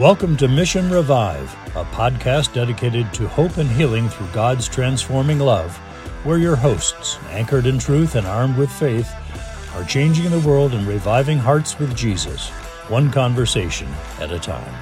Welcome 0.00 0.38
to 0.38 0.48
Mission 0.48 0.88
Revive, 0.88 1.52
a 1.76 1.84
podcast 1.84 2.54
dedicated 2.54 3.12
to 3.12 3.28
hope 3.28 3.58
and 3.58 3.70
healing 3.70 4.08
through 4.08 4.28
God's 4.28 4.66
transforming 4.66 5.38
love, 5.38 5.76
where 6.24 6.38
your 6.38 6.56
hosts, 6.56 7.18
anchored 7.28 7.66
in 7.66 7.78
truth 7.78 8.14
and 8.14 8.26
armed 8.26 8.56
with 8.56 8.72
faith, 8.72 9.12
are 9.74 9.84
changing 9.84 10.30
the 10.30 10.40
world 10.40 10.72
and 10.72 10.86
reviving 10.86 11.36
hearts 11.36 11.78
with 11.78 11.94
Jesus, 11.94 12.48
one 12.88 13.12
conversation 13.12 13.88
at 14.20 14.32
a 14.32 14.38
time. 14.38 14.72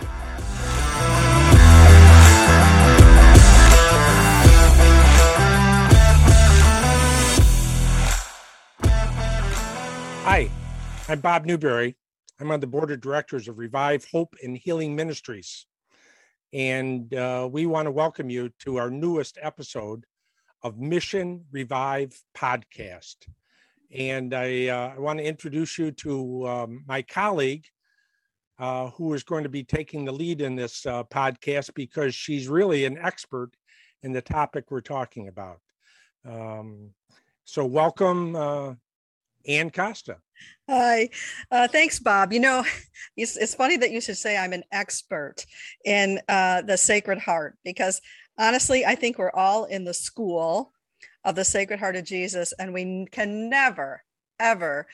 Hi, 10.23 10.49
I'm 11.09 11.19
Bob 11.19 11.45
Newberry. 11.45 11.97
I'm 12.41 12.53
on 12.53 12.61
the 12.61 12.69
board 12.69 12.93
of 12.93 13.01
directors 13.01 13.49
of 13.49 13.59
Revive 13.59 14.07
Hope 14.13 14.37
and 14.45 14.57
Healing 14.57 14.95
Ministries. 14.95 15.67
And 16.53 17.13
uh, 17.13 17.49
we 17.51 17.67
want 17.67 17.87
to 17.87 17.91
welcome 17.91 18.31
you 18.31 18.51
to 18.61 18.77
our 18.77 18.91
newest 18.91 19.39
episode 19.43 20.05
of 20.63 20.79
Mission 20.79 21.45
Revive 21.51 22.17
podcast. 22.37 23.17
And 23.93 24.33
I, 24.33 24.69
uh, 24.69 24.95
I 24.95 25.01
want 25.01 25.19
to 25.19 25.25
introduce 25.25 25.79
you 25.79 25.91
to 25.91 26.47
um, 26.47 26.85
my 26.87 27.03
colleague 27.03 27.65
uh, 28.61 28.91
who 28.91 29.15
is 29.15 29.25
going 29.25 29.43
to 29.43 29.49
be 29.49 29.65
taking 29.65 30.05
the 30.05 30.13
lead 30.13 30.41
in 30.41 30.55
this 30.55 30.87
uh, 30.87 31.03
podcast 31.05 31.75
because 31.75 32.15
she's 32.15 32.47
really 32.47 32.85
an 32.85 32.99
expert 32.99 33.51
in 34.05 34.13
the 34.13 34.23
topic 34.23 34.71
we're 34.71 34.81
talking 34.81 35.27
about. 35.27 35.59
Um, 36.25 36.91
so, 37.45 37.65
welcome, 37.65 38.37
uh, 38.37 38.75
Ann 39.49 39.71
Costa. 39.71 40.19
Hi, 40.69 41.09
uh, 41.51 41.67
thanks, 41.67 41.99
Bob. 41.99 42.33
You 42.33 42.41
know, 42.41 42.65
it's, 43.17 43.37
it's, 43.37 43.55
funny 43.55 43.77
that 43.79 43.91
you 43.91 44.01
should 44.01 44.19
say 44.19 44.37
I'm 44.37 44.53
an 44.53 44.65
expert 44.71 45.45
in 45.85 46.21
uh, 46.29 46.63
the 46.63 46.77
Sacred 46.77 47.19
Heart 47.19 47.57
because 47.65 48.01
honestly, 48.39 48.85
I 48.85 48.95
think 48.95 49.19
we're 49.19 49.33
all 49.33 49.65
in 49.65 49.85
the 49.85 49.95
school 49.95 50.73
of 51.25 51.35
the 51.35 51.45
Sacred 51.45 51.81
Heart 51.81 51.97
of 51.97 52.05
Jesus, 52.05 52.53
and 52.59 52.73
we 52.73 53.07
can 53.11 53.49
never, 53.49 54.05
ever 54.39 54.87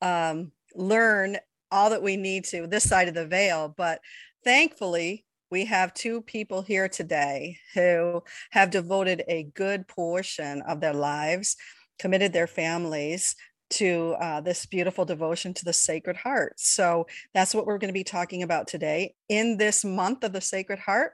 um, 0.00 0.50
learn 0.74 1.36
all 1.70 1.90
that 1.90 2.02
we 2.02 2.16
need 2.16 2.44
to 2.46 2.66
this 2.66 2.88
side 2.88 3.08
of 3.08 3.14
the 3.14 3.26
veil. 3.26 3.72
But 3.76 4.00
thankfully, 4.44 5.24
we 5.50 5.66
have 5.66 5.94
two 5.94 6.22
people 6.22 6.62
here 6.62 6.88
today 6.88 7.58
who 7.74 8.22
have 8.50 8.70
devoted 8.70 9.22
a 9.28 9.44
good 9.54 9.86
portion 9.86 10.62
of 10.62 10.80
their 10.80 10.94
lives 10.94 11.56
committed 11.98 12.32
their 12.32 12.46
families 12.46 13.34
to 13.70 14.16
uh, 14.20 14.40
this 14.40 14.66
beautiful 14.66 15.04
devotion 15.04 15.54
to 15.54 15.64
the 15.64 15.72
Sacred 15.72 16.16
Heart. 16.16 16.54
So 16.58 17.06
that's 17.34 17.54
what 17.54 17.66
we're 17.66 17.78
going 17.78 17.88
to 17.88 17.94
be 17.94 18.04
talking 18.04 18.42
about 18.42 18.66
today 18.66 19.14
in 19.28 19.56
this 19.56 19.84
month 19.84 20.24
of 20.24 20.32
the 20.32 20.40
Sacred 20.40 20.78
Heart. 20.78 21.12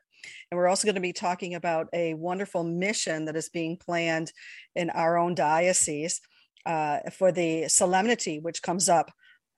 And 0.51 0.59
we're 0.59 0.69
also 0.69 0.87
going 0.87 0.95
to 0.95 1.01
be 1.01 1.13
talking 1.13 1.55
about 1.55 1.89
a 1.93 2.15
wonderful 2.15 2.65
mission 2.65 3.27
that 3.27 3.37
is 3.37 3.49
being 3.49 3.77
planned 3.77 4.33
in 4.75 4.91
our 4.91 5.19
own 5.19 5.35
diocese 5.35 6.21
uh, 6.67 7.01
for 7.11 7.31
the 7.33 7.69
solemnity, 7.69 8.39
which 8.39 8.63
comes 8.63 8.89
up 8.89 9.11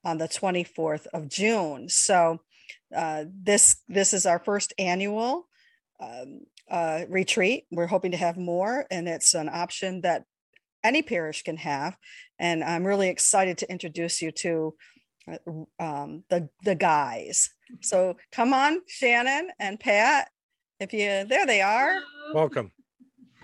on 0.05 0.19
the 0.19 0.29
24th 0.29 1.07
of 1.13 1.29
June. 1.29 1.89
So 1.89 2.41
uh, 2.95 3.25
this 3.33 3.83
this 3.89 4.13
is 4.13 4.27
our 4.27 4.39
first 4.39 4.73
annual 4.79 5.49
um, 6.01 6.41
uh, 6.71 7.03
retreat. 7.09 7.65
We're 7.71 7.87
hoping 7.87 8.13
to 8.13 8.17
have 8.17 8.37
more, 8.37 8.87
and 8.91 9.09
it's 9.09 9.35
an 9.35 9.49
option 9.49 10.03
that 10.03 10.25
any 10.85 11.03
parish 11.03 11.43
can 11.43 11.57
have. 11.59 11.97
And 12.39 12.63
I'm 12.63 12.85
really 12.85 13.09
excited 13.09 13.59
to 13.59 13.71
introduce 13.71 14.21
you 14.21 14.31
to 14.33 14.75
uh, 15.31 15.83
um, 15.83 16.25
the 16.29 16.49
the 16.65 16.75
guys. 16.75 17.51
So 17.81 18.17
come 18.33 18.53
on, 18.53 18.81
Shannon 18.87 19.51
and 19.59 19.81
Pat. 19.81 20.29
If 20.79 20.93
you 20.93 21.25
there, 21.29 21.47
they 21.47 21.63
are. 21.63 21.95
Hello. 21.95 22.35
Welcome. 22.35 22.73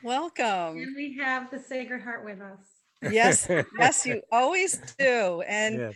Welcome. 0.04 0.78
And 0.78 0.96
we 0.96 1.16
have 1.18 1.50
the 1.50 1.58
Sacred 1.58 2.02
Heart 2.02 2.24
with 2.24 2.40
us. 2.40 3.12
Yes, 3.12 3.48
yes, 3.78 4.06
you 4.06 4.22
always 4.30 4.78
do. 4.98 5.42
And 5.46 5.78
yes. 5.78 5.94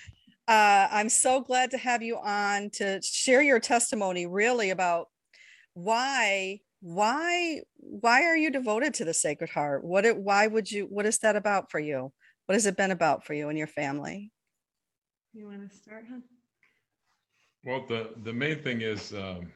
uh, 0.49 0.89
I'm 0.91 1.09
so 1.09 1.41
glad 1.41 1.71
to 1.73 1.79
have 1.79 2.03
you 2.03 2.17
on 2.17 2.71
to 2.75 3.01
share 3.03 3.43
your 3.43 3.61
testimony, 3.61 4.27
really 4.27 4.71
about 4.71 5.09
why 5.75 6.61
why 6.81 7.61
why 7.79 8.23
are 8.25 8.37
you 8.37 8.51
devoted 8.51 8.95
to 8.95 9.05
the 9.05 9.13
sacred 9.13 9.51
heart 9.51 9.83
what 9.83 10.05
it 10.05 10.17
why 10.17 10.47
would 10.47 10.71
you 10.71 10.87
what 10.87 11.05
is 11.05 11.19
that 11.19 11.37
about 11.37 11.71
for 11.71 11.79
you 11.79 12.13
what 12.47 12.55
has 12.55 12.67
it 12.67 12.77
been 12.77 12.91
about 12.91 13.25
for 13.25 13.35
you 13.35 13.49
and 13.49 13.59
your 13.59 13.67
family 13.67 14.33
you 15.33 15.47
want 15.47 15.69
to 15.69 15.77
start 15.77 16.05
huh? 16.11 16.21
well 17.65 17.85
the 17.87 18.11
the 18.25 18.33
main 18.33 18.59
thing 18.63 18.81
is 18.81 19.13
um, 19.15 19.53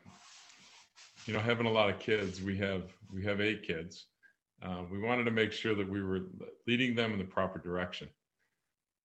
you 1.27 1.33
know 1.33 1.41
having 1.41 1.67
a 1.67 1.71
lot 1.71 1.91
of 1.91 1.99
kids 1.99 2.43
we 2.43 2.57
have 2.57 2.93
we 3.13 3.25
have 3.25 3.41
eight 3.41 3.63
kids 3.63 4.07
uh, 4.63 4.83
we 4.91 4.99
wanted 4.99 5.25
to 5.25 5.31
make 5.31 5.53
sure 5.53 5.75
that 5.75 5.89
we 5.89 6.03
were 6.03 6.27
leading 6.67 6.95
them 6.95 7.13
in 7.13 7.19
the 7.19 7.25
proper 7.25 7.59
direction 7.59 8.09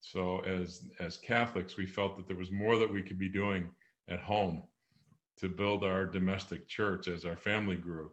so 0.01 0.39
as 0.39 0.83
as 0.99 1.17
catholics 1.17 1.77
we 1.77 1.85
felt 1.85 2.17
that 2.17 2.27
there 2.27 2.37
was 2.37 2.51
more 2.51 2.77
that 2.77 2.91
we 2.91 3.01
could 3.01 3.17
be 3.17 3.29
doing 3.29 3.69
at 4.09 4.19
home 4.19 4.63
to 5.37 5.49
build 5.49 5.83
our 5.83 6.05
domestic 6.05 6.67
church 6.67 7.07
as 7.07 7.25
our 7.25 7.35
family 7.35 7.75
grew. 7.75 8.11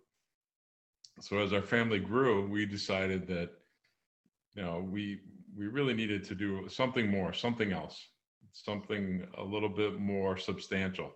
So 1.20 1.38
as 1.38 1.52
our 1.52 1.62
family 1.62 1.98
grew, 1.98 2.48
we 2.48 2.66
decided 2.66 3.26
that 3.28 3.50
you 4.54 4.62
know 4.62 4.86
we 4.90 5.20
we 5.56 5.66
really 5.66 5.94
needed 5.94 6.24
to 6.24 6.34
do 6.34 6.68
something 6.68 7.10
more, 7.10 7.32
something 7.32 7.72
else, 7.72 8.08
something 8.52 9.26
a 9.38 9.42
little 9.42 9.68
bit 9.68 9.98
more 9.98 10.36
substantial, 10.36 11.12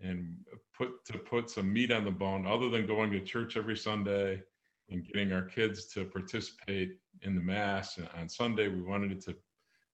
and 0.00 0.36
put 0.76 1.04
to 1.06 1.18
put 1.18 1.50
some 1.50 1.72
meat 1.72 1.90
on 1.90 2.04
the 2.04 2.10
bone 2.10 2.46
other 2.46 2.68
than 2.68 2.86
going 2.86 3.10
to 3.10 3.20
church 3.20 3.56
every 3.56 3.76
Sunday 3.76 4.42
and 4.90 5.06
getting 5.06 5.32
our 5.32 5.42
kids 5.42 5.86
to 5.86 6.04
participate 6.04 6.98
in 7.22 7.34
the 7.34 7.40
mass 7.40 7.98
on 8.16 8.28
Sunday. 8.28 8.68
We 8.68 8.82
wanted 8.82 9.12
it 9.12 9.24
to 9.24 9.36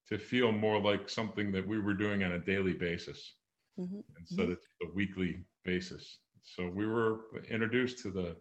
to 0.08 0.18
feel 0.18 0.52
more 0.52 0.80
like 0.80 1.08
something 1.08 1.52
that 1.52 1.66
we 1.66 1.78
were 1.80 1.94
doing 1.94 2.24
on 2.24 2.32
a 2.32 2.38
daily 2.38 2.72
basis 2.72 3.34
mm-hmm. 3.78 4.00
instead 4.18 4.50
of 4.50 4.58
a 4.82 4.94
weekly 4.94 5.44
basis. 5.64 6.18
So 6.42 6.68
we 6.68 6.86
were 6.86 7.20
introduced 7.48 8.00
to 8.00 8.10
the 8.10 8.36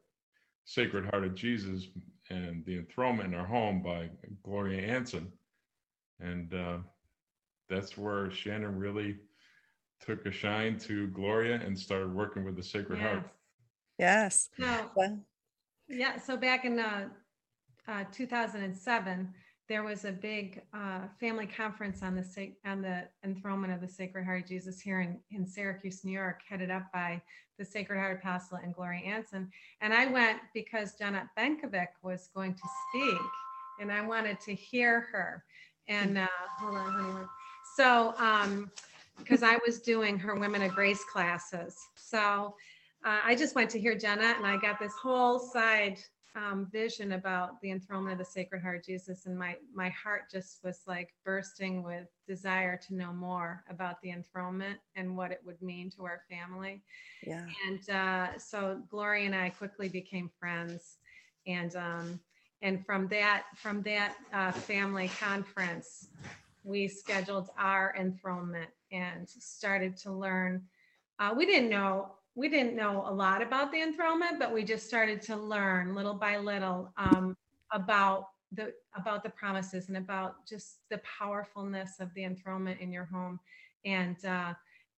Sacred 0.66 1.06
Heart 1.06 1.25
of 1.25 1.36
Jesus 1.36 1.88
and 2.31 2.66
the 2.66 2.78
enthronement 2.78 3.34
in 3.34 3.40
our 3.40 3.46
home 3.46 3.81
by 3.81 4.09
Gloria 4.44 4.81
Anson. 4.81 5.31
And 6.19 6.53
uh, 6.53 6.78
that's 7.69 7.97
where 7.97 8.31
Shannon 8.31 8.78
really 8.78 9.18
took 10.06 10.25
a 10.25 10.31
shine 10.31 10.78
to 10.80 11.08
Gloria 11.08 11.56
and 11.56 11.78
started 11.78 12.14
working 12.14 12.44
with 12.44 12.56
the 12.56 12.64
Sacred 12.64 13.00
yes. 13.00 13.08
Heart. 13.08 13.30
Yes. 13.97 14.50
well, 14.96 15.19
yeah. 15.88 16.18
So 16.18 16.38
back 16.38 16.66
in 16.66 16.80
uh, 16.80 17.09
uh, 17.88 18.03
2007, 18.12 19.34
there 19.67 19.83
was 19.83 20.05
a 20.05 20.11
big 20.11 20.61
uh, 20.73 21.01
family 21.19 21.47
conference 21.47 22.03
on 22.03 22.16
the 22.16 22.51
on 22.66 22.81
the 22.81 23.07
enthronement 23.23 23.73
of 23.73 23.81
the 23.81 23.88
Sacred 23.88 24.25
Heart 24.25 24.44
of 24.44 24.49
Jesus 24.49 24.81
here 24.81 25.01
in, 25.01 25.17
in 25.31 25.45
Syracuse, 25.45 26.03
New 26.03 26.11
York, 26.11 26.41
headed 26.47 26.69
up 26.69 26.91
by 26.94 27.22
the 27.57 27.66
Sacred 27.66 27.97
Heart 27.97 28.19
Apostolate 28.21 28.63
and 28.63 28.73
Gloria 28.73 29.01
Anson. 29.01 29.50
And 29.81 29.94
I 29.94 30.07
went 30.07 30.39
because 30.53 30.95
Johnnette 31.00 31.29
Benkovic 31.38 31.88
was 32.01 32.29
going 32.33 32.53
to 32.53 32.63
speak, 32.89 33.21
and 33.79 33.91
I 33.91 34.01
wanted 34.01 34.39
to 34.41 34.55
hear 34.55 35.07
her. 35.11 35.44
And 35.88 36.17
uh, 36.17 36.27
hold 36.59 36.75
on, 36.75 36.91
honey. 36.91 37.25
So, 37.75 38.13
because 39.17 39.44
um, 39.44 39.50
I 39.50 39.57
was 39.66 39.79
doing 39.79 40.17
her 40.19 40.35
Women 40.35 40.63
of 40.63 40.71
Grace 40.71 41.03
classes, 41.05 41.77
so 41.95 42.55
uh, 43.05 43.19
I 43.23 43.35
just 43.35 43.55
went 43.55 43.69
to 43.71 43.79
hear 43.79 43.97
Jenna, 43.97 44.33
and 44.38 44.45
I 44.45 44.57
got 44.57 44.79
this 44.79 44.94
whole 45.01 45.39
side 45.39 45.97
um, 46.36 46.68
vision 46.72 47.13
about 47.13 47.60
the 47.62 47.72
enthronement 47.72 48.13
of 48.13 48.25
the 48.25 48.31
Sacred 48.31 48.62
Heart 48.62 48.78
of 48.78 48.86
Jesus, 48.86 49.25
and 49.25 49.38
my 49.38 49.57
my 49.74 49.89
heart 49.89 50.24
just 50.31 50.63
was 50.63 50.81
like 50.88 51.13
bursting 51.25 51.83
with 51.83 52.07
desire 52.28 52.80
to 52.88 52.95
know 52.95 53.12
more 53.12 53.63
about 53.69 54.01
the 54.01 54.12
enthronement 54.12 54.80
and 54.95 55.18
what 55.18 55.31
it 55.31 55.42
would 55.45 55.62
mean 55.62 55.89
to 55.92 56.06
our 56.06 56.22
family. 56.30 56.81
Yeah. 57.25 57.45
And 57.68 57.89
uh, 57.89 58.38
so 58.38 58.81
Gloria 58.89 59.25
and 59.25 59.36
I 59.36 59.50
quickly 59.50 59.89
became 59.89 60.30
friends, 60.39 60.98
and 61.48 61.75
um, 61.75 62.19
and 62.62 62.86
from 62.86 63.07
that 63.10 63.44
from 63.56 63.81
that 63.84 64.16
uh, 64.34 64.51
family 64.54 65.10
conference, 65.19 66.07
we 66.63 66.88
scheduled 66.88 67.50
our 67.57 67.94
enthronement 68.00 68.69
and 68.92 69.27
started 69.27 69.98
to 69.98 70.13
learn. 70.13 70.63
Uh, 71.19 71.34
we 71.36 71.45
didn't 71.45 71.69
know 71.69 72.13
we 72.36 72.48
didn't 72.48 72.75
know 72.75 73.04
a 73.07 73.13
lot 73.13 73.42
about 73.42 73.72
the 73.72 73.81
enthronement, 73.81 74.39
but 74.39 74.54
we 74.54 74.63
just 74.63 74.88
started 74.88 75.22
to 75.24 75.36
learn 75.36 75.94
little 75.94 76.13
by 76.13 76.38
little 76.38 76.92
um, 76.98 77.36
about 77.72 78.28
the 78.54 78.74
about 78.95 79.24
the 79.24 79.30
promises 79.30 79.88
and 79.88 79.98
about 79.98 80.45
just 80.45 80.80
the 80.89 81.00
powerfulness 81.00 82.00
of 82.00 82.13
the 82.13 82.24
enthronement 82.24 82.80
in 82.80 82.92
your 82.92 83.06
home. 83.06 83.39
And 83.86 84.24
uh, 84.25 84.54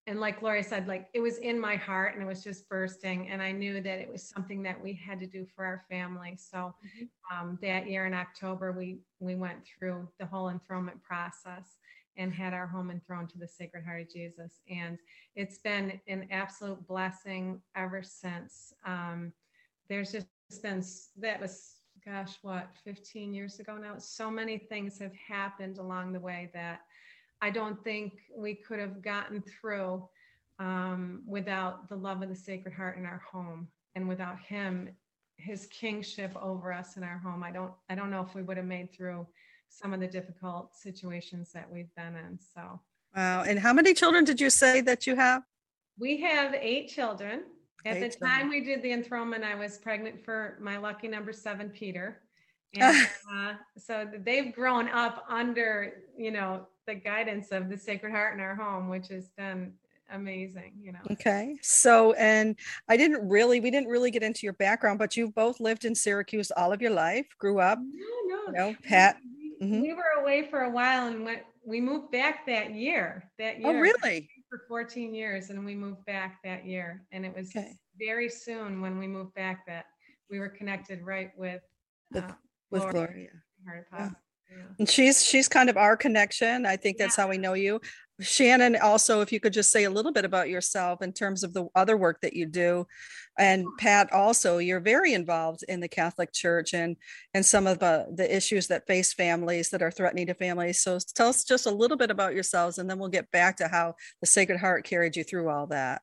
and 0.06 0.20
like 0.20 0.42
Gloria 0.42 0.64
said, 0.64 0.88
like 0.88 1.08
it 1.14 1.22
was 1.22 1.38
in 1.38 1.60
my 1.60 1.76
heart 1.76 2.14
and 2.14 2.22
it 2.22 2.26
was 2.26 2.44
just 2.44 2.68
bursting, 2.68 3.30
and 3.30 3.42
I 3.42 3.52
knew 3.52 3.82
that 3.82 4.00
it 4.00 4.12
was 4.12 4.22
something 4.22 4.62
that 4.64 4.82
we 4.82 4.94
had 4.94 5.20
to 5.22 5.28
do 5.28 5.46
for 5.56 5.66
our 5.66 5.84
family. 5.90 6.36
So 6.38 6.58
mm-hmm. 6.86 7.06
um, 7.36 7.58
that 7.62 7.90
year 7.90 8.06
in 8.06 8.14
October, 8.14 8.72
we 8.72 9.00
we 9.20 9.36
went 9.36 9.60
through 9.66 10.08
the 10.20 10.26
whole 10.26 10.50
enthronement 10.50 11.02
process, 11.02 11.78
and 12.18 12.34
had 12.34 12.54
our 12.54 12.68
home 12.68 12.92
enthroned 12.92 13.30
to 13.30 13.38
the 13.38 13.48
Sacred 13.48 13.84
Heart 13.84 14.02
of 14.02 14.14
Jesus. 14.14 14.62
And 14.70 14.98
it's 15.36 15.58
been 15.58 16.00
an 16.08 16.28
absolute 16.32 16.86
blessing 16.88 17.62
ever 17.76 18.04
since. 18.04 18.74
Um, 18.86 19.32
there's 19.90 20.12
just 20.12 20.28
been, 20.62 20.84
that 21.18 21.42
was, 21.42 21.76
gosh, 22.06 22.38
what, 22.42 22.70
15 22.84 23.34
years 23.34 23.60
ago 23.60 23.78
now? 23.78 23.98
So 23.98 24.30
many 24.30 24.58
things 24.58 25.00
have 25.00 25.14
happened 25.16 25.78
along 25.78 26.14
the 26.14 26.20
way 26.20 26.50
that 26.54 26.82
I 27.42 27.50
don't 27.50 27.84
think 27.84 28.14
we 28.36 28.56
could 28.56 28.80
have 28.80 29.02
gotten 29.02 29.42
through 29.42 30.08
um, 30.60 31.24
without 31.26 31.90
the 31.90 31.96
love 31.96 32.22
of 32.22 32.30
the 32.30 32.36
Sacred 32.36 32.74
Heart 32.74 32.98
in 32.98 33.06
our 33.06 33.22
home 33.30 33.68
and 33.96 34.08
without 34.08 34.40
him 34.40 34.90
his 35.38 35.66
kingship 35.68 36.32
over 36.42 36.72
us 36.72 36.96
in 36.96 37.04
our 37.04 37.18
home 37.18 37.44
i 37.44 37.52
don't 37.52 37.74
i 37.90 37.96
don't 37.96 38.12
know 38.12 38.22
if 38.22 38.36
we 38.36 38.44
would 38.44 38.58
have 38.58 38.66
made 38.66 38.94
through 38.94 39.26
some 39.74 39.94
of 39.94 40.00
the 40.00 40.08
difficult 40.08 40.76
situations 40.76 41.52
that 41.54 41.70
we've 41.70 41.94
been 41.96 42.16
in 42.16 42.38
so. 42.54 42.80
Wow 43.16 43.44
and 43.44 43.60
how 43.60 43.74
many 43.74 43.94
children 43.94 44.24
did 44.24 44.40
you 44.40 44.50
say 44.50 44.82
that 44.82 45.06
you 45.08 45.16
have? 45.16 45.44
We 46.00 46.22
have 46.22 46.54
eight 46.54 46.90
children. 46.90 47.44
At 47.86 47.98
Eight 47.98 48.00
the 48.00 48.10
children. 48.10 48.32
time 48.32 48.50
we 48.50 48.62
did 48.62 48.82
the 48.82 48.94
enthronement 48.94 49.44
i 49.44 49.56
was 49.56 49.78
pregnant 49.78 50.24
for 50.24 50.58
my 50.62 50.78
lucky 50.78 51.08
number 51.08 51.34
seven 51.34 51.70
peter. 51.70 52.20
And 52.76 53.08
uh, 53.32 53.54
so 53.78 54.10
they've 54.26 54.52
grown 54.52 54.88
up 54.90 55.26
under 55.30 55.94
you 56.18 56.32
know 56.32 56.66
the 56.88 56.96
guidance 56.96 57.52
of 57.52 57.70
the 57.70 57.78
sacred 57.78 58.12
heart 58.12 58.34
in 58.34 58.40
our 58.40 58.56
home 58.56 58.90
which 58.90 59.10
has 59.10 59.30
been 59.38 59.74
amazing 60.12 60.74
you 60.82 60.92
know. 60.92 61.00
Okay 61.12 61.56
so 61.62 62.14
and 62.14 62.56
i 62.90 62.98
didn't 62.98 63.28
really 63.28 63.60
we 63.60 63.70
didn't 63.70 63.90
really 63.90 64.12
get 64.12 64.24
into 64.24 64.46
your 64.46 64.54
background 64.54 64.98
but 64.98 65.16
you've 65.16 65.36
both 65.36 65.60
lived 65.60 65.86
in 65.86 65.94
syracuse 65.94 66.52
all 66.58 66.72
of 66.74 66.82
your 66.82 66.92
life 66.92 67.28
grew 67.38 67.60
up 67.60 67.80
no 67.80 68.36
no. 68.36 68.46
you 68.48 68.54
know 68.54 68.76
pat 68.84 69.18
we, 69.64 69.78
Mhm. 69.78 69.82
we 69.82 69.94
were 69.94 70.22
away 70.22 70.44
for 70.50 70.62
a 70.62 70.70
while 70.70 71.08
and 71.08 71.24
went 71.26 71.44
we 71.66 71.80
moved 71.80 72.12
back 72.12 72.46
that 72.46 72.74
year 72.74 73.24
that 73.40 73.60
year 73.60 73.70
oh 73.70 73.80
really 73.80 74.30
for 74.50 74.60
14 74.68 75.16
years 75.16 75.50
and 75.50 75.64
we 75.66 75.76
moved 75.76 76.04
back 76.06 76.40
that 76.44 76.66
year 76.66 77.06
and 77.12 77.26
it 77.26 77.34
was 77.36 77.50
Okay. 77.56 77.74
very 77.98 78.30
soon 78.30 78.82
when 78.82 79.00
we 79.00 79.08
moved 79.08 79.34
back 79.34 79.66
that 79.66 79.86
we 80.30 80.40
were 80.40 80.50
connected 80.50 81.02
right 81.04 81.32
with 81.38 81.62
With- 82.12 82.24
uh, 82.24 82.34
with 82.70 82.82
Gloria. 82.82 83.08
gloria 83.08 83.30
Heart 83.66 83.88
Yeah. 83.94 84.10
Yeah. 84.52 84.64
and 84.80 84.90
she's 84.90 85.26
she's 85.26 85.48
kind 85.48 85.70
of 85.70 85.78
our 85.78 85.96
connection 85.96 86.66
i 86.66 86.76
think 86.76 86.98
that's 86.98 87.16
how 87.16 87.30
we 87.30 87.38
know 87.38 87.54
you 87.54 87.80
shannon 88.20 88.76
also 88.76 89.22
if 89.22 89.32
you 89.32 89.40
could 89.40 89.54
just 89.54 89.72
say 89.72 89.86
a 89.86 89.90
little 89.90 90.12
bit 90.12 90.26
about 90.26 90.50
yourself 90.50 91.02
in 91.02 91.14
terms 91.14 91.44
of 91.44 91.54
the 91.54 91.66
other 91.76 91.96
work 91.98 92.20
that 92.22 92.34
you 92.34 92.46
do 92.46 92.86
and 93.40 93.66
pat 93.80 94.12
also 94.14 94.58
you're 94.58 94.80
very 94.80 95.14
involved 95.14 95.64
in 95.68 95.80
the 95.80 95.88
catholic 95.88 96.32
church 96.32 96.74
and 96.74 96.96
and 97.34 97.46
some 97.46 97.68
of 97.68 97.80
the 97.80 98.06
the 98.16 98.36
issues 98.36 98.68
that 98.68 98.86
face 98.88 99.14
families 99.14 99.70
that 99.70 99.82
are 99.82 99.92
threatening 99.92 100.28
to 100.28 100.34
families 100.34 100.82
so 100.82 101.00
tell 101.16 101.30
us 101.30 101.44
just 101.44 101.66
a 101.66 101.72
little 101.72 101.98
bit 101.98 102.12
about 102.12 102.34
yourselves 102.34 102.78
and 102.78 102.90
then 102.90 103.00
we'll 103.00 103.10
get 103.10 103.30
back 103.32 103.58
to 103.58 103.68
how 103.68 103.94
the 104.22 104.28
sacred 104.28 104.60
heart 104.60 104.84
carried 104.84 105.16
you 105.16 105.24
through 105.24 105.50
all 105.50 105.68
that 105.68 106.02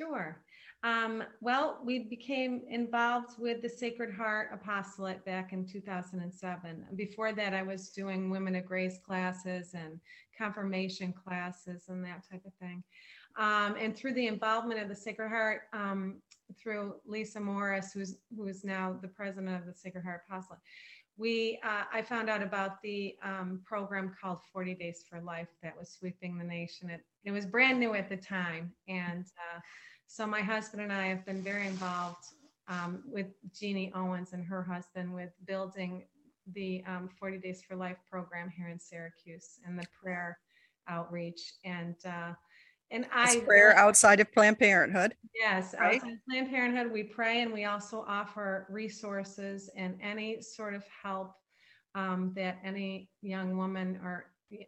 Sure. 0.00 0.40
Um, 0.82 1.22
well, 1.42 1.78
we 1.84 2.04
became 2.08 2.62
involved 2.70 3.38
with 3.38 3.60
the 3.60 3.68
Sacred 3.68 4.14
Heart 4.14 4.48
Apostolate 4.54 5.22
back 5.26 5.52
in 5.52 5.66
2007. 5.66 6.86
Before 6.96 7.32
that, 7.34 7.52
I 7.52 7.62
was 7.62 7.90
doing 7.90 8.30
Women 8.30 8.54
of 8.54 8.64
Grace 8.64 8.98
classes 9.04 9.74
and 9.74 10.00
confirmation 10.38 11.12
classes 11.12 11.84
and 11.88 12.02
that 12.06 12.24
type 12.30 12.40
of 12.46 12.54
thing. 12.54 12.82
Um, 13.38 13.76
and 13.78 13.94
through 13.94 14.14
the 14.14 14.26
involvement 14.26 14.80
of 14.80 14.88
the 14.88 14.96
Sacred 14.96 15.28
Heart, 15.28 15.62
um, 15.74 16.22
through 16.58 16.94
Lisa 17.06 17.40
Morris, 17.40 17.92
who's 17.92 18.16
who 18.34 18.46
is 18.46 18.64
now 18.64 18.96
the 19.00 19.08
president 19.08 19.54
of 19.54 19.66
the 19.66 19.74
Sacred 19.74 20.04
Heart 20.04 20.22
Apostolate, 20.28 20.60
we 21.16 21.58
uh, 21.62 21.84
I 21.92 22.02
found 22.02 22.30
out 22.30 22.42
about 22.42 22.80
the 22.82 23.14
um, 23.22 23.60
program 23.64 24.14
called 24.20 24.38
40 24.52 24.74
Days 24.74 25.04
for 25.08 25.20
Life 25.20 25.48
that 25.62 25.76
was 25.76 25.90
sweeping 25.90 26.38
the 26.38 26.44
nation. 26.44 26.90
It, 26.90 27.02
it 27.24 27.30
was 27.30 27.46
brand 27.46 27.78
new 27.78 27.94
at 27.94 28.08
the 28.08 28.16
time, 28.16 28.72
and 28.88 29.24
uh, 29.24 29.60
so 30.06 30.26
my 30.26 30.40
husband 30.40 30.82
and 30.82 30.92
I 30.92 31.06
have 31.06 31.24
been 31.24 31.42
very 31.42 31.66
involved 31.66 32.24
um, 32.68 33.02
with 33.06 33.26
Jeannie 33.52 33.92
Owens 33.94 34.32
and 34.32 34.44
her 34.44 34.62
husband 34.62 35.12
with 35.12 35.30
building 35.46 36.04
the 36.54 36.82
um, 36.86 37.08
40 37.18 37.38
Days 37.38 37.62
for 37.62 37.76
Life 37.76 37.98
program 38.10 38.50
here 38.50 38.68
in 38.68 38.78
Syracuse 38.78 39.58
and 39.66 39.78
the 39.78 39.86
prayer 40.02 40.38
outreach. 40.88 41.54
And 41.64 41.96
uh, 42.04 42.32
and 42.90 43.04
It's 43.04 43.36
I 43.36 43.40
prayer 43.40 43.76
outside 43.76 44.20
of 44.20 44.32
planned 44.32 44.58
parenthood 44.58 45.14
Yes, 45.34 45.74
right? 45.78 45.94
outside 45.94 46.12
of 46.12 46.18
Planned 46.28 46.50
Parenthood, 46.50 46.92
we 46.92 47.02
pray 47.02 47.42
and 47.42 47.52
we 47.52 47.64
also 47.64 48.04
offer 48.06 48.66
resources 48.68 49.70
and 49.76 49.98
any 50.02 50.40
sort 50.42 50.74
of 50.74 50.84
help 51.02 51.32
um, 51.94 52.32
that 52.36 52.58
any 52.64 53.08
young 53.22 53.56
woman 53.56 53.98
or 54.02 54.26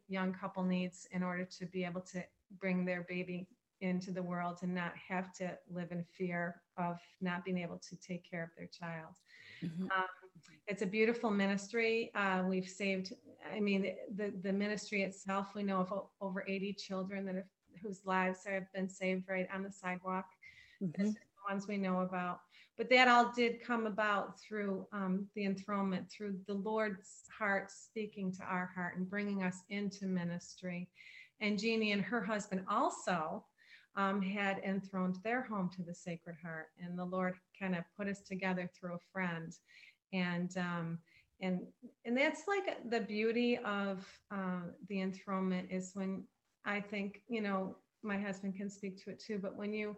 young 0.09 0.33
couple 0.33 0.63
needs 0.63 1.07
in 1.13 1.23
order 1.23 1.45
to 1.45 1.67
be 1.67 1.85
able 1.85 2.01
to 2.01 2.23
bring 2.59 2.85
their 2.85 3.05
baby 3.09 3.49
into 3.81 4.13
the 4.13 4.23
world 4.23 4.59
and 4.63 4.73
not 4.75 4.93
have 4.97 5.33
to 5.35 5.59
live 5.69 5.91
in 5.91 6.05
fear 6.17 6.63
of 6.79 6.99
not 7.21 7.45
being 7.45 7.59
able 7.59 7.79
to 7.79 7.97
take 7.97 8.29
care 8.29 8.45
of 8.45 8.51
their 8.57 8.69
child. 8.69 9.15
Mhm. 9.63 9.91
Um, 9.91 10.07
it's 10.69 10.83
a 10.83 10.87
beautiful 10.87 11.31
ministry. 11.31 12.13
Uh, 12.15 12.45
we've 12.47 12.69
saved, 12.69 13.13
I 13.53 13.59
mean, 13.59 13.83
the, 13.83 14.31
the, 14.31 14.37
the 14.43 14.53
ministry 14.53 15.03
itself, 15.03 15.55
we 15.57 15.65
know 15.65 15.81
of 15.81 16.09
over 16.21 16.45
80 16.47 16.75
children 16.75 17.27
that 17.27 17.35
have, 17.35 17.45
whose 17.83 18.05
lives 18.05 18.45
have 18.47 18.73
been 18.73 18.89
saved 18.89 19.29
right 19.29 19.49
on 19.53 19.63
the 19.63 19.71
sidewalk. 19.71 20.27
Mhm. 20.83 21.15
The 21.15 21.17
ones 21.49 21.67
we 21.67 21.77
know 21.77 22.01
about. 22.01 22.41
But 22.79 22.89
that 22.91 23.09
all 23.09 23.33
did 23.33 23.61
come 23.61 23.87
about 23.87 24.41
through 24.41 24.87
um, 24.93 25.29
the 25.35 25.45
enthronement, 25.45 26.11
through 26.11 26.41
the 26.47 26.55
Lord's 26.55 27.25
heart 27.37 27.71
speaking 27.71 28.33
to 28.33 28.43
our 28.45 28.67
heart 28.75 28.97
and 28.97 29.09
bringing 29.09 29.43
us 29.43 29.63
into 29.69 30.07
ministry. 30.07 30.89
And 31.41 31.59
Jeannie 31.59 31.93
and 31.93 32.03
her 32.03 32.23
husband 32.23 32.65
also 32.69 33.45
um, 33.97 34.23
had 34.23 34.59
enthroned 34.65 35.19
their 35.23 35.43
home 35.43 35.69
to 35.77 35.83
the 35.83 35.95
Sacred 35.95 36.37
Heart, 36.43 36.69
and 36.79 36.99
the 36.99 37.05
Lord 37.05 37.35
kind 37.59 37.75
of 37.77 37.85
put 37.97 38.09
us 38.09 38.21
together 38.21 38.71
through 38.75 38.95
a 38.95 39.11
friend, 39.13 39.53
and 40.13 40.57
um, 40.57 40.99
and 41.41 41.61
and 42.05 42.17
that's 42.17 42.45
like 42.49 42.79
the 42.89 43.01
beauty 43.01 43.59
of 43.59 44.07
uh, 44.31 44.63
the 44.89 45.03
enthronement 45.03 45.69
is 45.71 45.91
when 45.95 46.25
I 46.65 46.81
think 46.81 47.23
you 47.29 47.41
know 47.41 47.77
my 48.03 48.19
husband 48.19 48.57
can 48.57 48.71
speak 48.71 49.03
to 49.05 49.11
it 49.11 49.21
too, 49.21 49.39
but 49.41 49.57
when 49.57 49.73
you 49.73 49.97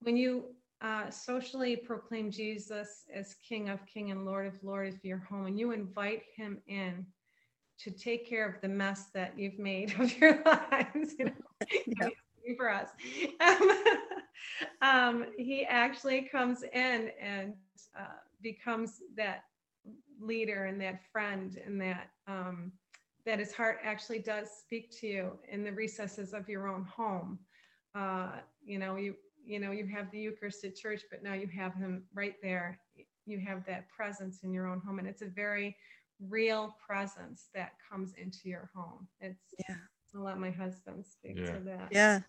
when 0.00 0.16
you 0.16 0.46
uh, 0.80 1.08
socially 1.08 1.76
proclaim 1.76 2.30
Jesus 2.30 3.04
as 3.14 3.36
King 3.46 3.70
of 3.70 3.84
King 3.86 4.10
and 4.10 4.26
Lord 4.26 4.46
of 4.46 4.54
Lord 4.62 4.92
of 4.92 5.04
your 5.04 5.18
home, 5.18 5.46
and 5.46 5.58
you 5.58 5.72
invite 5.72 6.22
Him 6.36 6.58
in 6.66 7.06
to 7.78 7.90
take 7.90 8.28
care 8.28 8.48
of 8.48 8.60
the 8.60 8.68
mess 8.68 9.06
that 9.14 9.38
you've 9.38 9.58
made 9.58 9.94
of 9.98 10.16
your 10.18 10.42
lives, 10.44 11.14
you 11.18 11.26
know. 11.26 11.32
He's 12.44 12.56
for 12.56 12.70
us. 12.70 12.90
Um, 13.40 13.70
um, 14.82 15.26
he 15.38 15.64
actually 15.64 16.22
comes 16.22 16.62
in 16.62 17.10
and 17.20 17.54
uh, 17.98 18.18
becomes 18.42 19.00
that 19.16 19.44
leader 20.20 20.64
and 20.64 20.80
that 20.80 21.00
friend 21.10 21.58
and 21.64 21.80
that 21.80 22.10
um, 22.26 22.72
that 23.26 23.38
his 23.38 23.52
heart 23.52 23.78
actually 23.82 24.18
does 24.18 24.48
speak 24.50 24.90
to 25.00 25.06
you 25.06 25.38
in 25.50 25.64
the 25.64 25.72
recesses 25.72 26.34
of 26.34 26.48
your 26.48 26.68
own 26.68 26.84
home. 26.84 27.38
Uh, 27.94 28.32
you 28.64 28.78
know, 28.78 28.96
you 28.96 29.14
you 29.46 29.58
know 29.58 29.70
you 29.72 29.86
have 29.86 30.10
the 30.10 30.18
Eucharist 30.18 30.64
at 30.64 30.74
church, 30.76 31.02
but 31.10 31.22
now 31.22 31.34
you 31.34 31.46
have 31.48 31.74
him 31.74 32.04
right 32.14 32.34
there. 32.42 32.78
You 33.26 33.38
have 33.40 33.64
that 33.66 33.88
presence 33.88 34.42
in 34.42 34.52
your 34.52 34.66
own 34.66 34.80
home, 34.80 34.98
and 34.98 35.08
it's 35.08 35.22
a 35.22 35.26
very 35.26 35.76
real 36.28 36.76
presence 36.86 37.48
that 37.54 37.72
comes 37.90 38.14
into 38.14 38.48
your 38.48 38.70
home. 38.74 39.08
It's 39.20 39.54
Yeah. 39.68 39.76
I'll 40.14 40.22
let 40.22 40.38
my 40.38 40.50
husband 40.50 41.04
speak 41.04 41.36
Yeah. 41.38 41.54
to 41.54 41.60
that. 41.60 41.88
yeah 41.90 42.20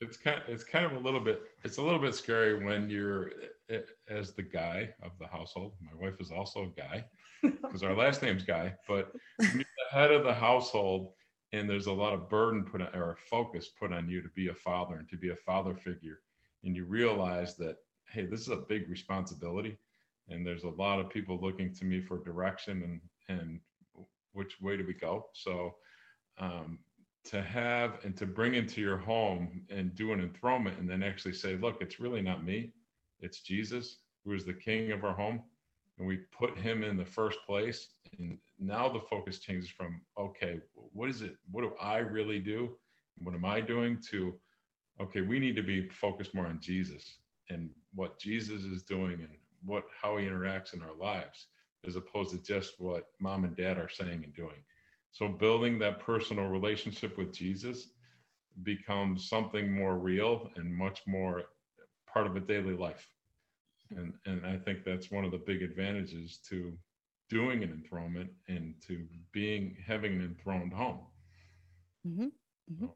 it's 0.00 0.16
kind 0.16 0.42
it's 0.48 0.64
kind 0.64 0.84
of 0.84 0.92
a 0.92 0.98
little 0.98 1.20
bit 1.20 1.42
it's 1.64 1.76
a 1.78 1.82
little 1.82 1.98
bit 2.00 2.12
scary 2.14 2.64
when 2.64 2.90
you're 2.90 3.30
uh, 3.72 3.78
as 4.08 4.32
the 4.32 4.42
guy 4.42 4.88
of 5.02 5.12
the 5.20 5.26
household 5.26 5.74
my 5.80 5.92
wife 5.94 6.20
is 6.20 6.30
also 6.32 6.64
a 6.64 6.80
guy 6.80 7.04
because 7.42 7.82
our 7.84 7.94
last 7.96 8.20
name's 8.22 8.42
guy 8.42 8.74
but 8.88 9.12
when 9.38 9.50
you're 9.54 9.58
the 9.60 9.71
head 9.92 10.10
of 10.10 10.24
the 10.24 10.32
household 10.32 11.12
and 11.52 11.68
there's 11.68 11.86
a 11.86 11.92
lot 11.92 12.14
of 12.14 12.28
burden 12.30 12.64
put 12.64 12.80
on 12.80 12.88
or 12.94 13.18
focus 13.28 13.68
put 13.68 13.92
on 13.92 14.08
you 14.08 14.22
to 14.22 14.28
be 14.30 14.48
a 14.48 14.54
father 14.54 14.96
and 14.96 15.08
to 15.10 15.18
be 15.18 15.30
a 15.30 15.36
father 15.36 15.74
figure. 15.74 16.20
And 16.64 16.74
you 16.74 16.84
realize 16.86 17.56
that 17.56 17.76
hey 18.08 18.24
this 18.24 18.40
is 18.40 18.48
a 18.48 18.56
big 18.56 18.88
responsibility 18.88 19.76
and 20.28 20.46
there's 20.46 20.64
a 20.64 20.70
lot 20.70 20.98
of 20.98 21.10
people 21.10 21.38
looking 21.40 21.74
to 21.74 21.84
me 21.84 22.00
for 22.00 22.24
direction 22.24 22.82
and 23.28 23.38
and 23.38 23.60
which 24.32 24.60
way 24.62 24.78
do 24.78 24.86
we 24.86 24.94
go? 24.94 25.26
So 25.34 25.74
um, 26.38 26.78
to 27.24 27.42
have 27.42 27.98
and 28.02 28.16
to 28.16 28.24
bring 28.24 28.54
into 28.54 28.80
your 28.80 28.96
home 28.96 29.62
and 29.68 29.94
do 29.94 30.12
an 30.12 30.20
enthronement 30.20 30.78
and 30.78 30.88
then 30.88 31.02
actually 31.02 31.34
say, 31.34 31.56
look, 31.56 31.82
it's 31.82 32.00
really 32.00 32.22
not 32.22 32.44
me, 32.44 32.72
it's 33.20 33.40
Jesus 33.40 33.98
who 34.24 34.32
is 34.32 34.46
the 34.46 34.54
king 34.54 34.90
of 34.92 35.04
our 35.04 35.14
home. 35.14 35.42
And 36.02 36.08
we 36.08 36.16
put 36.36 36.58
him 36.58 36.82
in 36.82 36.96
the 36.96 37.04
first 37.04 37.38
place. 37.46 37.90
And 38.18 38.36
now 38.58 38.88
the 38.88 38.98
focus 38.98 39.38
changes 39.38 39.70
from, 39.70 40.00
okay, 40.18 40.58
what 40.74 41.08
is 41.08 41.22
it? 41.22 41.36
What 41.52 41.62
do 41.62 41.74
I 41.80 41.98
really 41.98 42.40
do? 42.40 42.70
What 43.18 43.36
am 43.36 43.44
I 43.44 43.60
doing 43.60 43.98
to, 44.10 44.34
okay, 45.00 45.20
we 45.20 45.38
need 45.38 45.54
to 45.54 45.62
be 45.62 45.88
focused 45.90 46.34
more 46.34 46.48
on 46.48 46.58
Jesus 46.60 47.18
and 47.50 47.70
what 47.94 48.18
Jesus 48.18 48.64
is 48.64 48.82
doing 48.82 49.12
and 49.12 49.28
what, 49.64 49.84
how 50.02 50.16
he 50.16 50.26
interacts 50.26 50.74
in 50.74 50.82
our 50.82 50.96
lives, 51.00 51.46
as 51.86 51.94
opposed 51.94 52.32
to 52.32 52.42
just 52.42 52.80
what 52.80 53.10
mom 53.20 53.44
and 53.44 53.54
dad 53.54 53.78
are 53.78 53.88
saying 53.88 54.24
and 54.24 54.34
doing. 54.34 54.58
So 55.12 55.28
building 55.28 55.78
that 55.78 56.00
personal 56.00 56.46
relationship 56.46 57.16
with 57.16 57.32
Jesus 57.32 57.90
becomes 58.64 59.28
something 59.28 59.72
more 59.72 59.96
real 59.98 60.50
and 60.56 60.74
much 60.74 61.02
more 61.06 61.44
part 62.12 62.26
of 62.26 62.34
a 62.34 62.40
daily 62.40 62.74
life. 62.74 63.06
And 63.96 64.12
and 64.26 64.46
I 64.46 64.56
think 64.58 64.84
that's 64.84 65.10
one 65.10 65.24
of 65.24 65.30
the 65.30 65.38
big 65.38 65.62
advantages 65.62 66.38
to 66.48 66.72
doing 67.28 67.62
an 67.62 67.70
enthronement 67.70 68.30
and 68.48 68.74
to 68.86 69.06
being 69.32 69.76
having 69.86 70.12
an 70.12 70.22
enthroned 70.22 70.72
home. 70.72 71.00
Mm-hmm. 72.06 72.26
Mm-hmm. 72.72 72.86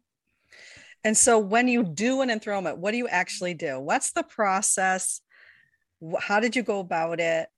And 1.05 1.17
so 1.17 1.39
when 1.39 1.69
you 1.69 1.85
do 1.85 2.21
an 2.21 2.31
enthronement, 2.31 2.79
what 2.79 2.91
do 2.91 2.99
you 2.99 3.09
actually 3.09 3.55
do? 3.55 3.79
What's 3.79 4.13
the 4.13 4.25
process? 4.25 5.21
How 6.21 6.41
did 6.41 6.57
you 6.57 6.63
go 6.63 6.81
about 6.81 7.21
it? 7.21 7.49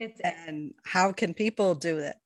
It's, 0.00 0.20
and 0.20 0.74
how 0.84 1.12
can 1.12 1.32
people 1.32 1.74
do 1.74 1.98
it? 1.98 2.16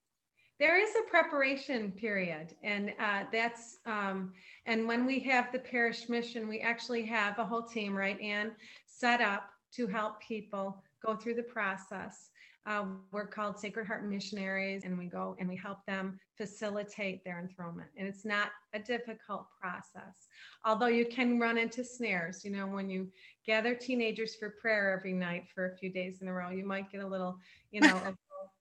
There 0.58 0.80
is 0.80 0.88
a 0.96 1.10
preparation 1.10 1.92
period, 1.92 2.54
and 2.62 2.94
uh, 2.98 3.24
that's 3.30 3.76
um, 3.84 4.32
and 4.64 4.88
when 4.88 5.04
we 5.04 5.20
have 5.20 5.52
the 5.52 5.58
parish 5.58 6.08
mission, 6.08 6.48
we 6.48 6.60
actually 6.60 7.04
have 7.04 7.38
a 7.38 7.44
whole 7.44 7.62
team, 7.62 7.94
right, 7.94 8.18
and 8.18 8.52
set 8.86 9.20
up 9.20 9.50
to 9.74 9.86
help 9.86 10.20
people 10.20 10.82
go 11.04 11.16
through 11.16 11.34
the 11.34 11.42
process. 11.42 12.30
Uh, 12.66 12.84
we're 13.12 13.26
called 13.26 13.58
Sacred 13.58 13.86
Heart 13.86 14.08
Missionaries, 14.08 14.84
and 14.84 14.98
we 14.98 15.06
go 15.06 15.36
and 15.38 15.48
we 15.48 15.54
help 15.54 15.78
them 15.86 16.18
facilitate 16.36 17.22
their 17.22 17.38
enthronement. 17.38 17.88
And 17.96 18.08
it's 18.08 18.24
not 18.24 18.48
a 18.74 18.80
difficult 18.80 19.46
process, 19.60 20.26
although 20.64 20.86
you 20.86 21.06
can 21.06 21.38
run 21.38 21.58
into 21.58 21.84
snares. 21.84 22.44
You 22.44 22.50
know, 22.50 22.66
when 22.66 22.90
you 22.90 23.08
gather 23.46 23.74
teenagers 23.74 24.34
for 24.34 24.50
prayer 24.60 24.96
every 24.98 25.12
night 25.12 25.44
for 25.54 25.66
a 25.66 25.76
few 25.76 25.92
days 25.92 26.22
in 26.22 26.28
a 26.28 26.32
row, 26.32 26.50
you 26.50 26.66
might 26.66 26.90
get 26.90 27.02
a 27.02 27.06
little, 27.06 27.38
you 27.70 27.82
know, 27.82 27.96
a, 28.04 28.14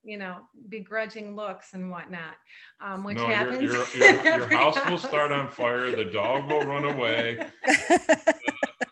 you 0.03 0.19
know, 0.19 0.37
begrudging 0.69 1.35
looks 1.35 1.73
and 1.73 1.89
whatnot, 1.89 2.35
um, 2.81 3.03
which 3.03 3.17
no, 3.17 3.25
happens. 3.25 3.63
Your, 3.63 3.85
your, 3.95 4.23
your, 4.23 4.37
your 4.37 4.47
house 4.49 4.77
will 4.87 4.99
start 4.99 5.31
on 5.31 5.49
fire. 5.49 5.95
The 5.95 6.05
dog 6.05 6.47
will 6.47 6.61
run 6.61 6.85
away. 6.85 7.39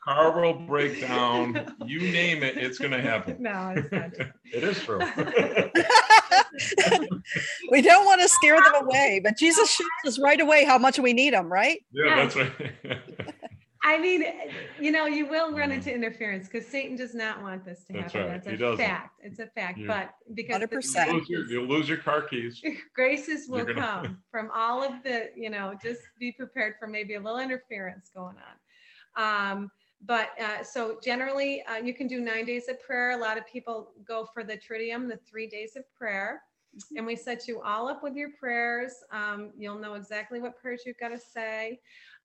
car 0.04 0.40
will 0.40 0.54
break 0.54 1.02
down. 1.02 1.76
You 1.86 2.00
name 2.00 2.44
it, 2.44 2.58
it's 2.58 2.78
going 2.78 2.92
to 2.92 3.02
happen. 3.02 3.38
No, 3.40 3.74
it's 3.76 3.92
not. 3.92 4.12
it 4.46 4.64
is 4.64 4.80
true. 4.82 5.00
we 7.72 7.82
don't 7.82 8.06
want 8.06 8.22
to 8.22 8.28
scare 8.28 8.60
them 8.62 8.86
away, 8.86 9.22
but 9.24 9.38
Jesus 9.38 9.70
shows 9.70 9.88
us 10.06 10.20
right 10.20 10.40
away 10.40 10.66
how 10.66 10.78
much 10.78 11.00
we 11.00 11.14
need 11.14 11.34
them, 11.34 11.52
right? 11.52 11.84
Yeah, 11.92 12.16
that's 12.16 12.36
right. 12.36 12.52
I 13.86 14.00
mean, 14.00 14.24
you 14.80 14.92
know, 14.92 15.08
you 15.08 15.26
will 15.26 15.52
run 15.52 15.70
mm-hmm. 15.70 15.72
into 15.74 15.94
interference 15.94 16.48
because 16.48 16.66
Satan 16.66 16.96
does 16.96 17.14
not 17.14 17.42
want 17.42 17.66
this 17.66 17.84
to 17.86 17.94
happen. 17.94 18.02
That's 18.02 18.14
happen. 18.14 18.30
right. 18.30 18.44
That's 18.44 18.48
he 18.48 18.54
a 18.54 18.58
doesn't. 18.58 18.86
fact. 18.86 19.20
It's 19.22 19.40
a 19.40 19.48
fact. 19.48 19.78
Yeah. 19.78 19.88
But 19.88 20.36
because 20.36 20.62
100%. 20.62 21.08
You'll 21.08 21.16
lose, 21.16 21.30
your, 21.30 21.46
you'll 21.48 21.68
lose 21.68 21.90
your 21.90 21.98
car 21.98 22.22
keys. 22.22 22.62
graces 22.96 23.50
will 23.50 23.66
gonna... 23.66 23.82
come 23.82 24.20
from 24.32 24.50
all 24.56 24.82
of 24.82 25.04
the, 25.04 25.32
you 25.36 25.50
know, 25.50 25.74
just 25.84 26.00
be 26.18 26.32
prepared 26.32 26.76
for 26.80 26.88
maybe 26.88 27.16
a 27.16 27.20
little 27.20 27.40
interference 27.40 28.10
going 28.16 28.38
on. 28.38 28.54
Um, 29.16 29.70
but 30.06 30.30
uh, 30.42 30.64
so 30.64 30.98
generally, 31.04 31.64
uh, 31.64 31.78
you 31.78 31.94
can 31.94 32.08
do 32.08 32.20
nine 32.20 32.46
days 32.46 32.68
of 32.68 32.80
prayer. 32.82 33.12
A 33.12 33.18
lot 33.18 33.38
of 33.38 33.46
people 33.48 33.92
go 34.06 34.26
for 34.34 34.44
the 34.44 34.58
Triduum, 34.58 35.08
the 35.08 35.20
three 35.30 35.48
days 35.48 35.76
of 35.76 35.84
prayer. 35.94 36.42
Mm-hmm. 36.76 36.98
And 36.98 37.06
we 37.06 37.16
set 37.16 37.48
you 37.48 37.62
all 37.62 37.88
up 37.88 38.04
with 38.04 38.16
your 38.16 38.30
prayers. 38.40 38.94
Um, 39.12 39.52
you'll 39.58 39.80
know 39.80 39.94
exactly 39.94 40.40
what 40.40 40.60
prayers 40.60 40.82
you've 40.86 41.00
got 41.00 41.10
to 41.10 41.20
say 41.20 41.80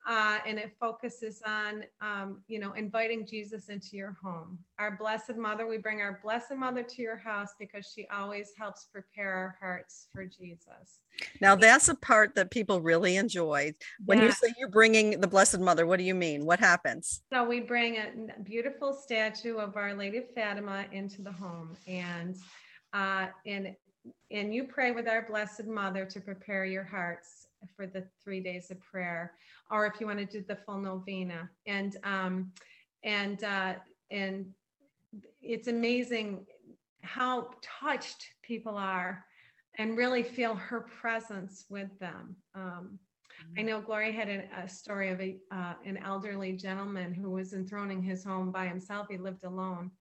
uh, 0.08 0.38
and 0.46 0.58
it 0.58 0.74
focuses 0.80 1.42
on, 1.46 1.84
um, 2.00 2.40
you 2.48 2.58
know, 2.58 2.72
inviting 2.72 3.26
Jesus 3.26 3.68
into 3.68 3.94
your 3.94 4.16
home. 4.22 4.58
Our 4.78 4.96
Blessed 4.96 5.36
Mother, 5.36 5.66
we 5.66 5.76
bring 5.76 6.00
our 6.00 6.18
Blessed 6.22 6.54
Mother 6.56 6.82
to 6.82 7.02
your 7.02 7.18
house 7.18 7.50
because 7.58 7.92
she 7.94 8.06
always 8.10 8.52
helps 8.58 8.86
prepare 8.90 9.30
our 9.34 9.56
hearts 9.60 10.08
for 10.14 10.24
Jesus. 10.24 11.02
Now, 11.42 11.54
that's 11.54 11.90
a 11.90 11.94
part 11.94 12.34
that 12.36 12.50
people 12.50 12.80
really 12.80 13.16
enjoy. 13.16 13.74
When 14.06 14.18
yeah. 14.18 14.24
you 14.24 14.32
say 14.32 14.54
you're 14.58 14.70
bringing 14.70 15.20
the 15.20 15.26
Blessed 15.26 15.60
Mother, 15.60 15.86
what 15.86 15.98
do 15.98 16.04
you 16.04 16.14
mean? 16.14 16.46
What 16.46 16.58
happens? 16.58 17.22
So, 17.30 17.46
we 17.46 17.60
bring 17.60 17.96
a 17.96 18.40
beautiful 18.42 18.94
statue 18.94 19.58
of 19.58 19.76
Our 19.76 19.92
Lady 19.92 20.18
of 20.18 20.30
Fatima 20.34 20.86
into 20.90 21.20
the 21.20 21.32
home, 21.32 21.76
and 21.86 22.34
uh, 22.94 23.26
and 23.44 23.76
and 24.30 24.54
you 24.54 24.64
pray 24.64 24.92
with 24.92 25.06
our 25.06 25.26
Blessed 25.28 25.66
Mother 25.66 26.06
to 26.06 26.20
prepare 26.20 26.64
your 26.64 26.84
hearts 26.84 27.47
for 27.76 27.86
the 27.86 28.04
three 28.22 28.40
days 28.40 28.70
of 28.70 28.80
prayer 28.80 29.32
or 29.70 29.86
if 29.86 30.00
you 30.00 30.06
want 30.06 30.18
to 30.18 30.24
do 30.24 30.44
the 30.46 30.56
full 30.56 30.78
novena. 30.78 31.48
And 31.66 31.96
um, 32.04 32.52
and 33.04 33.42
uh, 33.44 33.74
and 34.10 34.46
it's 35.40 35.68
amazing 35.68 36.46
how 37.02 37.50
touched 37.62 38.28
people 38.42 38.76
are 38.76 39.24
and 39.78 39.96
really 39.96 40.22
feel 40.22 40.54
her 40.54 40.80
presence 40.80 41.64
with 41.70 41.96
them. 42.00 42.36
Um, 42.54 42.98
I 43.56 43.62
know 43.62 43.80
Gloria 43.80 44.12
had 44.12 44.28
a, 44.28 44.48
a 44.64 44.68
story 44.68 45.10
of 45.10 45.20
a, 45.20 45.36
uh, 45.52 45.74
an 45.86 45.96
elderly 45.98 46.52
gentleman 46.52 47.14
who 47.14 47.30
was 47.30 47.52
enthroning 47.52 48.02
his 48.02 48.24
home 48.24 48.50
by 48.50 48.66
himself. 48.66 49.06
He 49.08 49.16
lived 49.16 49.44
alone. 49.44 49.92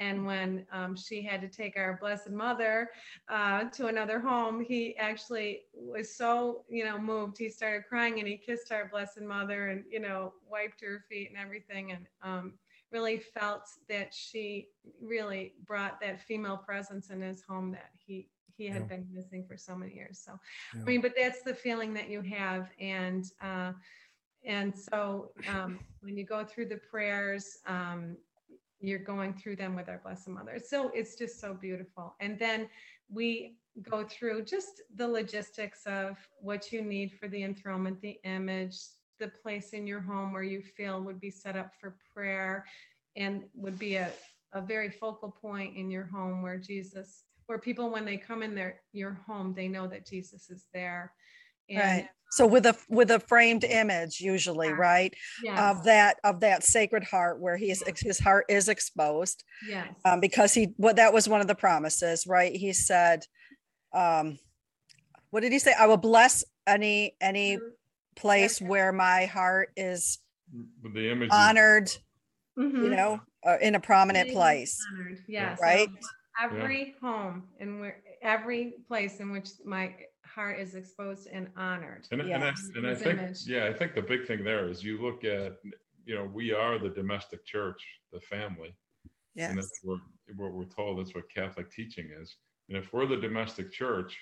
And 0.00 0.26
when 0.26 0.66
um, 0.72 0.96
she 0.96 1.22
had 1.22 1.40
to 1.42 1.48
take 1.48 1.76
our 1.76 1.98
Blessed 2.00 2.30
Mother 2.30 2.88
uh, 3.28 3.64
to 3.64 3.86
another 3.86 4.18
home, 4.18 4.64
he 4.64 4.96
actually 4.96 5.60
was 5.74 6.16
so, 6.16 6.64
you 6.68 6.84
know, 6.84 6.98
moved. 6.98 7.38
He 7.38 7.50
started 7.50 7.84
crying 7.86 8.18
and 8.18 8.26
he 8.26 8.36
kissed 8.36 8.72
our 8.72 8.88
Blessed 8.88 9.20
Mother 9.20 9.68
and, 9.68 9.84
you 9.88 10.00
know, 10.00 10.32
wiped 10.50 10.80
her 10.80 11.04
feet 11.08 11.28
and 11.28 11.38
everything. 11.38 11.92
And 11.92 12.06
um, 12.22 12.54
really 12.90 13.18
felt 13.18 13.68
that 13.88 14.12
she 14.12 14.68
really 15.00 15.54
brought 15.64 16.00
that 16.00 16.20
female 16.20 16.56
presence 16.56 17.10
in 17.10 17.20
his 17.20 17.42
home 17.42 17.70
that 17.72 17.90
he 17.96 18.28
he 18.56 18.66
had 18.66 18.82
yeah. 18.82 18.88
been 18.88 19.06
missing 19.10 19.42
for 19.48 19.56
so 19.56 19.74
many 19.74 19.94
years. 19.94 20.20
So, 20.22 20.38
yeah. 20.74 20.82
I 20.82 20.84
mean, 20.84 21.00
but 21.00 21.14
that's 21.16 21.42
the 21.42 21.54
feeling 21.54 21.94
that 21.94 22.10
you 22.10 22.20
have, 22.22 22.68
and 22.78 23.24
uh, 23.40 23.72
and 24.44 24.76
so 24.76 25.32
um, 25.48 25.78
when 26.00 26.16
you 26.16 26.24
go 26.24 26.44
through 26.44 26.66
the 26.66 26.76
prayers, 26.90 27.58
um, 27.66 28.16
you're 28.80 28.98
going 28.98 29.34
through 29.34 29.56
them 29.56 29.76
with 29.76 29.88
our 29.88 30.00
Blessed 30.02 30.28
Mother. 30.28 30.58
So 30.64 30.90
it's 30.94 31.14
just 31.16 31.40
so 31.40 31.54
beautiful. 31.54 32.14
And 32.20 32.38
then 32.38 32.68
we 33.10 33.56
go 33.82 34.04
through 34.04 34.44
just 34.44 34.82
the 34.94 35.06
logistics 35.06 35.86
of 35.86 36.16
what 36.40 36.72
you 36.72 36.82
need 36.82 37.12
for 37.12 37.28
the 37.28 37.42
enthronement, 37.42 38.00
the 38.00 38.18
image, 38.24 38.78
the 39.18 39.28
place 39.42 39.70
in 39.70 39.86
your 39.86 40.00
home 40.00 40.32
where 40.32 40.42
you 40.42 40.62
feel 40.62 41.00
would 41.02 41.20
be 41.20 41.30
set 41.30 41.56
up 41.56 41.72
for 41.78 41.96
prayer 42.12 42.64
and 43.16 43.44
would 43.54 43.78
be 43.78 43.96
a, 43.96 44.10
a 44.52 44.60
very 44.60 44.90
focal 44.90 45.30
point 45.30 45.76
in 45.76 45.90
your 45.90 46.06
home 46.06 46.42
where 46.42 46.58
Jesus, 46.58 47.24
where 47.46 47.58
people, 47.58 47.90
when 47.90 48.04
they 48.04 48.16
come 48.16 48.42
in 48.42 48.54
their 48.54 48.80
your 48.92 49.20
home, 49.26 49.52
they 49.54 49.68
know 49.68 49.86
that 49.86 50.06
Jesus 50.06 50.50
is 50.50 50.66
there. 50.72 51.12
And 51.70 51.78
right 51.78 52.08
so 52.30 52.46
with 52.46 52.64
a 52.66 52.76
with 52.88 53.10
a 53.10 53.20
framed 53.20 53.64
image 53.64 54.20
usually 54.20 54.68
yeah. 54.68 54.74
right 54.74 55.14
yes. 55.42 55.58
of 55.58 55.84
that 55.84 56.16
of 56.24 56.40
that 56.40 56.62
sacred 56.64 57.04
heart 57.04 57.40
where 57.40 57.56
he's 57.56 57.82
his 57.98 58.18
heart 58.18 58.46
is 58.48 58.68
exposed 58.68 59.44
yes 59.68 59.88
um, 60.04 60.20
because 60.20 60.54
he 60.54 60.72
what 60.76 60.96
that 60.96 61.12
was 61.12 61.28
one 61.28 61.40
of 61.40 61.46
the 61.46 61.54
promises 61.54 62.26
right 62.26 62.54
he 62.54 62.72
said 62.72 63.24
um 63.92 64.38
what 65.30 65.40
did 65.40 65.52
he 65.52 65.58
say 65.58 65.74
i 65.78 65.86
will 65.86 65.96
bless 65.96 66.44
any 66.66 67.16
any 67.20 67.58
place 68.16 68.60
where 68.60 68.92
my 68.92 69.26
heart 69.26 69.70
is 69.76 70.18
the 70.94 71.10
image 71.10 71.30
honored 71.32 71.88
mm-hmm. 72.58 72.84
you 72.84 72.90
know 72.90 73.20
uh, 73.46 73.56
in 73.60 73.74
a 73.74 73.80
prominent 73.80 74.30
place 74.30 74.78
honored. 74.92 75.18
yes 75.26 75.58
right 75.60 75.88
so 76.00 76.08
every 76.42 76.94
yeah. 77.02 77.08
home 77.08 77.44
and 77.58 77.80
where 77.80 78.02
every 78.22 78.74
place 78.88 79.20
in 79.20 79.30
which 79.30 79.50
my 79.64 79.94
heart 80.34 80.58
is 80.58 80.74
exposed 80.74 81.28
and 81.32 81.48
honored. 81.56 82.06
And, 82.10 82.20
and 82.20 82.44
I, 82.44 82.52
and 82.76 82.86
I 82.86 82.94
think, 82.94 83.18
image. 83.18 83.46
yeah, 83.46 83.66
I 83.66 83.72
think 83.72 83.94
the 83.94 84.02
big 84.02 84.26
thing 84.26 84.44
there 84.44 84.68
is 84.68 84.82
you 84.82 85.00
look 85.00 85.24
at, 85.24 85.56
you 86.06 86.14
know, 86.14 86.30
we 86.32 86.52
are 86.52 86.78
the 86.78 86.88
domestic 86.88 87.44
church, 87.44 87.82
the 88.12 88.20
family. 88.20 88.74
Yes. 89.34 89.50
And 89.50 89.58
that's 89.58 89.80
what, 89.82 90.00
what 90.36 90.52
we're 90.52 90.64
told. 90.64 90.98
That's 90.98 91.14
what 91.14 91.24
Catholic 91.32 91.70
teaching 91.70 92.08
is. 92.20 92.36
And 92.68 92.78
if 92.78 92.92
we're 92.92 93.06
the 93.06 93.16
domestic 93.16 93.72
church, 93.72 94.16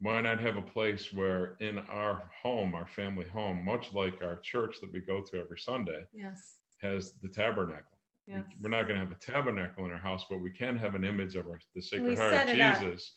why 0.00 0.20
not 0.20 0.40
have 0.40 0.56
a 0.56 0.62
place 0.62 1.12
where 1.12 1.56
in 1.60 1.78
our 1.90 2.30
home, 2.42 2.74
our 2.74 2.86
family 2.86 3.26
home, 3.26 3.64
much 3.64 3.92
like 3.92 4.22
our 4.22 4.36
church 4.36 4.76
that 4.80 4.92
we 4.92 5.00
go 5.00 5.22
to 5.22 5.40
every 5.40 5.58
Sunday, 5.58 6.04
yes, 6.12 6.56
has 6.82 7.14
the 7.22 7.28
tabernacle. 7.28 7.98
Yes. 8.26 8.44
We're 8.60 8.70
not 8.70 8.88
going 8.88 8.98
to 8.98 9.06
have 9.06 9.12
a 9.12 9.20
tabernacle 9.32 9.84
in 9.84 9.90
our 9.90 9.98
house, 9.98 10.24
but 10.28 10.40
we 10.40 10.50
can 10.50 10.76
have 10.76 10.94
an 10.94 11.04
image 11.04 11.36
of 11.36 11.46
our, 11.46 11.60
the 11.74 11.82
Sacred 11.82 12.18
Heart 12.18 12.48
of 12.48 12.56
Jesus 12.56 13.12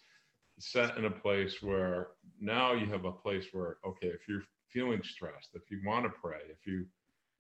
set 0.60 0.98
in 0.98 1.06
a 1.06 1.12
place 1.12 1.62
where 1.62 2.08
now 2.40 2.74
you 2.74 2.86
have 2.88 3.06
a 3.06 3.12
place 3.12 3.46
where 3.52 3.78
okay 3.86 4.08
if 4.08 4.28
you're 4.28 4.44
feeling 4.70 5.02
stressed 5.04 5.50
if 5.54 5.70
you 5.70 5.80
want 5.86 6.06
to 6.06 6.12
pray 6.22 6.40
if 6.50 6.66
you 6.66 6.86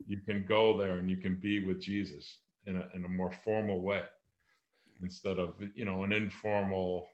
you 0.05 0.19
can 0.27 0.45
go 0.47 0.77
there 0.77 0.97
and 0.97 1.09
you 1.09 1.17
can 1.17 1.35
be 1.35 1.65
with 1.65 1.81
jesus 1.81 2.39
in 2.67 2.77
a, 2.77 2.87
in 2.93 3.05
a 3.05 3.09
more 3.09 3.31
formal 3.43 3.81
way 3.81 4.03
instead 5.01 5.39
of 5.39 5.55
you 5.75 5.85
know 5.85 6.03
an 6.03 6.11
informal 6.11 7.07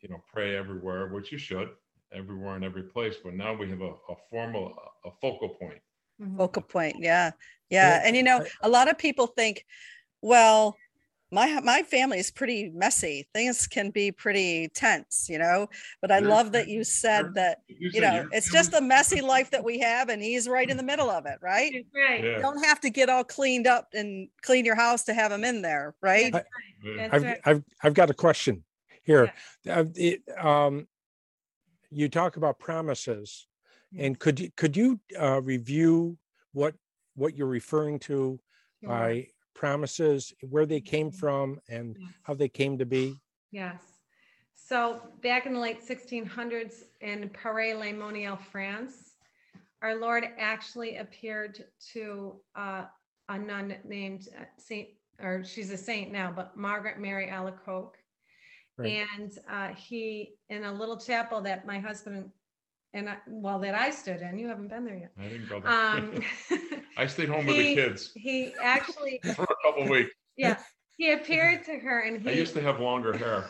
you 0.00 0.08
know 0.08 0.22
pray 0.32 0.56
everywhere 0.56 1.08
which 1.08 1.32
you 1.32 1.38
should 1.38 1.70
everywhere 2.12 2.54
and 2.54 2.64
every 2.64 2.84
place 2.84 3.16
but 3.22 3.34
now 3.34 3.52
we 3.52 3.68
have 3.68 3.80
a, 3.80 3.90
a 3.90 4.14
formal 4.30 4.74
a 5.04 5.10
focal 5.20 5.48
point 5.48 5.80
mm-hmm. 6.20 6.36
focal 6.36 6.62
point 6.62 6.96
yeah 6.98 7.30
yeah 7.70 8.00
and 8.04 8.16
you 8.16 8.22
know 8.22 8.44
a 8.62 8.68
lot 8.68 8.88
of 8.88 8.96
people 8.96 9.26
think 9.26 9.64
well 10.22 10.76
my 11.30 11.60
my 11.60 11.82
family 11.82 12.18
is 12.18 12.30
pretty 12.30 12.70
messy. 12.70 13.28
Things 13.34 13.66
can 13.66 13.90
be 13.90 14.10
pretty 14.10 14.68
tense, 14.68 15.26
you 15.28 15.38
know. 15.38 15.68
But 16.00 16.10
I 16.10 16.18
Your- 16.18 16.30
love 16.30 16.52
that 16.52 16.68
you 16.68 16.84
said 16.84 17.20
your- 17.26 17.32
that 17.34 17.58
You 17.68 17.76
you 17.80 17.90
said 17.92 18.00
know 18.00 18.28
it's 18.32 18.50
just 18.50 18.70
the 18.70 18.76
family- 18.78 18.88
messy 18.88 19.20
life 19.20 19.50
that 19.50 19.62
we 19.62 19.78
have, 19.80 20.08
and 20.08 20.22
he's 20.22 20.48
right 20.48 20.68
in 20.68 20.76
the 20.76 20.82
middle 20.82 21.10
of 21.10 21.26
it, 21.26 21.38
right? 21.42 21.72
That's 21.72 21.94
right. 21.94 22.24
You 22.24 22.38
don't 22.40 22.64
have 22.64 22.80
to 22.80 22.90
get 22.90 23.08
all 23.10 23.24
cleaned 23.24 23.66
up 23.66 23.88
and 23.94 24.28
clean 24.42 24.64
your 24.64 24.74
house 24.76 25.04
to 25.04 25.14
have 25.14 25.30
him 25.30 25.44
in 25.44 25.62
there, 25.62 25.94
right? 26.00 26.34
I- 26.34 26.44
yeah. 26.82 26.92
That's 26.96 27.14
I've, 27.14 27.22
right. 27.22 27.40
I've, 27.44 27.64
I've 27.82 27.94
got 27.94 28.08
a 28.10 28.14
question 28.14 28.64
here. 29.02 29.32
Uh, 29.68 29.84
it, 29.96 30.22
um, 30.38 30.86
you 31.90 32.08
talk 32.08 32.36
about 32.36 32.58
promises 32.58 33.46
and 33.96 34.18
could 34.18 34.38
you, 34.38 34.50
could 34.56 34.76
you, 34.76 35.00
uh, 35.18 35.40
review 35.42 36.16
what, 36.52 36.74
what 37.16 37.34
you're 37.36 37.46
referring 37.48 37.98
to 38.00 38.38
Sure. 38.80 38.88
by 38.90 39.26
promises, 39.58 40.32
where 40.48 40.66
they 40.66 40.80
came 40.80 41.10
from 41.10 41.58
and 41.68 41.96
Yes. 41.98 42.10
how 42.22 42.32
they 42.34 42.48
came 42.48 42.78
to 42.78 42.86
be? 42.86 43.16
Yes. 43.50 43.82
So 44.54 45.00
back 45.20 45.46
in 45.46 45.52
the 45.54 45.58
late 45.58 45.82
1600s 45.82 46.84
in 47.00 47.28
Paray-le-Monial, 47.30 48.36
France, 48.36 49.14
our 49.82 49.96
Lord 49.96 50.24
actually 50.38 50.98
appeared 50.98 51.64
to 51.92 52.40
uh, 52.54 52.84
a 53.28 53.38
nun 53.38 53.74
named 53.84 54.28
uh, 54.38 54.44
Saint, 54.58 54.90
or 55.20 55.42
she's 55.42 55.70
a 55.72 55.76
saint 55.76 56.12
now, 56.12 56.30
but 56.30 56.56
Margaret 56.56 57.00
Mary 57.00 57.28
Alacoque. 57.28 57.96
Right. 58.76 59.04
And 59.16 59.36
uh, 59.50 59.74
he, 59.74 60.34
in 60.50 60.62
a 60.64 60.72
little 60.72 60.96
chapel 60.98 61.40
that 61.40 61.66
my 61.66 61.80
husband 61.80 62.30
and 62.94 63.08
I, 63.08 63.16
well, 63.26 63.58
that 63.60 63.74
I 63.74 63.90
stood 63.90 64.20
in, 64.22 64.38
you 64.38 64.48
haven't 64.48 64.68
been 64.68 64.84
there 64.84 64.96
yet. 64.96 65.12
I 65.18 65.28
didn't 65.28 65.48
go 65.48 65.60
there. 65.60 65.70
Um, 65.70 66.22
I 66.96 67.06
stayed 67.06 67.28
home 67.28 67.46
with 67.46 67.56
the 67.56 67.74
kids 67.74 68.12
he 68.14 68.54
actually, 68.60 69.20
for 69.34 69.44
a 69.44 69.56
couple 69.64 69.84
of 69.84 69.88
weeks. 69.90 70.10
yeah, 70.36 70.58
he 70.96 71.12
appeared 71.12 71.64
to 71.64 71.78
her 71.78 72.00
and 72.00 72.26
I 72.26 72.32
he, 72.32 72.38
used 72.38 72.54
to 72.54 72.62
have 72.62 72.80
longer 72.80 73.16
hair. 73.16 73.44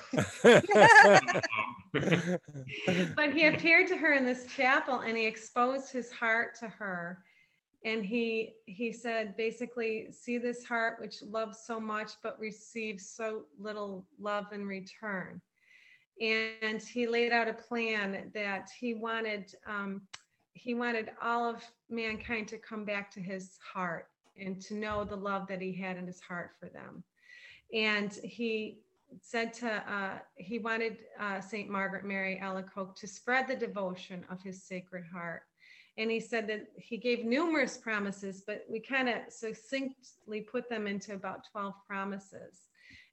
but 3.17 3.33
he 3.33 3.47
appeared 3.47 3.89
to 3.89 3.97
her 3.97 4.13
in 4.13 4.27
this 4.27 4.47
chapel 4.55 5.01
and 5.01 5.17
he 5.17 5.27
exposed 5.27 5.91
his 5.91 6.13
heart 6.13 6.55
to 6.61 6.69
her 6.69 7.23
and 7.85 8.05
he 8.05 8.55
he 8.67 8.93
said 8.93 9.37
basically 9.37 10.09
see 10.11 10.37
this 10.37 10.65
heart 10.65 11.01
which 11.01 11.23
loves 11.23 11.61
so 11.65 11.79
much 11.81 12.13
but 12.23 12.39
receives 12.39 13.09
so 13.09 13.43
little 13.59 14.07
love 14.19 14.47
in 14.53 14.67
return 14.67 15.41
and 16.21 16.83
he 16.83 17.07
laid 17.07 17.33
out 17.33 17.49
a 17.49 17.53
plan 17.53 18.31
that 18.35 18.71
he 18.79 18.95
wanted 18.95 19.55
um, 19.67 20.03
he 20.55 20.75
wanted 20.75 21.11
all 21.23 21.49
of 21.49 21.63
mankind 21.89 22.49
to 22.49 22.59
come 22.59 22.85
back 22.85 23.11
to 23.13 23.21
his 23.21 23.59
heart 23.73 24.09
and 24.37 24.61
to 24.61 24.75
know 24.75 25.05
the 25.05 25.17
love 25.17 25.47
that 25.47 25.61
he 25.61 25.73
had 25.73 25.97
in 25.97 26.07
his 26.07 26.21
heart 26.21 26.51
for 26.59 26.69
them. 26.69 27.05
And 27.73 28.13
he 28.25 28.81
said 29.21 29.55
to 29.55 29.71
uh, 29.93 30.19
he 30.37 30.59
wanted 30.59 30.99
uh, 31.21 31.41
Saint 31.41 31.71
Margaret 31.71 32.05
Mary 32.05 32.41
Alacoque 32.43 32.97
to 32.97 33.07
spread 33.07 33.47
the 33.47 33.57
devotion 33.57 34.25
of 34.31 34.43
his 34.43 34.63
Sacred 34.63 35.05
Heart, 35.13 35.43
and 35.97 36.11
he 36.11 36.21
said 36.21 36.47
that 36.49 36.67
he 36.77 36.97
gave 36.97 37.25
numerous 37.25 37.77
promises, 37.77 38.43
but 38.47 38.65
we 38.69 38.81
kind 38.81 39.09
of 39.09 39.17
succinctly 39.31 40.41
put 40.41 40.69
them 40.69 40.87
into 40.87 41.15
about 41.15 41.47
twelve 41.51 41.75
promises, 41.87 42.68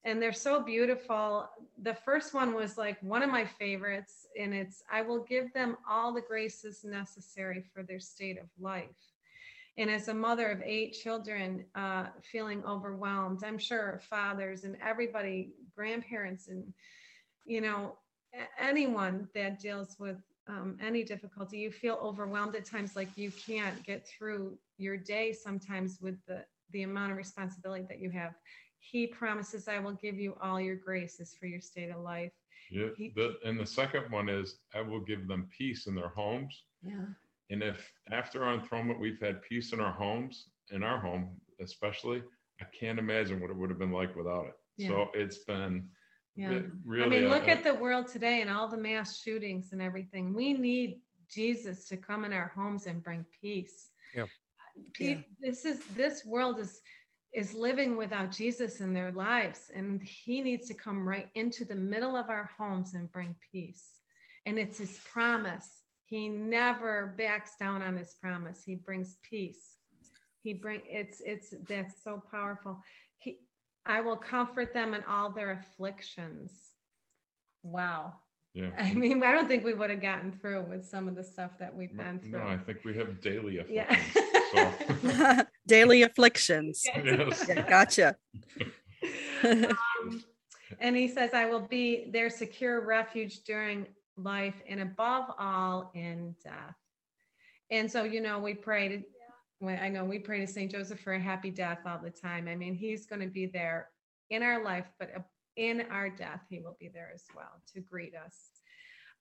and 0.05 0.21
they're 0.21 0.31
so 0.31 0.61
beautiful. 0.61 1.49
The 1.81 1.95
first 1.95 2.33
one 2.33 2.53
was 2.53 2.77
like 2.77 3.01
one 3.01 3.23
of 3.23 3.29
my 3.29 3.43
favorites, 3.43 4.27
and 4.39 4.53
it's 4.53 4.83
I 4.89 5.01
will 5.01 5.23
give 5.23 5.51
them 5.53 5.77
all 5.89 6.13
the 6.13 6.21
graces 6.21 6.83
necessary 6.83 7.63
for 7.73 7.83
their 7.83 7.99
state 7.99 8.39
of 8.39 8.45
life. 8.59 8.85
And 9.77 9.89
as 9.89 10.07
a 10.07 10.13
mother 10.13 10.49
of 10.51 10.61
eight 10.63 10.93
children, 10.93 11.65
uh, 11.73 12.05
feeling 12.21 12.63
overwhelmed, 12.65 13.43
I'm 13.43 13.57
sure 13.57 13.99
fathers 14.09 14.63
and 14.63 14.77
everybody, 14.81 15.49
grandparents, 15.75 16.47
and 16.47 16.71
you 17.43 17.59
know, 17.59 17.97
anyone 18.59 19.27
that 19.33 19.59
deals 19.59 19.97
with 19.99 20.17
um, 20.47 20.77
any 20.81 21.03
difficulty, 21.03 21.57
you 21.57 21.71
feel 21.71 21.99
overwhelmed 22.01 22.55
at 22.55 22.65
times, 22.65 22.95
like 22.95 23.09
you 23.15 23.31
can't 23.31 23.83
get 23.83 24.07
through 24.07 24.57
your 24.77 24.97
day 24.97 25.33
sometimes 25.33 25.99
with 25.99 26.23
the 26.27 26.45
the 26.71 26.83
amount 26.83 27.11
of 27.11 27.17
responsibility 27.17 27.85
that 27.87 27.99
you 27.99 28.09
have. 28.09 28.33
He 28.91 29.07
promises, 29.07 29.67
"I 29.67 29.79
will 29.79 29.93
give 29.93 30.17
you 30.19 30.37
all 30.41 30.59
your 30.61 30.75
graces 30.75 31.35
for 31.35 31.47
your 31.47 31.61
state 31.61 31.89
of 31.89 32.01
life." 32.01 32.31
Yeah, 32.71 32.89
He- 32.97 33.09
the, 33.15 33.37
and 33.45 33.59
the 33.59 33.65
second 33.65 34.11
one 34.11 34.29
is 34.29 34.59
I 34.73 34.81
will 34.81 34.99
give 35.01 35.27
them 35.27 35.47
peace 35.55 35.87
in 35.87 35.95
their 35.95 36.09
homes. 36.09 36.63
Yeah. 36.83 37.05
And 37.49 37.61
if 37.63 37.91
after 38.11 38.43
our 38.43 38.53
enthronement 38.55 38.99
we've 38.99 39.19
had 39.19 39.41
peace 39.43 39.71
in 39.73 39.79
our 39.79 39.91
homes, 39.91 40.49
in 40.71 40.83
our 40.83 40.99
home 40.99 41.39
especially, 41.59 42.23
I 42.61 42.65
can't 42.79 42.99
imagine 42.99 43.39
what 43.39 43.49
it 43.49 43.55
would 43.55 43.69
have 43.69 43.79
been 43.79 43.91
like 43.91 44.15
without 44.15 44.47
it. 44.47 44.55
Yeah. 44.77 44.89
So 44.89 45.11
it's 45.13 45.39
been 45.39 45.89
Yeah. 46.35 46.49
re- 46.49 46.69
really. 46.83 47.17
I 47.17 47.21
mean, 47.21 47.29
look 47.29 47.47
a- 47.47 47.51
at 47.51 47.63
the 47.63 47.73
world 47.75 48.07
today 48.07 48.41
and 48.41 48.49
all 48.49 48.67
the 48.67 48.77
mass 48.77 49.21
shootings 49.21 49.71
and 49.73 49.81
everything. 49.81 50.33
We 50.33 50.53
need 50.53 51.01
Jesus 51.29 51.87
to 51.89 51.97
come 51.97 52.25
in 52.25 52.33
our 52.33 52.49
homes 52.49 52.87
and 52.87 53.03
bring 53.03 53.25
peace. 53.41 53.91
Yeah. 54.13 54.25
Pe- 54.93 55.23
This 55.39 55.65
is 55.65 55.85
this 55.95 56.25
world 56.25 56.59
is 56.59 56.81
is 57.35 57.53
living 57.53 57.97
without 57.97 58.31
Jesus 58.31 58.79
in 58.79 58.93
their 58.93 59.11
lives, 59.11 59.69
and 59.75 60.01
He 60.01 60.41
needs 60.41 60.67
to 60.67 60.73
come 60.73 61.07
right 61.07 61.29
into 61.35 61.65
the 61.65 61.75
middle 61.75 62.15
of 62.15 62.29
our 62.29 62.49
homes 62.57 62.93
and 62.93 63.11
bring 63.11 63.35
peace. 63.51 63.85
And 64.45 64.57
it's 64.57 64.77
His 64.77 64.99
promise. 65.11 65.81
He 66.05 66.29
never 66.29 67.13
backs 67.17 67.51
down 67.59 67.81
on 67.81 67.97
His 67.97 68.15
promise. 68.21 68.63
He 68.65 68.75
brings 68.75 69.17
peace. 69.29 69.77
He 70.43 70.53
bring 70.53 70.81
it's 70.85 71.21
it's 71.25 71.53
that's 71.67 72.03
so 72.03 72.21
powerful. 72.31 72.79
He 73.17 73.39
I 73.85 74.01
will 74.01 74.17
comfort 74.17 74.73
them 74.73 74.93
in 74.93 75.03
all 75.03 75.31
their 75.31 75.51
afflictions. 75.51 76.51
Wow. 77.63 78.13
Yeah. 78.53 78.69
I 78.77 78.93
mean, 78.93 79.21
I 79.23 79.31
don't 79.33 79.47
think 79.47 79.65
we 79.65 79.73
would 79.73 79.89
have 79.89 80.01
gotten 80.01 80.31
through 80.31 80.63
with 80.69 80.85
some 80.85 81.07
of 81.07 81.15
the 81.15 81.23
stuff 81.23 81.51
that 81.59 81.75
we've 81.75 81.95
been 81.95 82.19
through. 82.19 82.39
No, 82.39 82.45
I 82.47 82.57
think 82.57 82.85
we 82.85 82.95
have 82.95 83.19
daily 83.19 83.59
Yeah. 83.69 83.91
afflictions. 83.91 85.15
So, 85.17 85.41
Daily 85.67 86.03
afflictions. 86.03 86.83
yes. 86.85 87.45
Yeah, 87.47 87.67
gotcha. 87.69 88.15
Um, 89.43 90.23
And 90.79 90.95
he 90.95 91.07
says, 91.07 91.33
I 91.33 91.45
will 91.45 91.61
be 91.61 92.09
their 92.11 92.29
secure 92.29 92.85
refuge 92.85 93.43
during 93.43 93.87
life 94.17 94.55
and 94.67 94.81
above 94.81 95.25
all 95.37 95.91
in 95.93 96.35
death. 96.43 96.75
And 97.71 97.89
so, 97.91 98.03
you 98.03 98.21
know, 98.21 98.39
we 98.39 98.53
pray 98.53 98.87
to, 98.89 99.03
well, 99.61 99.77
I 99.81 99.89
know 99.89 100.05
we 100.05 100.19
pray 100.19 100.39
to 100.39 100.47
St. 100.47 100.71
Joseph 100.71 100.99
for 100.99 101.13
a 101.13 101.19
happy 101.19 101.49
death 101.49 101.79
all 101.85 101.99
the 102.03 102.09
time. 102.09 102.47
I 102.47 102.55
mean, 102.55 102.75
he's 102.75 103.05
going 103.05 103.21
to 103.21 103.27
be 103.27 103.45
there 103.45 103.89
in 104.29 104.43
our 104.43 104.63
life, 104.63 104.85
but 104.99 105.11
in 105.55 105.85
our 105.91 106.09
death, 106.09 106.41
he 106.49 106.59
will 106.59 106.77
be 106.79 106.89
there 106.89 107.11
as 107.13 107.23
well 107.35 107.61
to 107.73 107.81
greet 107.81 108.13
us. 108.15 108.35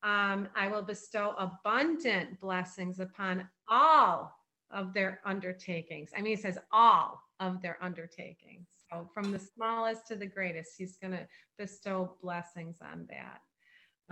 Um, 0.02 0.48
I 0.54 0.68
will 0.68 0.82
bestow 0.82 1.34
abundant 1.38 2.40
blessings 2.40 3.00
upon 3.00 3.48
all 3.68 4.34
of 4.74 4.92
their 4.92 5.20
undertakings. 5.24 6.10
I 6.14 6.20
mean, 6.20 6.36
he 6.36 6.42
says 6.42 6.58
all 6.72 7.22
of 7.40 7.62
their 7.62 7.78
undertakings. 7.80 8.68
So 8.90 9.08
from 9.14 9.32
the 9.32 9.38
smallest 9.38 10.06
to 10.08 10.16
the 10.16 10.26
greatest, 10.26 10.72
he's 10.76 10.96
going 10.96 11.12
to 11.12 11.26
bestow 11.56 12.16
blessings 12.20 12.78
on 12.82 13.08
that. 13.08 13.40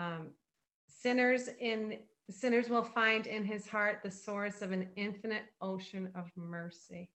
Um, 0.03 0.31
sinners 0.89 1.51
in 1.61 1.99
sinners 2.31 2.71
will 2.71 2.85
find 2.85 3.27
in 3.27 3.45
his 3.45 3.67
heart 3.67 3.99
the 4.03 4.11
source 4.11 4.63
of 4.63 4.73
an 4.73 4.89
infinite 4.97 5.43
ocean 5.61 6.09
of 6.15 6.31
mercy. 6.37 7.11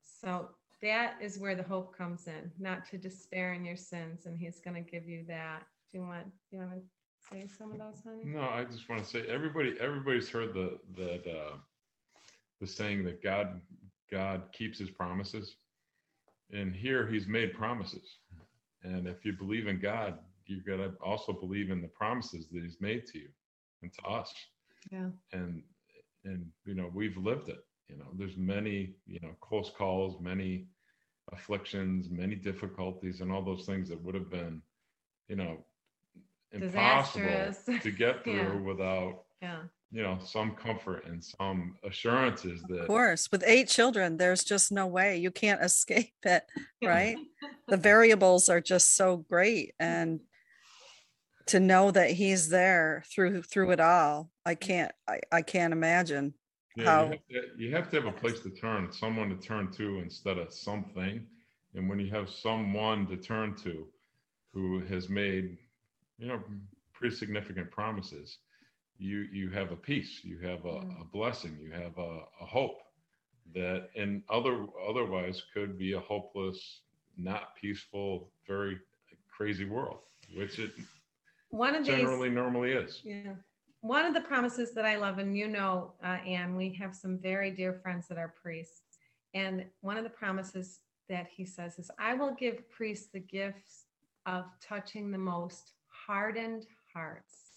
So 0.00 0.50
that 0.80 1.14
is 1.20 1.38
where 1.38 1.54
the 1.54 1.62
hope 1.62 1.94
comes 1.96 2.26
in, 2.26 2.50
not 2.58 2.88
to 2.90 2.96
despair 2.96 3.52
in 3.52 3.64
your 3.64 3.76
sins, 3.76 4.26
and 4.26 4.38
he's 4.38 4.60
going 4.60 4.82
to 4.82 4.90
give 4.90 5.06
you 5.06 5.24
that. 5.28 5.64
Do 5.90 5.98
you 5.98 6.04
want? 6.04 6.24
Do 6.50 6.56
you 6.56 6.58
want 6.58 6.72
to 6.72 6.80
say 7.28 7.48
some 7.58 7.72
of 7.72 7.78
those, 7.78 8.02
honey? 8.04 8.24
No, 8.24 8.42
I 8.42 8.64
just 8.64 8.88
want 8.88 9.02
to 9.02 9.08
say 9.08 9.24
everybody 9.28 9.74
everybody's 9.80 10.28
heard 10.28 10.54
the 10.54 10.78
that 10.96 11.26
uh 11.26 11.56
the 12.60 12.66
saying 12.66 13.04
that 13.04 13.22
God 13.22 13.60
God 14.10 14.42
keeps 14.52 14.78
his 14.78 14.90
promises. 14.90 15.56
And 16.52 16.74
here 16.74 17.06
he's 17.06 17.26
made 17.28 17.54
promises. 17.54 18.18
And 18.82 19.06
if 19.06 19.24
you 19.24 19.32
believe 19.34 19.68
in 19.68 19.78
God, 19.78 20.18
you've 20.46 20.66
got 20.66 20.76
to 20.78 20.92
also 21.02 21.32
believe 21.32 21.70
in 21.70 21.80
the 21.80 21.88
promises 21.88 22.48
that 22.50 22.62
he's 22.62 22.80
made 22.80 23.06
to 23.06 23.18
you 23.18 23.28
and 23.82 23.92
to 23.94 24.02
us. 24.02 24.32
Yeah. 24.90 25.08
And 25.32 25.62
and 26.24 26.46
you 26.64 26.74
know, 26.74 26.90
we've 26.92 27.16
lived 27.16 27.48
it. 27.48 27.64
You 27.88 27.96
know, 27.98 28.06
there's 28.16 28.36
many, 28.36 28.94
you 29.06 29.18
know, 29.20 29.34
close 29.40 29.70
calls, 29.76 30.20
many 30.20 30.66
afflictions, 31.32 32.08
many 32.10 32.34
difficulties 32.36 33.20
and 33.20 33.30
all 33.32 33.42
those 33.42 33.64
things 33.66 33.88
that 33.88 34.02
would 34.02 34.14
have 34.14 34.30
been, 34.30 34.62
you 35.28 35.36
know, 35.36 35.64
impossible 36.52 37.52
to 37.82 37.90
get 37.90 38.24
through 38.24 38.34
Yeah. 38.34 38.54
without 38.60 39.24
Yeah. 39.42 39.60
You 39.92 40.02
know 40.02 40.18
some 40.24 40.52
comfort 40.52 41.04
and 41.06 41.22
some 41.22 41.74
assurances 41.84 42.62
that 42.68 42.82
Of 42.82 42.86
course, 42.86 43.28
with 43.32 43.42
eight 43.46 43.68
children, 43.68 44.16
there's 44.16 44.44
just 44.44 44.70
no 44.70 44.86
way 44.86 45.16
you 45.18 45.30
can't 45.30 45.62
escape 45.64 46.12
it, 46.24 46.44
right? 46.82 47.16
The 47.68 47.76
variables 47.90 48.48
are 48.48 48.60
just 48.60 48.96
so 48.96 49.18
great, 49.18 49.72
mm-hmm. 49.80 49.92
and 49.92 50.20
to 51.46 51.58
know 51.58 51.90
that 51.90 52.12
he's 52.12 52.48
there 52.48 53.02
through 53.12 53.42
through 53.42 53.72
it 53.72 53.80
all, 53.80 54.30
I 54.46 54.54
can't, 54.54 54.92
I, 55.08 55.20
I 55.32 55.42
can't 55.42 55.72
imagine. 55.72 56.34
yeah, 56.76 56.84
how- 56.84 57.04
you, 57.04 57.10
have 57.10 57.26
to, 57.28 57.62
you 57.62 57.74
have 57.74 57.90
to 57.90 57.96
have 57.96 58.06
a 58.06 58.12
place 58.12 58.40
to 58.40 58.50
turn 58.50 58.92
someone 58.92 59.28
to 59.30 59.36
turn 59.36 59.72
to 59.72 59.98
instead 59.98 60.38
of 60.38 60.52
something 60.52 61.26
And 61.74 61.88
when 61.88 61.98
you 62.00 62.10
have 62.10 62.28
someone 62.30 63.06
to 63.08 63.16
turn 63.16 63.54
to 63.64 63.86
who 64.52 64.80
has 64.86 65.08
made, 65.08 65.56
you 66.18 66.28
know, 66.28 66.40
pretty 66.92 67.14
significant 67.14 67.70
promises, 67.70 68.38
you 69.00 69.26
you 69.32 69.50
have 69.50 69.72
a 69.72 69.76
peace, 69.76 70.20
you 70.22 70.38
have 70.38 70.64
a, 70.64 70.78
a 71.00 71.04
blessing, 71.12 71.56
you 71.60 71.72
have 71.72 71.96
a, 71.98 72.20
a 72.40 72.46
hope 72.46 72.78
that 73.54 73.88
in 73.94 74.22
other 74.28 74.66
otherwise 74.88 75.42
could 75.54 75.78
be 75.78 75.94
a 75.94 76.00
hopeless, 76.00 76.80
not 77.16 77.56
peaceful, 77.60 78.30
very 78.46 78.78
crazy 79.28 79.64
world, 79.64 80.00
which 80.36 80.58
it 80.58 80.70
one 81.48 81.74
of 81.74 81.84
generally 81.84 82.28
these, 82.28 82.36
normally 82.36 82.72
is. 82.72 83.00
Yeah. 83.04 83.32
One 83.80 84.04
of 84.04 84.12
the 84.12 84.20
promises 84.20 84.72
that 84.74 84.84
I 84.84 84.96
love, 84.96 85.18
and 85.18 85.36
you 85.36 85.48
know, 85.48 85.92
uh, 86.04 86.18
Anne, 86.26 86.54
we 86.54 86.72
have 86.74 86.94
some 86.94 87.18
very 87.18 87.50
dear 87.50 87.80
friends 87.82 88.06
that 88.08 88.18
are 88.18 88.34
priests. 88.40 88.82
And 89.32 89.64
one 89.80 89.96
of 89.96 90.04
the 90.04 90.10
promises 90.10 90.80
that 91.08 91.26
he 91.34 91.44
says 91.46 91.78
is, 91.78 91.90
I 91.98 92.14
will 92.14 92.34
give 92.34 92.68
priests 92.68 93.08
the 93.12 93.20
gifts 93.20 93.86
of 94.26 94.44
touching 94.60 95.10
the 95.10 95.18
most 95.18 95.72
hardened 95.88 96.66
hearts. 96.92 97.49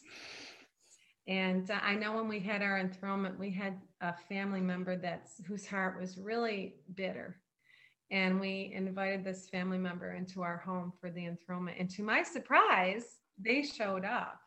And 1.27 1.71
I 1.71 1.95
know 1.95 2.13
when 2.13 2.27
we 2.27 2.39
had 2.39 2.61
our 2.61 2.77
enthronement, 2.79 3.39
we 3.39 3.49
had 3.49 3.79
a 4.01 4.13
family 4.13 4.59
member 4.59 4.97
that's 4.97 5.41
whose 5.47 5.65
heart 5.65 5.99
was 5.99 6.17
really 6.17 6.75
bitter. 6.95 7.37
And 8.11 8.39
we 8.39 8.71
invited 8.75 9.23
this 9.23 9.47
family 9.47 9.77
member 9.77 10.11
into 10.13 10.41
our 10.41 10.57
home 10.57 10.91
for 10.99 11.09
the 11.09 11.25
enthronement. 11.25 11.77
And 11.79 11.89
to 11.91 12.03
my 12.03 12.23
surprise, 12.23 13.19
they 13.39 13.63
showed 13.63 14.05
up. 14.05 14.39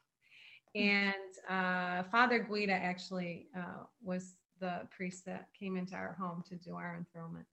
And 0.74 1.14
uh, 1.48 2.02
Father 2.04 2.38
Guida 2.38 2.74
actually 2.74 3.48
uh, 3.56 3.84
was 4.02 4.34
the 4.60 4.82
priest 4.94 5.24
that 5.24 5.48
came 5.58 5.76
into 5.76 5.94
our 5.94 6.14
home 6.18 6.44
to 6.48 6.56
do 6.56 6.74
our 6.74 6.96
enthronement. 6.96 7.46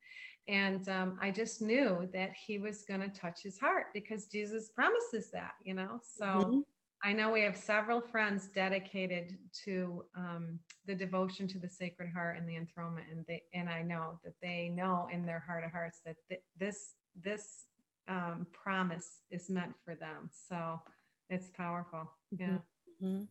And 0.47 0.87
um, 0.89 1.17
I 1.21 1.31
just 1.31 1.61
knew 1.61 2.09
that 2.13 2.33
he 2.33 2.57
was 2.59 2.83
going 2.83 2.99
to 2.99 3.07
touch 3.07 3.41
his 3.41 3.57
heart 3.57 3.87
because 3.93 4.25
Jesus 4.25 4.69
promises 4.69 5.31
that, 5.31 5.53
you 5.63 5.73
know. 5.73 6.01
So 6.03 6.25
mm-hmm. 6.25 6.59
I 7.05 7.11
know 7.11 7.31
we 7.31 7.41
have 7.41 7.57
several 7.57 7.99
friends 7.99 8.47
dedicated 8.47 9.37
to 9.65 10.05
um, 10.15 10.59
the 10.87 10.95
devotion 10.95 11.47
to 11.49 11.59
the 11.59 11.67
Sacred 11.67 12.09
Heart 12.09 12.37
and 12.37 12.47
the 12.47 12.55
enthronement, 12.55 13.07
and 13.11 13.25
they 13.27 13.43
and 13.53 13.69
I 13.69 13.81
know 13.81 14.19
that 14.23 14.35
they 14.41 14.69
know 14.73 15.09
in 15.11 15.25
their 15.25 15.43
heart 15.45 15.65
of 15.65 15.71
hearts 15.71 15.99
that 16.05 16.15
th- 16.29 16.41
this 16.57 16.95
this 17.21 17.65
um, 18.07 18.47
promise 18.53 19.19
is 19.31 19.49
meant 19.49 19.73
for 19.83 19.95
them. 19.95 20.29
So 20.47 20.81
it's 21.29 21.49
powerful. 21.49 22.09
Yeah. 22.31 22.57
Mm-hmm. 23.03 23.23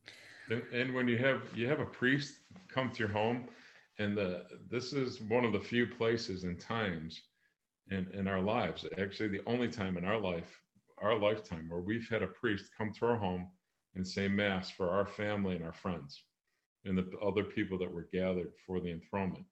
And, 0.52 0.62
and 0.74 0.94
when 0.94 1.08
you 1.08 1.16
have 1.16 1.40
you 1.54 1.66
have 1.66 1.80
a 1.80 1.86
priest 1.86 2.34
come 2.68 2.90
to 2.90 2.98
your 2.98 3.08
home, 3.08 3.48
and 3.98 4.14
the 4.14 4.44
this 4.70 4.92
is 4.92 5.22
one 5.22 5.46
of 5.46 5.52
the 5.54 5.60
few 5.60 5.86
places 5.86 6.44
and 6.44 6.60
times 6.60 7.22
in 7.90 8.06
in 8.12 8.28
our 8.28 8.40
lives, 8.40 8.84
actually 8.98 9.30
the 9.30 9.42
only 9.46 9.68
time 9.68 9.96
in 9.96 10.04
our 10.04 10.20
life, 10.20 10.60
our 10.98 11.18
lifetime, 11.18 11.70
where 11.70 11.80
we've 11.80 12.08
had 12.10 12.22
a 12.22 12.26
priest 12.26 12.66
come 12.76 12.92
to 12.98 13.06
our 13.06 13.16
home 13.16 13.48
and 13.94 14.06
say 14.06 14.28
mass 14.28 14.70
for 14.70 14.90
our 14.90 15.06
family 15.06 15.56
and 15.56 15.64
our 15.64 15.72
friends, 15.72 16.22
and 16.84 16.96
the 16.96 17.08
other 17.24 17.44
people 17.44 17.78
that 17.78 17.92
were 17.92 18.08
gathered 18.12 18.52
for 18.66 18.80
the 18.80 18.90
enthronement. 18.90 19.44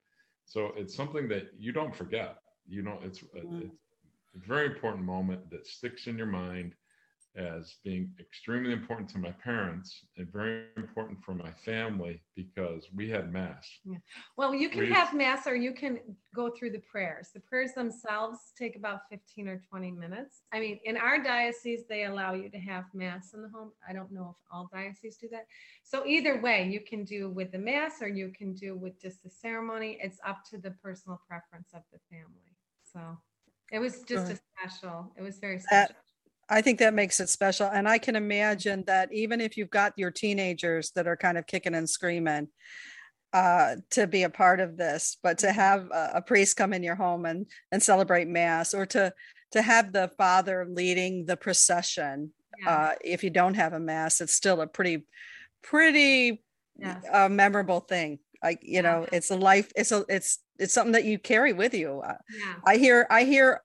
So 0.44 0.72
it's 0.76 0.94
something 0.94 1.28
that 1.28 1.50
you 1.58 1.72
don't 1.72 1.94
forget. 1.94 2.38
You 2.66 2.82
know, 2.82 2.98
it's, 3.02 3.20
mm-hmm. 3.20 3.62
it's 3.62 3.74
a 4.34 4.48
very 4.48 4.66
important 4.66 5.04
moment 5.04 5.50
that 5.50 5.66
sticks 5.66 6.06
in 6.06 6.16
your 6.16 6.26
mind 6.26 6.74
as 7.36 7.76
being 7.84 8.10
extremely 8.18 8.72
important 8.72 9.08
to 9.08 9.18
my 9.18 9.30
parents 9.30 10.04
and 10.16 10.30
very 10.32 10.64
important 10.76 11.22
for 11.24 11.32
my 11.32 11.50
family 11.64 12.20
because 12.34 12.88
we 12.94 13.08
had 13.08 13.32
mass. 13.32 13.68
Yeah. 13.84 13.98
Well, 14.36 14.52
you 14.52 14.68
can 14.68 14.80
we, 14.80 14.92
have 14.92 15.14
mass 15.14 15.46
or 15.46 15.54
you 15.54 15.72
can 15.72 16.00
go 16.34 16.50
through 16.50 16.70
the 16.70 16.80
prayers. 16.80 17.28
The 17.32 17.40
prayers 17.40 17.72
themselves 17.72 18.52
take 18.58 18.74
about 18.74 19.02
15 19.10 19.46
or 19.46 19.62
20 19.70 19.92
minutes. 19.92 20.42
I 20.52 20.58
mean, 20.58 20.80
in 20.84 20.96
our 20.96 21.22
diocese, 21.22 21.84
they 21.88 22.04
allow 22.04 22.34
you 22.34 22.50
to 22.50 22.58
have 22.58 22.84
mass 22.94 23.32
in 23.32 23.42
the 23.42 23.48
home. 23.48 23.70
I 23.88 23.92
don't 23.92 24.10
know 24.10 24.36
if 24.36 24.46
all 24.52 24.68
dioceses 24.72 25.16
do 25.16 25.28
that. 25.30 25.46
So 25.84 26.04
either 26.06 26.40
way, 26.40 26.68
you 26.68 26.80
can 26.80 27.04
do 27.04 27.30
with 27.30 27.52
the 27.52 27.58
mass 27.58 28.02
or 28.02 28.08
you 28.08 28.32
can 28.36 28.54
do 28.54 28.76
with 28.76 29.00
just 29.00 29.22
the 29.22 29.30
ceremony. 29.30 29.98
It's 30.02 30.18
up 30.26 30.44
to 30.50 30.58
the 30.58 30.72
personal 30.82 31.20
preference 31.28 31.68
of 31.74 31.82
the 31.92 32.00
family. 32.10 32.56
So 32.92 33.18
it 33.70 33.78
was 33.78 34.02
just 34.02 34.32
a 34.32 34.38
special, 34.58 35.12
it 35.16 35.22
was 35.22 35.38
very 35.38 35.60
special. 35.60 35.94
I 36.50 36.60
think 36.62 36.80
that 36.80 36.94
makes 36.94 37.20
it 37.20 37.28
special. 37.28 37.68
And 37.68 37.88
I 37.88 37.98
can 37.98 38.16
imagine 38.16 38.82
that 38.88 39.12
even 39.12 39.40
if 39.40 39.56
you've 39.56 39.70
got 39.70 39.92
your 39.96 40.10
teenagers 40.10 40.90
that 40.96 41.06
are 41.06 41.16
kind 41.16 41.38
of 41.38 41.46
kicking 41.46 41.76
and 41.76 41.88
screaming 41.88 42.48
uh, 43.32 43.76
to 43.90 44.08
be 44.08 44.24
a 44.24 44.30
part 44.30 44.58
of 44.58 44.76
this, 44.76 45.16
but 45.22 45.38
to 45.38 45.46
mm-hmm. 45.46 45.60
have 45.60 45.88
a, 45.92 46.10
a 46.16 46.22
priest 46.22 46.56
come 46.56 46.72
in 46.72 46.82
your 46.82 46.96
home 46.96 47.24
and, 47.24 47.46
and 47.70 47.80
celebrate 47.80 48.26
mass 48.26 48.74
or 48.74 48.84
to, 48.86 49.12
to 49.52 49.62
have 49.62 49.92
the 49.92 50.10
father 50.18 50.66
leading 50.68 51.24
the 51.24 51.36
procession. 51.36 52.32
Yeah. 52.58 52.70
Uh, 52.70 52.92
if 53.04 53.22
you 53.22 53.30
don't 53.30 53.54
have 53.54 53.72
a 53.72 53.80
mass, 53.80 54.20
it's 54.20 54.34
still 54.34 54.60
a 54.60 54.66
pretty, 54.66 55.06
pretty 55.62 56.42
yes. 56.76 57.04
uh, 57.12 57.28
memorable 57.28 57.80
thing. 57.80 58.18
Like, 58.42 58.58
you 58.62 58.82
know, 58.82 59.06
it's 59.12 59.30
a 59.30 59.36
life, 59.36 59.70
it's 59.76 59.92
a, 59.92 60.04
it's, 60.08 60.40
it's 60.58 60.74
something 60.74 60.92
that 60.92 61.04
you 61.04 61.18
carry 61.18 61.52
with 61.52 61.74
you. 61.74 62.00
Uh, 62.04 62.16
yeah. 62.36 62.54
I 62.66 62.76
hear, 62.76 63.06
I 63.08 63.24
hear 63.24 63.62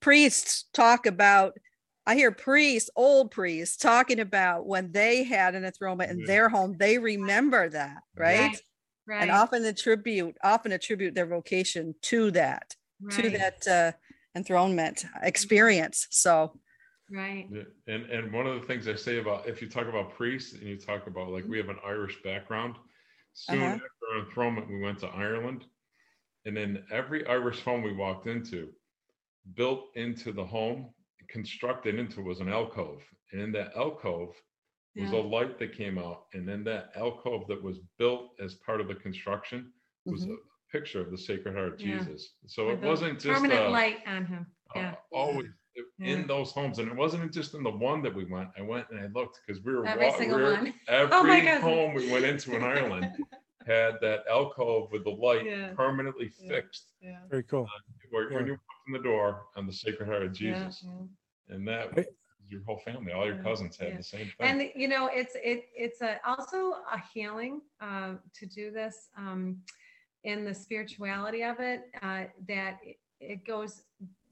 priests 0.00 0.64
talk 0.74 1.06
about 1.06 1.56
I 2.06 2.16
hear 2.16 2.30
priests, 2.32 2.90
old 2.96 3.30
priests, 3.30 3.76
talking 3.76 4.20
about 4.20 4.66
when 4.66 4.92
they 4.92 5.24
had 5.24 5.54
an 5.54 5.64
enthronement 5.64 6.10
in 6.10 6.24
their 6.24 6.48
home. 6.48 6.76
They 6.78 6.98
remember 6.98 7.68
that, 7.70 8.02
right? 8.16 8.40
right? 8.40 8.60
right. 9.06 9.22
And 9.22 9.30
often 9.30 9.64
attribute, 9.64 10.36
often 10.42 10.72
attribute 10.72 11.14
their 11.14 11.26
vocation 11.26 11.94
to 12.02 12.30
that, 12.32 12.74
right. 13.00 13.22
to 13.22 13.30
that 13.30 13.66
uh, 13.66 13.92
enthronement 14.36 15.06
experience. 15.22 16.06
So, 16.10 16.52
right. 17.10 17.48
And 17.86 18.04
and 18.06 18.32
one 18.32 18.46
of 18.46 18.60
the 18.60 18.66
things 18.66 18.86
I 18.86 18.96
say 18.96 19.18
about 19.18 19.48
if 19.48 19.62
you 19.62 19.68
talk 19.68 19.88
about 19.88 20.14
priests 20.14 20.52
and 20.52 20.62
you 20.62 20.76
talk 20.76 21.06
about 21.06 21.30
like 21.30 21.46
we 21.48 21.56
have 21.56 21.70
an 21.70 21.78
Irish 21.84 22.22
background. 22.22 22.76
Soon 23.32 23.62
uh-huh. 23.62 23.72
after 23.72 23.86
our 24.12 24.24
enthronement, 24.24 24.68
we 24.68 24.80
went 24.80 25.00
to 25.00 25.08
Ireland, 25.08 25.64
and 26.44 26.56
in 26.56 26.84
every 26.92 27.26
Irish 27.26 27.62
home 27.62 27.82
we 27.82 27.92
walked 27.92 28.28
into, 28.28 28.68
built 29.54 29.86
into 29.96 30.32
the 30.32 30.44
home 30.44 30.90
constructed 31.34 31.98
into 31.98 32.22
was 32.22 32.38
an 32.38 32.48
alcove. 32.48 33.02
And 33.32 33.42
in 33.42 33.52
that 33.52 33.72
alcove 33.76 34.32
was 34.94 35.10
yeah. 35.10 35.18
a 35.18 35.20
light 35.20 35.58
that 35.58 35.76
came 35.76 35.98
out. 35.98 36.26
And 36.32 36.48
then 36.48 36.62
that 36.64 36.92
alcove 36.94 37.48
that 37.48 37.60
was 37.60 37.80
built 37.98 38.30
as 38.42 38.54
part 38.54 38.80
of 38.80 38.86
the 38.86 38.94
construction 38.94 39.72
was 40.06 40.22
mm-hmm. 40.22 40.34
a 40.34 40.36
picture 40.72 41.00
of 41.00 41.10
the 41.10 41.18
Sacred 41.18 41.56
Heart 41.56 41.74
of 41.74 41.80
yeah. 41.80 41.98
Jesus. 41.98 42.34
So 42.46 42.68
With 42.68 42.84
it 42.84 42.86
wasn't 42.86 43.18
just 43.18 43.34
permanent 43.34 43.66
a, 43.66 43.68
light 43.68 43.98
on 44.06 44.26
him. 44.26 44.46
Yeah. 44.76 44.92
Uh, 44.92 44.94
always 45.10 45.48
yeah. 45.98 46.06
in 46.06 46.28
those 46.28 46.52
homes. 46.52 46.78
And 46.78 46.88
it 46.88 46.96
wasn't 46.96 47.32
just 47.32 47.54
in 47.54 47.64
the 47.64 47.70
one 47.70 48.00
that 48.04 48.14
we 48.14 48.26
went. 48.26 48.50
I 48.56 48.62
went 48.62 48.86
and 48.92 49.00
I 49.00 49.08
looked 49.12 49.40
because 49.44 49.60
we 49.64 49.74
were 49.74 49.84
every 49.84 50.12
single 50.12 50.38
we 50.38 50.44
were, 50.44 50.52
one. 50.52 50.74
Every 50.88 51.48
oh 51.48 51.60
home 51.60 51.94
we 51.94 52.12
went 52.12 52.24
into 52.24 52.54
in 52.54 52.62
Ireland 52.62 53.08
had 53.66 53.94
that 54.02 54.20
alcove 54.30 54.92
with 54.92 55.02
the 55.02 55.10
light 55.10 55.46
yeah. 55.46 55.70
permanently 55.74 56.30
fixed. 56.48 56.92
Yeah. 57.00 57.18
Very 57.28 57.42
cool. 57.42 57.64
Uh, 57.64 57.80
where, 58.10 58.30
when 58.30 58.46
you 58.46 58.52
walk 58.52 58.82
in 58.86 58.92
the 58.92 59.00
door 59.00 59.46
on 59.56 59.66
the 59.66 59.72
Sacred 59.72 60.06
Heart 60.06 60.22
of 60.22 60.32
Jesus 60.32 60.84
and 61.48 61.66
that 61.68 62.06
your 62.48 62.62
whole 62.64 62.78
family, 62.78 63.12
all 63.12 63.26
your 63.26 63.42
cousins 63.42 63.76
had 63.76 63.90
yeah. 63.90 63.96
the 63.96 64.02
same 64.02 64.26
thing. 64.26 64.32
And 64.40 64.70
you 64.74 64.88
know, 64.88 65.08
it's 65.12 65.34
it 65.36 65.66
it's 65.74 66.02
a 66.02 66.18
also 66.26 66.76
a 66.92 67.00
healing 67.12 67.60
uh, 67.80 68.14
to 68.34 68.46
do 68.46 68.70
this 68.70 69.08
um, 69.16 69.58
in 70.24 70.44
the 70.44 70.54
spirituality 70.54 71.42
of 71.42 71.60
it. 71.60 71.82
Uh, 72.02 72.24
that 72.46 72.78
it, 72.82 72.98
it 73.20 73.46
goes 73.46 73.82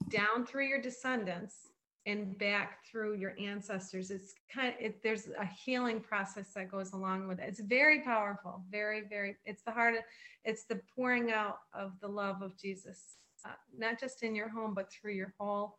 down 0.09 0.45
through 0.45 0.67
your 0.67 0.81
descendants 0.81 1.69
and 2.05 2.37
back 2.37 2.79
through 2.85 3.15
your 3.15 3.33
ancestors. 3.39 4.11
It's 4.11 4.33
kind 4.53 4.69
of 4.69 4.75
it, 4.79 5.01
there's 5.01 5.27
a 5.39 5.45
healing 5.45 5.99
process 5.99 6.53
that 6.53 6.69
goes 6.69 6.93
along 6.93 7.27
with 7.27 7.39
it. 7.39 7.45
It's 7.47 7.61
very 7.61 8.01
powerful, 8.01 8.63
very 8.69 9.03
very. 9.09 9.37
It's 9.45 9.63
the 9.63 9.71
heart. 9.71 9.95
Of, 9.95 10.03
it's 10.45 10.65
the 10.65 10.81
pouring 10.95 11.31
out 11.31 11.59
of 11.73 11.93
the 12.01 12.07
love 12.07 12.41
of 12.41 12.57
Jesus, 12.57 13.17
uh, 13.45 13.53
not 13.75 13.99
just 13.99 14.23
in 14.23 14.35
your 14.35 14.49
home, 14.49 14.73
but 14.73 14.91
through 14.91 15.13
your 15.13 15.33
whole 15.39 15.77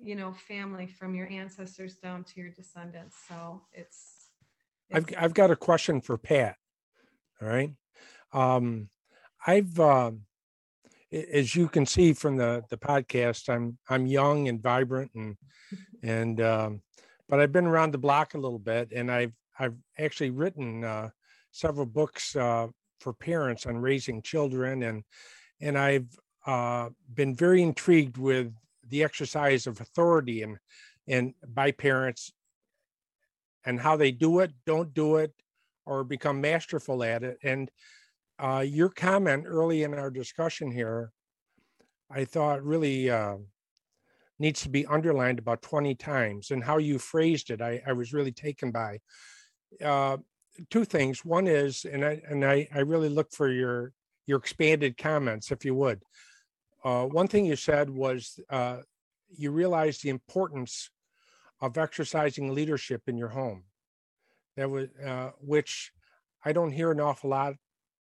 you 0.00 0.14
know 0.14 0.32
family 0.32 0.86
from 0.86 1.14
your 1.14 1.28
ancestors 1.28 1.96
down 1.96 2.24
to 2.24 2.40
your 2.40 2.50
descendants. 2.50 3.16
So 3.28 3.62
it's, 3.72 4.28
it's 4.90 5.12
I've, 5.12 5.24
I've 5.24 5.34
got 5.34 5.50
a 5.50 5.56
question 5.56 6.00
for 6.00 6.16
pat 6.18 6.56
all 7.42 7.48
right? 7.48 7.72
Um 8.32 8.88
i've 9.46 9.78
uh, 9.78 10.12
as 11.12 11.54
you 11.54 11.68
can 11.68 11.84
see 11.84 12.12
from 12.12 12.36
the 12.36 12.62
the 12.70 12.76
podcast 12.76 13.48
i'm 13.52 13.76
i'm 13.90 14.06
young 14.06 14.48
and 14.48 14.62
vibrant 14.62 15.10
and 15.14 15.36
and 16.02 16.40
um 16.40 16.80
but 17.28 17.40
i've 17.40 17.52
been 17.52 17.66
around 17.66 17.92
the 17.92 17.98
block 17.98 18.34
a 18.34 18.38
little 18.38 18.58
bit 18.58 18.92
and 18.92 19.10
i've 19.10 19.32
i've 19.58 19.74
actually 19.98 20.30
written 20.30 20.84
uh 20.84 21.10
several 21.50 21.86
books 21.86 22.36
uh 22.36 22.66
for 23.00 23.12
parents 23.12 23.66
on 23.66 23.76
raising 23.76 24.22
children 24.22 24.84
and 24.84 25.02
and 25.60 25.76
i've 25.76 26.08
uh 26.46 26.88
been 27.12 27.34
very 27.34 27.62
intrigued 27.62 28.16
with 28.16 28.52
the 28.88 29.02
exercise 29.02 29.66
of 29.66 29.80
authority 29.80 30.42
and 30.42 30.58
and 31.08 31.34
by 31.46 31.70
parents 31.72 32.32
and 33.64 33.80
how 33.80 33.96
they 33.96 34.10
do 34.10 34.40
it, 34.40 34.52
don't 34.66 34.94
do 34.94 35.16
it, 35.16 35.32
or 35.86 36.04
become 36.04 36.40
masterful 36.40 37.02
at 37.02 37.22
it. 37.22 37.38
And 37.42 37.70
uh, 38.38 38.64
your 38.66 38.88
comment 38.88 39.44
early 39.46 39.82
in 39.82 39.94
our 39.94 40.10
discussion 40.10 40.70
here, 40.70 41.12
I 42.10 42.24
thought 42.24 42.64
really 42.64 43.10
uh, 43.10 43.36
needs 44.38 44.62
to 44.62 44.68
be 44.68 44.86
underlined 44.86 45.38
about 45.38 45.62
20 45.62 45.94
times. 45.94 46.50
And 46.50 46.62
how 46.62 46.78
you 46.78 46.98
phrased 46.98 47.50
it, 47.50 47.60
I, 47.60 47.82
I 47.86 47.92
was 47.92 48.12
really 48.12 48.32
taken 48.32 48.70
by. 48.70 48.98
Uh, 49.82 50.18
two 50.70 50.84
things. 50.84 51.24
One 51.24 51.46
is, 51.46 51.84
and 51.84 52.04
I 52.04 52.20
and 52.28 52.44
I, 52.44 52.68
I 52.74 52.80
really 52.80 53.08
look 53.08 53.32
for 53.32 53.48
your 53.48 53.92
your 54.26 54.38
expanded 54.38 54.96
comments, 54.98 55.50
if 55.50 55.64
you 55.64 55.74
would. 55.74 56.02
Uh, 56.84 57.04
one 57.06 57.28
thing 57.28 57.44
you 57.44 57.56
said 57.56 57.88
was 57.88 58.38
uh, 58.50 58.78
you 59.30 59.50
realized 59.50 60.02
the 60.02 60.10
importance 60.10 60.90
of 61.60 61.78
exercising 61.78 62.52
leadership 62.52 63.02
in 63.06 63.16
your 63.16 63.28
home. 63.28 63.64
That 64.56 64.70
was 64.70 64.88
uh, 65.04 65.30
which 65.40 65.92
I 66.44 66.52
don't 66.52 66.72
hear 66.72 66.90
an 66.90 67.00
awful 67.00 67.30
lot 67.30 67.54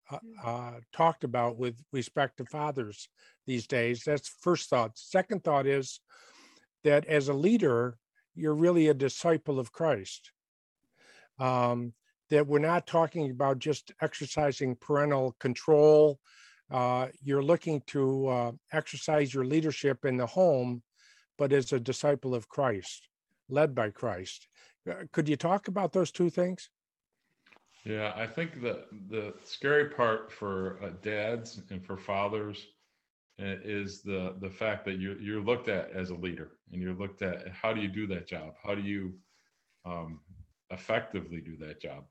uh, 0.10 0.18
uh, 0.44 0.72
talked 0.94 1.24
about 1.24 1.58
with 1.58 1.76
respect 1.92 2.38
to 2.38 2.46
fathers 2.46 3.10
these 3.46 3.68
days. 3.68 4.04
That's 4.06 4.30
first 4.42 4.70
thought. 4.70 4.98
Second 4.98 5.44
thought 5.44 5.68
is 5.68 6.00
that 6.84 7.06
as 7.06 7.28
a 7.28 7.34
leader, 7.34 7.98
you're 8.34 8.56
really 8.56 8.88
a 8.88 8.94
disciple 8.94 9.60
of 9.60 9.72
Christ. 9.72 10.32
Um, 11.38 11.94
that 12.30 12.48
we're 12.48 12.60
not 12.60 12.88
talking 12.88 13.32
about 13.32 13.60
just 13.60 13.92
exercising 14.02 14.76
parental 14.76 15.36
control. 15.39 16.20
Uh, 16.71 17.08
you're 17.23 17.43
looking 17.43 17.82
to 17.88 18.27
uh, 18.27 18.51
exercise 18.73 19.34
your 19.34 19.45
leadership 19.45 20.05
in 20.05 20.17
the 20.17 20.25
home, 20.25 20.84
but 21.38 21.51
as 21.51 21.73
a 21.73 21.79
disciple 21.79 22.36
of 22.36 22.47
Christ, 22.47 23.08
led 23.49 23.73
by 23.73 23.89
Christ. 23.89 24.47
Uh, 24.89 25.03
could 25.12 25.27
you 25.27 25.36
talk 25.36 25.67
about 25.67 25.93
those 25.93 26.12
two 26.12 26.29
things? 26.29 26.69
Yeah, 27.86 28.13
I 28.15 28.27
think 28.27 28.62
that 28.62 28.88
the 29.10 29.34
scary 29.43 29.89
part 29.89 30.32
for 30.32 30.79
uh, 30.84 30.89
dads 31.01 31.62
and 31.69 31.84
for 31.84 31.97
fathers 31.97 32.67
is 33.39 34.01
the 34.01 34.36
the 34.41 34.49
fact 34.49 34.84
that 34.86 34.99
you're 34.99 35.19
you're 35.19 35.41
looked 35.41 35.69
at 35.69 35.91
as 35.91 36.10
a 36.10 36.15
leader 36.15 36.51
and 36.71 36.82
you're 36.82 36.93
looked 36.93 37.21
at 37.21 37.47
how 37.49 37.73
do 37.73 37.82
you 37.82 37.88
do 37.88 38.05
that 38.08 38.27
job? 38.27 38.53
How 38.62 38.75
do 38.75 38.82
you 38.82 39.13
um, 39.86 40.19
effectively 40.71 41.41
do 41.41 41.55
that 41.65 41.82
job? 41.82 42.03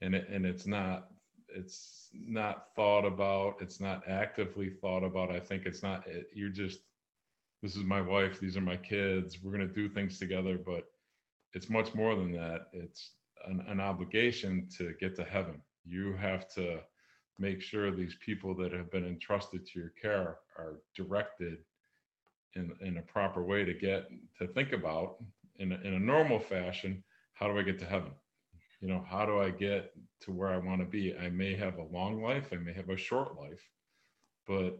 And 0.00 0.14
it, 0.14 0.28
and 0.28 0.44
it's 0.44 0.66
not 0.66 1.10
it's 1.54 2.08
not 2.12 2.74
thought 2.74 3.04
about. 3.04 3.56
It's 3.60 3.80
not 3.80 4.02
actively 4.08 4.70
thought 4.70 5.04
about. 5.04 5.30
I 5.30 5.40
think 5.40 5.66
it's 5.66 5.82
not. 5.82 6.06
You're 6.34 6.48
just 6.50 6.80
this 7.62 7.76
is 7.76 7.84
my 7.84 8.00
wife. 8.00 8.40
These 8.40 8.56
are 8.56 8.62
my 8.62 8.76
kids. 8.76 9.38
We're 9.42 9.52
gonna 9.52 9.66
do 9.66 9.88
things 9.88 10.18
together, 10.18 10.58
but 10.58 10.84
it's 11.54 11.70
much 11.70 11.94
more 11.94 12.14
than 12.14 12.32
that. 12.32 12.68
It's 12.72 13.12
an, 13.46 13.64
an 13.68 13.80
obligation 13.80 14.68
to 14.78 14.94
get 15.00 15.14
to 15.16 15.24
heaven. 15.24 15.62
You 15.84 16.14
have 16.14 16.48
to 16.54 16.80
make 17.38 17.60
sure 17.60 17.90
these 17.90 18.16
people 18.24 18.54
that 18.54 18.72
have 18.72 18.90
been 18.90 19.06
entrusted 19.06 19.66
to 19.66 19.78
your 19.78 19.92
care 20.00 20.38
are 20.56 20.80
directed 20.94 21.58
in, 22.54 22.72
in 22.80 22.98
a 22.98 23.02
proper 23.02 23.42
way 23.42 23.64
to 23.64 23.74
get 23.74 24.08
to 24.38 24.46
think 24.46 24.72
about 24.72 25.16
in 25.56 25.72
in 25.72 25.94
a 25.94 25.98
normal 25.98 26.38
fashion 26.38 27.02
how 27.34 27.48
do 27.48 27.58
i 27.58 27.62
get 27.62 27.78
to 27.78 27.84
heaven 27.84 28.12
you 28.84 28.90
know 28.90 29.02
how 29.08 29.24
do 29.24 29.38
i 29.40 29.48
get 29.48 29.92
to 30.20 30.30
where 30.30 30.50
i 30.50 30.58
want 30.58 30.80
to 30.80 30.86
be? 30.86 31.16
I 31.16 31.30
may 31.30 31.56
have 31.56 31.78
a 31.78 31.84
long 31.84 32.22
life 32.22 32.48
i 32.52 32.56
may 32.56 32.74
have 32.74 32.90
a 32.90 32.96
short 32.98 33.34
life 33.40 33.66
but 34.46 34.78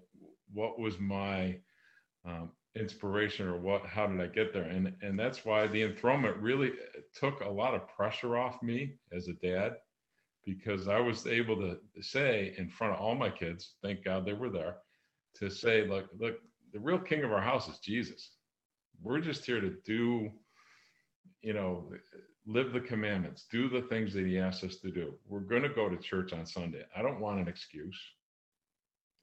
what 0.53 0.79
was 0.79 0.99
my 1.01 1.57
um, 2.27 2.51
inspiration 2.77 3.49
or 3.49 3.57
what 3.57 3.87
how 3.87 4.07
did 4.07 4.21
i 4.21 4.27
get 4.27 4.53
there? 4.53 4.65
And 4.65 4.93
and 5.01 5.19
that's 5.19 5.47
why 5.47 5.67
the 5.67 5.83
enthronement 5.83 6.37
really 6.37 6.73
took 7.15 7.41
a 7.41 7.49
lot 7.49 7.75
of 7.75 7.89
pressure 7.89 8.37
off 8.37 8.63
me 8.63 8.97
as 9.13 9.29
a 9.29 9.35
dad 9.35 9.77
because 10.45 10.89
i 10.89 11.01
was 11.01 11.27
able 11.27 11.57
to 11.57 11.79
say 12.03 12.55
in 12.59 12.69
front 12.69 12.93
of 12.93 13.01
all 13.01 13.15
my 13.15 13.31
kids 13.31 13.77
thank 13.83 14.05
god 14.05 14.27
they 14.27 14.35
were 14.35 14.51
there 14.51 14.77
to 15.35 15.49
say 15.49 15.89
look 15.89 16.07
look 16.19 16.37
the 16.75 16.81
real 16.81 16.99
king 16.99 17.25
of 17.25 17.33
our 17.33 17.41
house 17.41 17.69
is 17.69 17.79
jesus. 17.79 18.33
We're 19.03 19.21
just 19.21 19.47
here 19.47 19.61
to 19.61 19.75
do 19.87 20.31
you 21.43 21.55
know 21.55 21.91
live 22.47 22.73
the 22.73 22.81
commandments 22.81 23.47
do 23.51 23.69
the 23.69 23.83
things 23.83 24.13
that 24.13 24.27
he 24.27 24.39
asks 24.39 24.65
us 24.65 24.77
to 24.77 24.91
do 24.91 25.15
we're 25.29 25.41
going 25.41 25.63
to 25.63 25.69
go 25.69 25.89
to 25.89 25.97
church 25.97 26.33
on 26.33 26.45
sunday 26.45 26.85
i 26.97 27.03
don't 27.03 27.21
want 27.21 27.41
an 27.41 27.49
excuse 27.49 27.99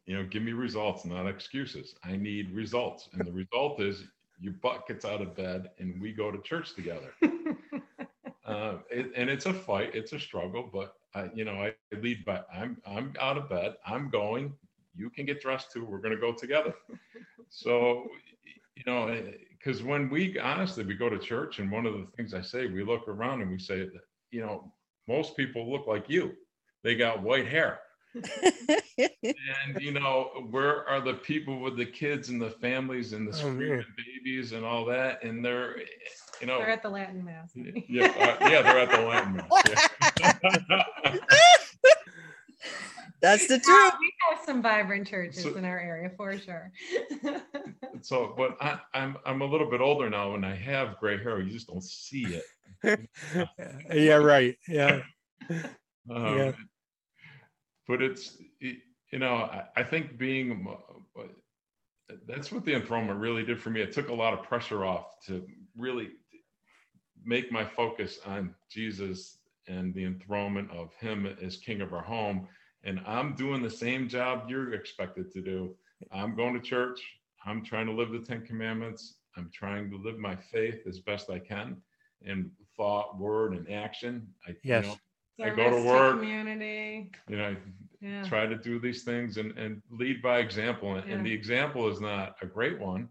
you 0.05 0.17
know, 0.17 0.25
give 0.25 0.43
me 0.43 0.53
results, 0.53 1.05
not 1.05 1.27
excuses. 1.27 1.95
I 2.03 2.15
need 2.15 2.51
results. 2.51 3.09
And 3.13 3.25
the 3.25 3.31
result 3.31 3.81
is 3.81 4.03
your 4.39 4.53
butt 4.53 4.87
gets 4.87 5.05
out 5.05 5.21
of 5.21 5.35
bed 5.35 5.69
and 5.79 6.01
we 6.01 6.11
go 6.11 6.31
to 6.31 6.41
church 6.41 6.73
together. 6.73 7.13
uh, 8.45 8.77
it, 8.89 9.11
and 9.15 9.29
it's 9.29 9.45
a 9.45 9.53
fight, 9.53 9.91
it's 9.93 10.13
a 10.13 10.19
struggle, 10.19 10.69
but 10.73 10.95
I, 11.13 11.29
you 11.33 11.45
know, 11.45 11.53
I 11.53 11.73
lead 11.95 12.25
by 12.25 12.41
I'm 12.53 12.81
I'm 12.85 13.13
out 13.19 13.37
of 13.37 13.49
bed, 13.49 13.75
I'm 13.85 14.09
going. 14.09 14.53
You 14.95 15.09
can 15.09 15.25
get 15.25 15.41
dressed 15.41 15.71
too. 15.71 15.85
We're 15.85 15.99
going 15.99 16.15
to 16.15 16.19
go 16.19 16.33
together. 16.33 16.73
So, 17.49 18.07
you 18.75 18.83
know, 18.85 19.07
because 19.63 19.83
when 19.83 20.09
we 20.09 20.37
honestly 20.39 20.83
we 20.83 20.95
go 20.95 21.09
to 21.09 21.19
church, 21.19 21.59
and 21.59 21.71
one 21.71 21.85
of 21.85 21.93
the 21.93 22.07
things 22.17 22.33
I 22.33 22.41
say, 22.41 22.67
we 22.67 22.83
look 22.83 23.07
around 23.07 23.41
and 23.41 23.51
we 23.51 23.59
say, 23.59 23.87
you 24.31 24.41
know, 24.41 24.73
most 25.07 25.35
people 25.35 25.71
look 25.71 25.87
like 25.87 26.09
you. 26.09 26.31
They 26.83 26.95
got 26.95 27.21
white 27.21 27.47
hair 27.47 27.79
and 28.13 29.79
you 29.79 29.91
know, 29.91 30.47
where 30.49 30.87
are 30.87 31.01
the 31.01 31.13
people 31.13 31.59
with 31.59 31.77
the 31.77 31.85
kids 31.85 32.29
and 32.29 32.41
the 32.41 32.49
families 32.49 33.13
and 33.13 33.27
the 33.27 33.31
oh, 33.31 33.39
screaming 33.39 33.85
oh, 33.87 33.93
babies 33.97 34.51
and 34.51 34.65
all 34.65 34.85
that? 34.85 35.23
And 35.23 35.43
they're, 35.43 35.77
you 36.39 36.47
know, 36.47 36.59
they're 36.59 36.69
at 36.69 36.83
the 36.83 36.89
Latin 36.89 37.23
mass. 37.23 37.51
yeah, 37.55 38.05
uh, 38.05 38.49
yeah, 38.49 38.61
they're 38.61 38.79
at 38.79 38.91
the 38.91 39.01
Latin 39.01 39.35
mass. 39.37 39.89
Yeah. 40.19 41.17
That's 43.21 43.47
the 43.47 43.59
truth. 43.65 43.93
we 43.99 44.13
have 44.29 44.39
some 44.45 44.61
vibrant 44.61 45.07
churches 45.07 45.43
so, 45.43 45.55
in 45.55 45.65
our 45.65 45.79
area 45.79 46.11
for 46.17 46.37
sure. 46.37 46.71
so, 48.01 48.33
but 48.35 48.57
I, 48.61 48.79
I'm 48.93 49.17
I'm 49.25 49.41
a 49.41 49.45
little 49.45 49.69
bit 49.69 49.81
older 49.81 50.09
now, 50.09 50.35
and 50.35 50.45
I 50.45 50.55
have 50.55 50.97
gray 50.99 51.21
hair. 51.21 51.39
You 51.39 51.51
just 51.51 51.67
don't 51.67 51.83
see 51.83 52.41
it. 52.83 53.09
yeah, 53.93 54.15
right. 54.15 54.57
Yeah. 54.67 55.01
Um, 56.09 56.37
yeah 56.37 56.51
but 57.91 58.01
it's 58.01 58.37
you 58.61 59.19
know 59.19 59.35
I, 59.35 59.65
I 59.75 59.83
think 59.83 60.17
being 60.17 60.65
uh, 61.17 61.23
that's 62.25 62.51
what 62.51 62.63
the 62.63 62.73
enthronement 62.73 63.19
really 63.19 63.43
did 63.43 63.59
for 63.59 63.69
me. 63.69 63.81
It 63.81 63.91
took 63.91 64.07
a 64.07 64.13
lot 64.13 64.33
of 64.33 64.43
pressure 64.43 64.85
off 64.85 65.19
to 65.27 65.45
really 65.77 66.11
make 67.23 67.51
my 67.51 67.65
focus 67.65 68.19
on 68.25 68.55
Jesus 68.69 69.39
and 69.67 69.93
the 69.93 70.05
enthronement 70.05 70.71
of 70.71 70.93
Him 70.93 71.25
as 71.41 71.57
King 71.57 71.81
of 71.81 71.93
our 71.93 72.01
home. 72.01 72.47
And 72.83 73.01
I'm 73.05 73.35
doing 73.35 73.61
the 73.61 73.69
same 73.69 74.07
job 74.07 74.49
you're 74.49 74.73
expected 74.73 75.31
to 75.33 75.41
do. 75.41 75.75
I'm 76.11 76.35
going 76.35 76.53
to 76.53 76.59
church. 76.59 76.99
I'm 77.45 77.63
trying 77.63 77.85
to 77.87 77.91
live 77.91 78.11
the 78.11 78.19
Ten 78.19 78.45
Commandments. 78.45 79.15
I'm 79.37 79.49
trying 79.53 79.89
to 79.91 79.97
live 79.97 80.17
my 80.17 80.35
faith 80.35 80.85
as 80.87 80.99
best 80.99 81.29
I 81.29 81.39
can 81.39 81.77
in 82.23 82.51
thought, 82.75 83.17
word, 83.17 83.53
and 83.53 83.69
action. 83.71 84.27
I, 84.47 84.55
yes. 84.63 84.85
You 85.37 85.45
know, 85.45 85.51
I 85.51 85.55
go 85.55 85.69
to 85.69 85.85
work. 85.85 86.19
Community. 86.19 87.11
You 87.29 87.37
know, 87.37 87.55
yeah. 88.01 88.23
try 88.23 88.45
to 88.45 88.55
do 88.55 88.79
these 88.79 89.03
things 89.03 89.37
and, 89.37 89.57
and 89.57 89.81
lead 89.91 90.21
by 90.21 90.39
example. 90.39 90.95
And, 90.95 91.07
yeah. 91.07 91.15
and 91.15 91.25
the 91.25 91.31
example 91.31 91.87
is 91.87 92.01
not 92.01 92.35
a 92.41 92.45
great 92.45 92.79
one 92.79 93.07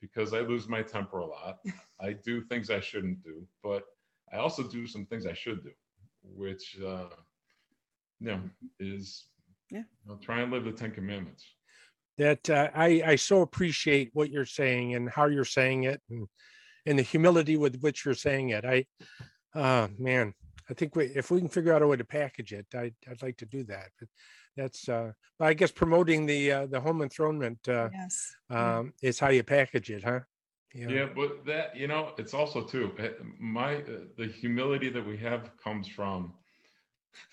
because 0.00 0.34
I 0.34 0.40
lose 0.40 0.68
my 0.68 0.82
temper 0.82 1.18
a 1.18 1.26
lot. 1.26 1.58
I 2.00 2.12
do 2.12 2.42
things 2.42 2.70
I 2.70 2.80
shouldn't 2.80 3.22
do, 3.22 3.46
but 3.62 3.84
I 4.32 4.36
also 4.36 4.62
do 4.62 4.86
some 4.86 5.06
things 5.06 5.26
I 5.26 5.32
should 5.32 5.62
do, 5.62 5.70
which 6.22 6.78
uh, 6.86 7.06
you 8.24 8.30
know 8.30 8.40
is 8.80 9.26
yeah. 9.70 9.82
You 10.04 10.12
know, 10.12 10.18
try 10.22 10.40
and 10.40 10.52
live 10.52 10.64
the 10.64 10.72
Ten 10.72 10.90
Commandments. 10.90 11.44
That 12.18 12.48
uh, 12.48 12.70
I 12.74 13.02
I 13.04 13.16
so 13.16 13.42
appreciate 13.42 14.10
what 14.12 14.30
you're 14.30 14.46
saying 14.46 14.94
and 14.94 15.10
how 15.10 15.26
you're 15.26 15.44
saying 15.44 15.84
it 15.84 16.00
and 16.10 16.28
and 16.86 16.98
the 16.98 17.02
humility 17.02 17.56
with 17.56 17.80
which 17.80 18.04
you're 18.04 18.14
saying 18.14 18.50
it. 18.50 18.64
I, 18.64 18.84
uh, 19.54 19.88
man, 19.98 20.34
I 20.70 20.74
think 20.74 20.96
we, 20.96 21.06
if 21.06 21.30
we 21.30 21.40
can 21.40 21.48
figure 21.48 21.72
out 21.72 21.82
a 21.82 21.86
way 21.86 21.96
to 21.96 22.04
package 22.04 22.52
it, 22.52 22.66
I, 22.74 22.92
I'd 23.10 23.22
like 23.22 23.36
to 23.38 23.46
do 23.46 23.64
that. 23.64 23.88
But 23.98 24.08
that's, 24.56 24.88
uh, 24.88 25.12
I 25.40 25.54
guess 25.54 25.72
promoting 25.72 26.26
the 26.26 26.52
uh, 26.52 26.66
the 26.66 26.80
home 26.80 27.02
enthronement 27.02 27.58
uh, 27.68 27.88
yes. 27.92 28.34
um, 28.50 28.92
is 29.02 29.18
how 29.18 29.30
you 29.30 29.42
package 29.42 29.90
it, 29.90 30.04
huh? 30.04 30.20
Yeah. 30.74 30.88
yeah, 30.88 31.06
but 31.14 31.46
that 31.46 31.76
you 31.76 31.86
know, 31.86 32.12
it's 32.18 32.34
also 32.34 32.62
too 32.62 32.92
eh, 32.98 33.10
my 33.38 33.76
uh, 33.76 34.06
the 34.16 34.26
humility 34.26 34.90
that 34.90 35.06
we 35.06 35.16
have 35.18 35.50
comes 35.62 35.86
from 35.88 36.34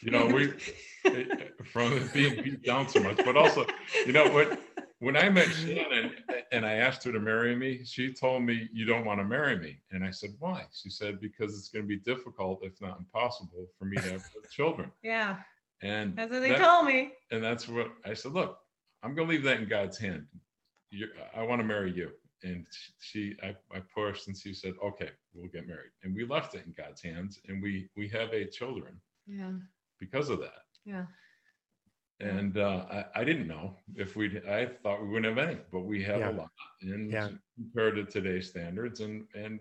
you 0.02 0.12
know 0.12 0.26
we 0.28 0.54
from 1.72 2.10
being 2.14 2.44
beat 2.44 2.64
down 2.64 2.88
so 2.88 3.00
much, 3.02 3.18
but 3.18 3.36
also 3.36 3.66
you 4.06 4.14
know 4.14 4.30
what 4.32 4.60
when 5.02 5.18
I 5.18 5.30
met 5.30 5.48
Shannon 5.48 6.12
and 6.52 6.64
I 6.64 6.74
asked 6.74 7.04
her 7.06 7.12
to 7.12 7.20
marry 7.20 7.56
me, 7.56 7.84
she 7.84 8.14
told 8.14 8.44
me, 8.44 8.70
You 8.72 8.86
don't 8.86 9.04
want 9.04 9.20
to 9.20 9.24
marry 9.24 9.58
me. 9.58 9.80
And 9.90 10.04
I 10.04 10.12
said, 10.12 10.30
Why? 10.38 10.66
She 10.72 10.92
said, 10.92 11.20
Because 11.20 11.58
it's 11.58 11.70
going 11.70 11.84
to 11.84 11.88
be 11.90 11.98
difficult, 11.98 12.60
if 12.62 12.80
not 12.80 13.00
impossible, 13.00 13.68
for 13.80 13.86
me 13.86 13.98
to 13.98 14.12
have 14.12 14.24
children. 14.52 14.92
Yeah. 15.02 15.38
And 15.82 16.16
that's 16.16 16.32
what 16.32 16.42
they 16.42 16.50
that, 16.50 16.60
told 16.60 16.86
me. 16.86 17.14
And 17.32 17.44
that's 17.44 17.68
what 17.68 17.92
I 18.06 18.14
said, 18.14 18.34
Look, 18.34 18.60
I'm 19.02 19.16
going 19.16 19.28
to 19.28 19.34
leave 19.34 19.44
that 19.44 19.60
in 19.60 19.68
God's 19.68 19.98
hand. 19.98 20.28
you 20.92 21.08
I 21.36 21.42
want 21.42 21.60
to 21.62 21.66
marry 21.66 21.92
you. 21.92 22.12
And 22.44 22.68
she, 23.00 23.36
I, 23.42 23.56
I 23.76 23.82
pushed 23.96 24.28
and 24.28 24.38
she 24.38 24.54
said, 24.54 24.74
Okay, 24.86 25.10
we'll 25.34 25.50
get 25.50 25.68
married. 25.68 25.92
And 26.04 26.16
we 26.16 26.26
left 26.26 26.54
it 26.54 26.64
in 26.68 26.76
God's 26.78 27.02
hands 27.02 27.40
and 27.48 27.60
we, 27.62 27.90
we 27.98 28.08
have 28.10 28.34
eight 28.34 28.52
children. 28.52 29.02
Yeah. 29.32 29.52
Because 30.00 30.30
of 30.30 30.40
that. 30.40 30.64
Yeah 30.86 31.06
And 32.20 32.58
uh, 32.58 32.86
I, 32.92 33.22
I 33.22 33.24
didn't 33.24 33.48
know 33.48 33.76
if 33.96 34.16
we'd, 34.16 34.46
I 34.48 34.66
thought 34.84 35.02
we 35.02 35.08
wouldn't 35.10 35.38
have 35.38 35.48
any, 35.50 35.60
but 35.72 35.82
we 35.82 36.04
have 36.04 36.20
Yeah. 36.20 36.32
a 36.32 36.34
lot. 36.34 36.52
And 36.82 37.12
Yeah. 37.12 37.30
compared 37.56 37.96
to 37.96 38.04
today's 38.06 38.50
standards 38.50 39.00
and, 39.00 39.26
and 39.34 39.60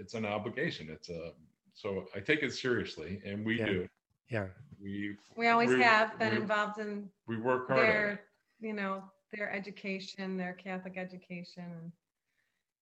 it's 0.00 0.14
an 0.14 0.24
obligation. 0.24 0.88
It's 0.90 1.08
a, 1.10 1.32
so 1.74 2.06
I 2.14 2.20
take 2.20 2.42
it 2.42 2.52
seriously 2.52 3.20
and 3.26 3.44
we 3.44 3.58
Yeah. 3.58 3.66
do. 3.66 3.88
Yeah. 4.30 4.46
We, 4.80 5.16
We 5.36 5.48
always 5.48 5.70
we- 5.70 5.82
have 5.82 6.18
been 6.18 6.34
we- 6.34 6.40
involved 6.42 6.78
in 6.78 7.10
we 7.26 7.36
work 7.38 7.68
hard 7.68 7.80
at 7.80 7.86
their, 7.92 8.20
you 8.60 8.72
know, 8.74 8.94
their 9.34 9.50
education, 9.52 10.36
their 10.36 10.54
Catholic 10.54 10.96
education. 10.96 11.92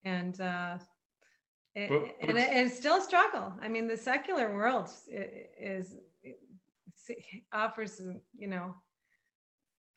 And, 0.04 0.40
uh, 0.40 0.78
it- 1.74 1.88
But- 1.88 2.00
but 2.20 2.28
and 2.28 2.38
it- 2.38 2.42
it's- 2.42 2.66
it's 2.70 2.78
still 2.78 2.98
a 2.98 3.02
struggle. 3.02 3.54
I 3.60 3.68
mean, 3.68 3.86
the 3.88 3.96
secular 3.96 4.54
world 4.54 4.88
is, 5.08 5.96
offers, 7.52 8.00
you 8.36 8.48
know, 8.48 8.74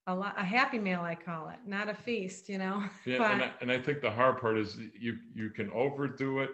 a 0.08 0.15
lot, 0.15 0.34
a 0.38 0.43
happy 0.43 0.80
meal, 0.80 1.02
I 1.02 1.15
call 1.15 1.50
it, 1.50 1.58
not 1.65 1.89
a 1.89 1.93
feast, 1.93 2.50
you 2.50 2.58
know? 2.58 2.84
Yeah, 3.06 3.32
and 3.32 3.43
I, 3.43 3.52
and 3.62 3.72
I 3.72 3.80
think 3.80 4.02
the 4.02 4.12
hard 4.12 4.39
part 4.39 4.58
is 4.58 4.78
you, 5.00 5.17
you 5.34 5.50
can 5.52 5.69
overdo 5.72 6.39
it 6.39 6.50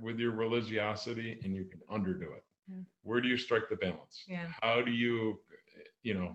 with 0.00 0.18
your 0.18 0.32
religiosity 0.32 1.38
and 1.44 1.54
you 1.54 1.64
can 1.64 1.80
underdo 1.90 2.34
it. 2.36 2.44
Yeah. 2.68 2.82
Where 3.02 3.20
do 3.20 3.28
you 3.28 3.36
strike 3.36 3.68
the 3.68 3.76
balance? 3.76 4.24
Yeah. 4.26 4.46
How 4.62 4.80
do 4.82 4.92
you, 4.92 5.40
you 6.02 6.14
know, 6.14 6.34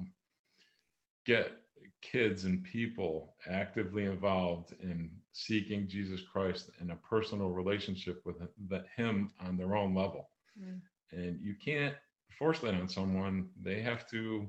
get 1.26 1.54
kids 2.02 2.44
and 2.46 2.64
people 2.64 3.36
actively 3.50 4.06
involved 4.06 4.74
in 4.82 5.10
seeking 5.32 5.88
Jesus 5.88 6.22
Christ 6.22 6.70
and 6.80 6.92
a 6.92 6.96
personal 6.98 7.50
relationship 7.50 8.22
with 8.26 8.40
him- 8.40 8.86
him 8.96 9.32
on 9.40 9.58
their 9.58 9.76
own 9.76 9.96
level? 9.96 10.30
Mm. 10.62 10.82
And 11.12 11.40
you 11.42 11.56
can't 11.56 11.96
force 12.38 12.60
that 12.60 12.74
on 12.74 12.88
someone. 12.88 13.50
They 13.62 13.82
have 13.82 14.08
to 14.10 14.48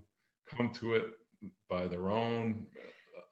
come 0.48 0.72
to 0.74 0.94
it 0.94 1.06
by 1.68 1.86
their 1.86 2.08
own 2.08 2.66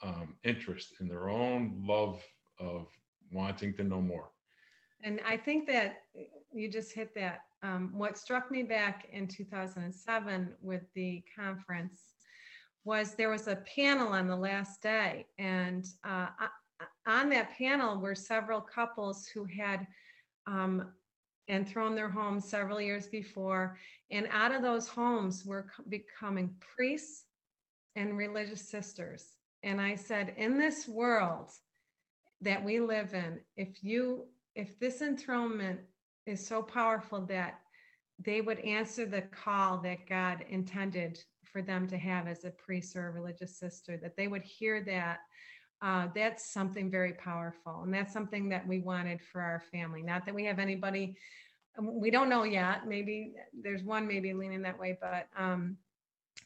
um, 0.03 0.35
interest 0.45 0.95
in 1.01 1.09
their 1.09 1.29
own 1.29 1.83
love 1.87 2.23
of 2.59 2.87
wanting 3.33 3.75
to 3.75 3.85
know 3.85 4.01
more. 4.01 4.31
And 5.03 5.21
I 5.27 5.37
think 5.37 5.67
that 5.69 6.03
you 6.53 6.71
just 6.71 6.93
hit 6.93 7.15
that. 7.15 7.41
Um, 7.63 7.93
what 7.95 8.19
struck 8.19 8.51
me 8.51 8.63
back 8.63 9.07
in 9.11 9.27
2007 9.27 10.53
with 10.61 10.83
the 10.95 11.23
conference 11.37 12.15
was 12.85 13.15
there 13.15 13.31
was 13.31 13.49
a 13.49 13.63
panel 13.75 14.09
on 14.09 14.27
the 14.27 14.37
last 14.37 14.83
day, 14.83 15.27
and 15.39 15.87
uh, 16.05 16.27
on 17.07 17.31
that 17.31 17.57
panel 17.57 17.99
were 17.99 18.15
several 18.15 18.61
couples 18.61 19.27
who 19.27 19.45
had 19.45 19.87
um, 20.47 20.93
enthroned 21.49 21.97
their 21.97 22.09
homes 22.09 22.45
several 22.45 22.81
years 22.81 23.07
before, 23.07 23.79
and 24.11 24.29
out 24.31 24.55
of 24.55 24.63
those 24.63 24.89
homes 24.89 25.45
were 25.45 25.67
co- 25.77 25.85
becoming 25.89 26.55
priests 26.77 27.25
and 27.97 28.17
religious 28.17 28.69
sisters. 28.69 29.37
And 29.63 29.81
I 29.81 29.95
said, 29.95 30.35
in 30.37 30.59
this 30.59 30.87
world 30.89 31.51
that 32.41 32.63
we 32.63 32.81
live 32.81 33.15
in, 33.15 33.41
if 33.57 33.83
you 33.83 34.27
if 34.55 34.79
this 34.79 35.03
enthronement 35.03 35.81
is 36.27 36.47
so 36.47 36.63
powerful 36.63 37.21
that 37.27 37.59
they 38.19 38.41
would 38.41 38.61
answer 38.61 39.05
the 39.05 39.23
call 39.23 39.79
that 39.79 40.09
God 40.09 40.45
intended 40.49 41.19
for 41.43 41.61
them 41.61 41.87
to 41.89 41.99
have 41.99 42.29
as 42.29 42.45
a 42.45 42.51
priest 42.51 42.95
or 42.97 43.09
a 43.09 43.11
religious 43.11 43.59
sister, 43.59 43.97
that 43.97 44.17
they 44.17 44.29
would 44.29 44.45
hear 44.45 44.83
that, 44.85 45.19
uh, 45.85 46.09
that's 46.15 46.51
something 46.51 46.91
very 46.91 47.13
powerful. 47.13 47.83
And 47.83 47.93
that's 47.93 48.13
something 48.13 48.49
that 48.49 48.67
we 48.67 48.79
wanted 48.79 49.21
for 49.21 49.43
our 49.43 49.63
family. 49.71 50.03
Not 50.03 50.25
that 50.25 50.35
we 50.35 50.45
have 50.47 50.59
anybody, 50.59 51.15
we 51.79 52.11
don't 52.11 52.31
know 52.31 52.45
yet. 52.45 52.89
Maybe 52.89 53.35
there's 53.53 53.83
one 53.83 54.09
maybe 54.09 54.33
leaning 54.33 54.63
that 54.63 54.79
way, 54.79 54.97
but 55.01 55.29
um, 55.37 55.77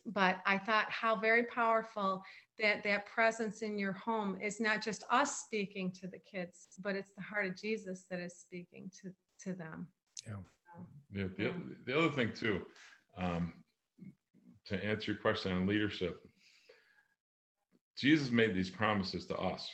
but 0.06 0.38
I 0.46 0.58
thought 0.58 0.90
how 0.90 1.16
very 1.16 1.44
powerful 1.44 2.22
that 2.58 2.82
that 2.82 3.06
presence 3.06 3.62
in 3.62 3.78
your 3.78 3.92
home 3.92 4.38
is 4.42 4.58
not 4.58 4.82
just 4.82 5.04
us 5.10 5.40
speaking 5.40 5.92
to 6.00 6.08
the 6.08 6.18
kids, 6.18 6.68
but 6.82 6.96
it's 6.96 7.12
the 7.14 7.22
heart 7.22 7.46
of 7.46 7.56
Jesus 7.56 8.06
that 8.10 8.18
is 8.18 8.34
speaking 8.34 8.90
to 9.02 9.12
to 9.44 9.56
them. 9.56 9.86
Yeah, 10.26 10.34
the, 11.12 11.44
Yeah. 11.44 11.52
the 11.86 11.98
other 11.98 12.10
thing 12.10 12.32
too, 12.34 12.66
um, 13.16 13.52
to 14.66 14.84
answer 14.84 15.12
your 15.12 15.20
question 15.20 15.52
on 15.52 15.66
leadership, 15.66 16.27
Jesus 17.98 18.30
made 18.30 18.54
these 18.54 18.70
promises 18.70 19.26
to 19.26 19.36
us. 19.36 19.68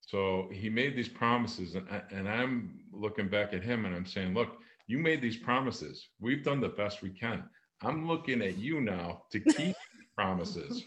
So 0.00 0.48
he 0.52 0.68
made 0.68 0.96
these 0.96 1.08
promises, 1.08 1.74
and, 1.74 1.86
I, 1.90 2.02
and 2.10 2.28
I'm 2.28 2.80
looking 2.92 3.28
back 3.28 3.52
at 3.52 3.62
him 3.62 3.84
and 3.84 3.94
I'm 3.94 4.06
saying, 4.06 4.34
look, 4.34 4.58
you 4.88 4.98
made 4.98 5.22
these 5.22 5.36
promises. 5.36 6.08
We've 6.18 6.42
done 6.42 6.60
the 6.60 6.68
best 6.70 7.02
we 7.02 7.10
can. 7.10 7.44
I'm 7.82 8.08
looking 8.08 8.42
at 8.42 8.58
you 8.58 8.80
now 8.80 9.22
to 9.30 9.40
keep 9.56 9.76
promises. 10.16 10.84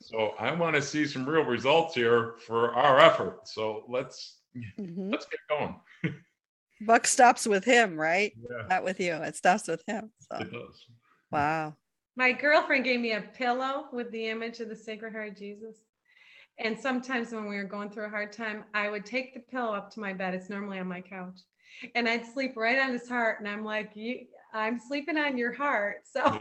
So 0.00 0.30
I 0.38 0.52
want 0.54 0.74
to 0.76 0.82
see 0.82 1.06
some 1.06 1.28
real 1.28 1.44
results 1.44 1.94
here 1.94 2.36
for 2.46 2.72
our 2.74 2.98
effort. 2.98 3.46
So 3.48 3.84
let's 3.88 4.38
Mhm. 4.78 5.10
let's 5.10 5.26
get 5.26 5.40
going. 5.48 5.80
Buck 6.82 7.06
stops 7.06 7.46
with 7.46 7.64
him, 7.64 7.96
right? 7.98 8.32
Yeah, 8.50 8.66
Not 8.68 8.84
with 8.84 9.00
you. 9.00 9.14
It 9.14 9.36
stops 9.36 9.68
with 9.68 9.82
him. 9.86 10.10
So 10.18 10.38
it 10.38 10.50
does. 10.52 10.84
wow. 11.30 11.76
My 12.16 12.32
girlfriend 12.32 12.84
gave 12.84 13.00
me 13.00 13.12
a 13.12 13.22
pillow 13.22 13.86
with 13.92 14.10
the 14.10 14.28
image 14.28 14.60
of 14.60 14.68
the 14.68 14.76
Sacred 14.76 15.14
Heart 15.14 15.30
of 15.30 15.38
Jesus. 15.38 15.78
And 16.58 16.78
sometimes 16.78 17.32
when 17.32 17.48
we 17.48 17.56
were 17.56 17.64
going 17.64 17.88
through 17.88 18.04
a 18.04 18.10
hard 18.10 18.32
time, 18.32 18.64
I 18.74 18.90
would 18.90 19.06
take 19.06 19.32
the 19.32 19.40
pillow 19.40 19.72
up 19.72 19.90
to 19.92 20.00
my 20.00 20.12
bed. 20.12 20.34
It's 20.34 20.50
normally 20.50 20.78
on 20.78 20.86
my 20.86 21.00
couch. 21.00 21.40
And 21.94 22.06
I'd 22.06 22.26
sleep 22.26 22.52
right 22.56 22.78
on 22.78 22.92
his 22.92 23.08
heart. 23.08 23.40
And 23.40 23.48
I'm 23.48 23.64
like, 23.64 23.92
you 23.94 24.26
I'm 24.52 24.78
sleeping 24.78 25.16
on 25.16 25.38
your 25.38 25.54
heart. 25.54 26.02
So 26.04 26.20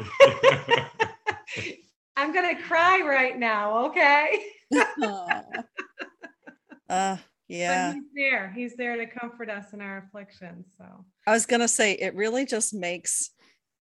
I'm 2.18 2.34
gonna 2.34 2.62
cry 2.62 3.02
right 3.02 3.38
now, 3.38 3.86
okay? 3.88 4.46
Uh, 6.90 7.16
yeah. 7.48 7.88
But 7.88 7.96
he's 7.96 8.04
there. 8.14 8.52
He's 8.54 8.76
there 8.76 8.98
to 8.98 9.06
comfort 9.06 9.50
us 9.50 9.72
in 9.72 9.80
our 9.80 10.00
afflictions. 10.00 10.66
So 10.78 10.84
I 11.26 11.32
was 11.32 11.46
gonna 11.46 11.70
say 11.70 11.94
it 11.94 12.14
really 12.16 12.46
just 12.46 12.74
makes 12.74 13.30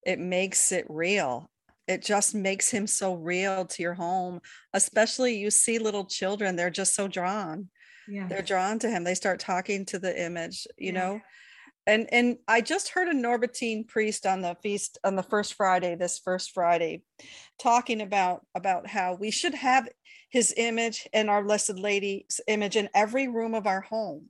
it 0.07 0.20
makes 0.20 0.70
it 0.70 0.87
real. 0.88 1.50
It 1.90 2.03
just 2.03 2.35
makes 2.37 2.70
him 2.70 2.87
so 2.87 3.14
real 3.14 3.64
to 3.64 3.83
your 3.83 3.94
home. 3.94 4.40
Especially 4.72 5.37
you 5.37 5.50
see 5.50 5.79
little 5.81 6.05
children, 6.05 6.55
they're 6.55 6.70
just 6.70 6.94
so 6.94 7.09
drawn. 7.09 7.68
yeah. 8.09 8.29
They're 8.29 8.42
drawn 8.42 8.79
to 8.81 8.88
him. 8.88 9.03
They 9.05 9.14
start 9.14 9.40
talking 9.40 9.85
to 9.87 9.98
the 9.98 10.14
image, 10.29 10.66
you 10.79 10.92
Yeah. 10.92 11.00
know. 11.00 11.20
And 11.87 12.12
and 12.12 12.38
I 12.46 12.61
just 12.61 12.90
heard 12.90 13.09
a 13.09 13.12
Norbertine 13.14 13.88
priest 13.88 14.24
on 14.26 14.42
the 14.42 14.57
feast 14.62 14.98
on 15.03 15.16
the 15.16 15.22
first 15.22 15.55
Friday, 15.55 15.96
this 15.96 16.18
first 16.18 16.53
Friday, 16.53 17.03
talking 17.59 18.00
about 18.00 18.46
about 18.55 18.87
how 18.87 19.14
we 19.14 19.31
should 19.33 19.55
have 19.55 19.88
his 20.29 20.55
image 20.57 21.09
and 21.12 21.29
our 21.29 21.42
Blessed 21.42 21.79
Lady's 21.79 22.40
image 22.46 22.76
in 22.76 22.88
every 22.94 23.26
room 23.26 23.55
of 23.55 23.66
our 23.66 23.81
home 23.81 24.29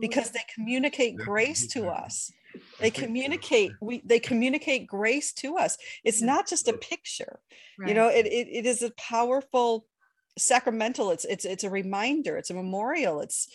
because 0.00 0.30
they 0.30 0.40
communicate 0.54 1.16
grace 1.16 1.66
to 1.68 1.86
us 1.86 2.32
I 2.32 2.41
they 2.80 2.90
communicate 2.90 3.72
we 3.80 4.02
they 4.04 4.18
communicate 4.20 4.86
grace 4.86 5.32
to 5.32 5.56
us 5.56 5.76
it's 6.04 6.20
Yeah. 6.20 6.26
not 6.26 6.48
just 6.48 6.68
a 6.68 6.72
picture 6.74 7.40
you 7.86 7.94
know 7.94 8.08
it, 8.08 8.26
it, 8.26 8.48
it 8.50 8.66
is 8.66 8.82
a 8.82 8.90
powerful 8.92 9.86
sacramental 10.38 11.10
it's 11.10 11.24
it's 11.24 11.44
it's 11.44 11.64
a 11.64 11.70
reminder 11.70 12.36
it's 12.36 12.50
a 12.50 12.54
memorial 12.54 13.20
it's 13.20 13.48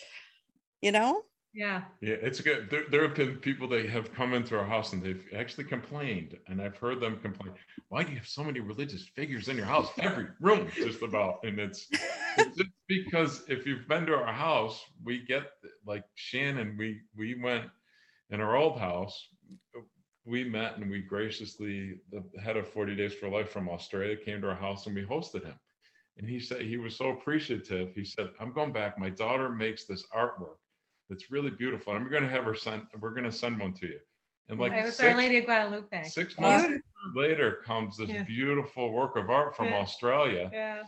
you 0.80 0.92
know 0.92 1.22
Yeah. 1.54 1.82
Yeah, 2.00 2.16
it's 2.22 2.40
good. 2.40 2.68
There, 2.70 2.84
there 2.90 3.02
have 3.02 3.16
been 3.16 3.36
people 3.36 3.66
that 3.68 3.88
have 3.88 4.12
come 4.14 4.34
into 4.34 4.56
our 4.56 4.66
house 4.66 4.92
and 4.92 5.02
they've 5.02 5.24
actually 5.34 5.64
complained, 5.64 6.36
and 6.46 6.60
I've 6.60 6.76
heard 6.76 7.00
them 7.00 7.18
complain. 7.20 7.54
Why 7.88 8.04
do 8.04 8.10
you 8.12 8.18
have 8.18 8.28
so 8.28 8.44
many 8.44 8.60
religious 8.60 9.04
figures 9.16 9.48
in 9.48 9.56
your 9.56 9.66
house? 9.66 9.88
Every 9.98 10.26
room, 10.40 10.68
just 10.76 11.02
about. 11.02 11.40
And 11.42 11.58
it's, 11.58 11.88
it's 12.36 12.56
just 12.56 12.70
because 12.86 13.32
if 13.48 13.66
you've 13.66 13.88
been 13.88 14.04
to 14.06 14.14
our 14.14 14.32
house, 14.32 14.84
we 15.02 15.24
get 15.24 15.44
like 15.86 16.04
Shannon. 16.14 16.76
We 16.78 17.00
we 17.16 17.34
went 17.42 17.64
in 18.30 18.40
our 18.40 18.56
old 18.56 18.78
house. 18.78 19.28
We 20.24 20.44
met 20.44 20.76
and 20.76 20.90
we 20.90 21.00
graciously 21.00 22.00
the 22.12 22.22
head 22.40 22.56
of 22.58 22.68
40 22.68 22.94
Days 22.94 23.14
for 23.14 23.28
Life 23.30 23.50
from 23.50 23.68
Australia 23.68 24.16
came 24.16 24.42
to 24.42 24.48
our 24.50 24.54
house 24.54 24.86
and 24.86 24.94
we 24.94 25.02
hosted 25.04 25.44
him. 25.44 25.54
And 26.18 26.28
he 26.28 26.38
said 26.38 26.60
he 26.62 26.76
was 26.76 26.96
so 26.96 27.10
appreciative. 27.10 27.94
He 27.94 28.04
said, 28.04 28.28
"I'm 28.40 28.52
going 28.52 28.72
back. 28.72 28.98
My 28.98 29.08
daughter 29.08 29.48
makes 29.48 29.84
this 29.86 30.04
artwork." 30.14 30.56
That's 31.08 31.30
really 31.30 31.50
beautiful. 31.50 31.92
I'm 31.94 32.10
going 32.10 32.24
to 32.24 32.28
have 32.28 32.44
her 32.44 32.54
send. 32.56 32.82
We're 33.00 33.12
going 33.12 33.22
to 33.24 33.32
send 33.32 33.58
one 33.60 33.72
to 33.74 33.86
you. 33.86 34.00
And 34.48 34.58
like 34.58 34.72
it 34.72 34.84
was 34.84 34.96
six, 34.96 35.08
Our 35.12 35.16
Lady 35.16 35.38
of 35.38 35.44
Guadalupe. 35.44 36.04
six 36.04 36.36
months 36.38 36.66
Beautiful. 36.66 36.82
later 37.14 37.62
comes 37.64 37.96
this 37.96 38.10
Yeah. 38.10 38.24
beautiful 38.24 38.92
work 38.92 39.16
of 39.16 39.30
art 39.30 39.56
from 39.56 39.66
Yeah. 39.68 39.76
Australia, 39.76 40.50
Yeah. 40.52 40.82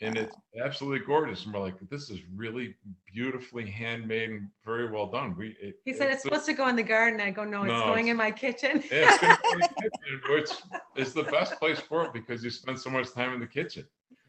And 0.00 0.16
it's 0.16 0.36
absolutely 0.62 1.04
gorgeous. 1.06 1.44
And 1.44 1.54
we're 1.54 1.60
like, 1.60 1.74
this 1.90 2.10
is 2.10 2.20
really 2.34 2.74
beautifully 3.12 3.70
handmade 3.70 4.30
and 4.30 4.48
very 4.64 4.90
well 4.90 5.06
done. 5.06 5.36
We. 5.36 5.56
It, 5.60 5.76
He 5.84 5.92
said 5.92 6.10
it's 6.10 6.22
supposed 6.22 6.46
to 6.46 6.52
go 6.52 6.68
in 6.68 6.76
the 6.76 6.82
garden. 6.82 7.20
I 7.20 7.30
go, 7.30 7.44
no, 7.44 7.62
it's 7.62 7.68
No, 7.72 7.84
going 7.86 8.08
it's- 8.08 8.10
in 8.10 8.16
my 8.16 8.30
kitchen. 8.30 8.82
Yeah, 8.90 9.08
it's 9.10 9.18
gonna 9.18 9.38
be 9.42 9.52
in 9.52 9.60
the 9.60 9.68
kitchen, 9.82 10.20
which 10.30 10.50
is 10.96 11.12
the 11.14 11.24
best 11.24 11.58
place 11.58 11.80
for 11.80 12.04
it 12.04 12.12
because 12.12 12.42
you 12.42 12.50
spend 12.50 12.78
so 12.78 12.90
much 12.90 13.12
time 13.12 13.32
in 13.34 13.40
the 13.40 13.46
kitchen. 13.46 13.86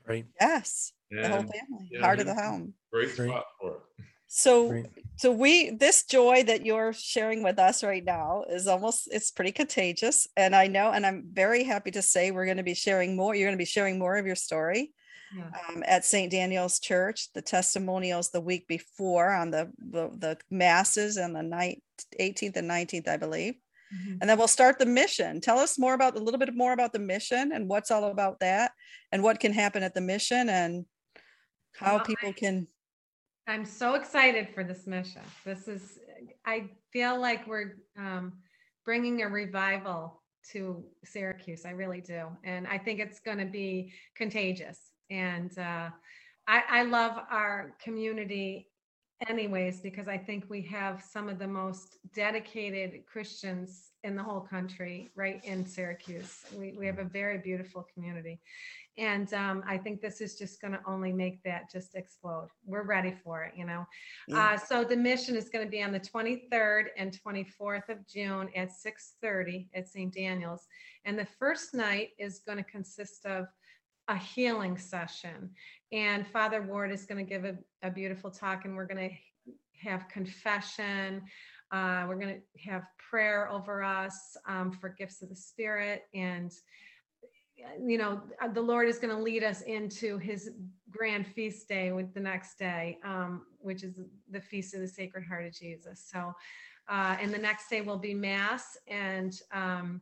Right. 0.08 0.26
yes 0.40 0.94
the 1.10 1.28
whole 1.28 1.40
And 1.40 1.50
family 1.50 1.90
yeah, 1.92 2.02
heart 2.02 2.20
of 2.20 2.28
he- 2.28 2.34
the 2.34 2.40
home 2.40 2.74
great 2.94 3.16
Great. 3.16 3.28
spot 3.30 3.46
for 3.60 3.72
it. 3.72 3.80
So 4.28 4.70
Great. 4.70 4.86
so 5.16 5.32
we 5.32 5.72
this 5.72 6.04
joy 6.06 6.44
that 6.44 6.64
you're 6.64 6.94
sharing 6.94 7.42
with 7.42 7.58
us 7.58 7.84
right 7.84 8.04
now 8.04 8.44
is 8.50 8.68
almost 8.68 9.08
it's 9.12 9.32
pretty 9.32 9.52
contagious. 9.52 10.28
And 10.38 10.56
I 10.56 10.68
know, 10.68 10.92
and 10.92 11.06
I'm 11.08 11.26
very 11.32 11.64
happy 11.64 11.90
to 11.92 12.02
say 12.04 12.30
we're 12.30 12.46
going 12.46 12.58
to 12.58 12.64
be 12.64 12.76
sharing 12.76 13.16
more. 13.16 13.34
You're 13.34 13.48
going 13.48 13.58
to 13.58 13.62
be 13.62 13.66
sharing 13.66 13.98
more 13.98 14.16
of 14.18 14.26
your 14.28 14.36
story. 14.36 14.92
Yeah. 15.36 15.50
Um, 15.70 15.84
at 15.88 16.06
St. 16.06 16.32
Daniel's 16.32 16.80
Church, 16.80 17.32
the 17.34 17.42
testimonials 17.42 18.30
the 18.30 18.42
week 18.42 18.68
before 18.68 19.32
on 19.32 19.52
the 19.52 19.72
the, 19.78 20.10
the 20.18 20.38
masses 20.50 21.18
and 21.18 21.36
the 21.36 21.44
night 21.44 21.82
18th 22.20 22.58
and 22.58 22.70
19th, 22.70 23.08
I 23.08 23.18
believe. 23.18 23.56
Mm-hmm. 23.94 24.18
And 24.22 24.30
then 24.30 24.38
we'll 24.38 24.48
start 24.48 24.80
the 24.80 24.86
mission. 24.86 25.42
Tell 25.42 25.60
us 25.60 25.80
more 25.80 25.94
about 25.94 26.18
a 26.18 26.20
little 26.20 26.40
bit 26.40 26.54
more 26.56 26.74
about 26.74 26.94
the 26.94 27.00
mission 27.00 27.52
and 27.54 27.70
what's 27.70 27.92
all 27.92 28.06
about 28.06 28.40
that 28.40 28.72
and 29.12 29.24
what 29.24 29.40
can 29.40 29.54
happen 29.54 29.84
at 29.84 29.94
the 29.94 30.02
mission 30.02 30.50
and 30.50 30.86
how 31.74 31.96
well, 31.96 32.06
people 32.06 32.34
can 32.34 32.68
I'm 33.48 33.66
so 33.66 33.94
excited 33.94 34.50
for 34.54 34.64
this 34.64 34.88
mission. 34.88 35.22
This 35.46 35.68
is, 35.68 36.00
I 36.46 36.70
feel 36.92 37.20
like 37.20 37.46
we're 37.46 37.78
um, 37.98 38.34
bringing 38.86 39.22
a 39.22 39.30
revival 39.30 40.24
to 40.52 40.84
Syracuse. 41.04 41.64
I 41.64 41.72
really 41.72 42.02
do. 42.02 42.28
And 42.44 42.66
I 42.66 42.80
think 42.80 43.00
it's 43.00 43.20
going 43.20 43.38
to 43.38 43.46
be 43.46 43.94
contagious. 44.16 44.80
And 45.10 45.58
uh, 45.58 45.90
I, 46.48 46.64
I 46.70 46.84
love 46.84 47.18
our 47.30 47.76
community 47.84 48.68
anyways 49.30 49.80
because 49.80 50.10
i 50.10 50.18
think 50.18 50.44
we 50.50 50.62
have 50.62 51.02
some 51.02 51.30
of 51.30 51.40
the 51.40 51.48
most 51.48 51.98
dedicated 52.14 53.06
christians 53.06 53.92
in 54.04 54.16
the 54.16 54.22
whole 54.22 54.42
country 54.42 55.10
right 55.16 55.44
in 55.46 55.66
syracuse. 55.66 56.42
We, 56.56 56.76
we 56.78 56.86
have 56.86 57.00
a 57.00 57.06
very 57.06 57.40
beautiful 57.40 57.88
community. 57.94 58.40
And 58.98 59.34
um, 59.34 59.64
i 59.68 59.78
think 59.78 60.02
this 60.02 60.20
is 60.22 60.38
just 60.38 60.62
going 60.62 60.74
to 60.74 60.82
only 60.86 61.14
make 61.14 61.42
that 61.44 61.72
just 61.72 61.96
explode. 61.96 62.50
We're 62.66 62.84
ready 62.84 63.16
for 63.24 63.44
it 63.44 63.54
you 63.56 63.66
know? 63.66 63.86
Yeah. 64.28 64.54
uh, 64.54 64.58
so 64.58 64.84
the 64.84 64.98
mission 64.98 65.36
is 65.36 65.50
going 65.50 65.66
to 65.66 65.72
be 65.72 65.82
on 65.82 65.94
the 65.94 66.00
23rd 66.00 66.88
and 66.98 67.18
24th 67.26 67.90
of 67.90 68.06
june 68.08 68.50
at 68.56 68.70
6.30 68.70 69.68
at 69.74 69.88
st 69.88 70.14
daniel's. 70.14 70.68
And 71.06 71.18
the 71.18 71.28
first 71.40 71.74
night 71.74 72.10
is 72.20 72.42
going 72.46 72.58
to 72.58 72.64
consist 72.66 73.26
of 73.26 73.48
a 74.08 74.18
healing 74.18 74.78
session. 74.78 75.50
And 75.92 76.28
father 76.28 76.62
ward 76.62 76.92
is 76.92 77.06
going 77.06 77.26
to 77.26 77.30
give 77.30 77.46
a, 77.46 77.58
a 77.84 77.90
beautiful 77.90 78.30
talk 78.30 78.66
and 78.66 78.76
we're 78.76 78.86
going 78.86 79.10
to 79.10 79.16
have 79.88 80.08
confession. 80.10 81.24
Uh, 81.72 82.06
we're 82.08 82.20
going 82.20 82.42
to 82.42 82.70
have 82.70 82.84
prayer 83.10 83.52
over 83.52 83.84
us 83.84 84.38
um, 84.48 84.72
for 84.72 84.90
gifts 84.90 85.22
of 85.22 85.30
the 85.30 85.36
spirit. 85.36 86.04
And 86.14 86.52
you 87.80 87.98
know, 87.98 88.22
uh, 88.42 88.48
the 88.48 88.62
Lord 88.62 88.88
is 88.88 89.00
going 89.00 89.16
to 89.16 89.22
lead 89.22 89.44
us 89.44 89.62
into 89.62 90.18
his 90.18 90.52
grand 90.90 91.26
feast 91.28 91.68
day 91.68 91.92
with 91.92 92.14
the 92.14 92.20
next 92.20 92.58
day, 92.58 92.98
um, 93.04 93.46
which 93.60 93.84
is 93.84 93.94
the 94.30 94.42
feast 94.42 94.74
of 94.74 94.82
the 94.82 94.88
Sacred 94.88 95.26
Heart 95.26 95.48
of 95.48 95.54
Jesus. 95.54 96.10
So, 96.12 96.34
uh, 96.88 97.18
and 97.20 97.34
the 97.34 97.38
next 97.38 97.70
day 97.70 97.82
will 97.82 97.98
be 97.98 98.14
Mass, 98.14 98.78
and 98.88 99.34
um, 99.52 100.02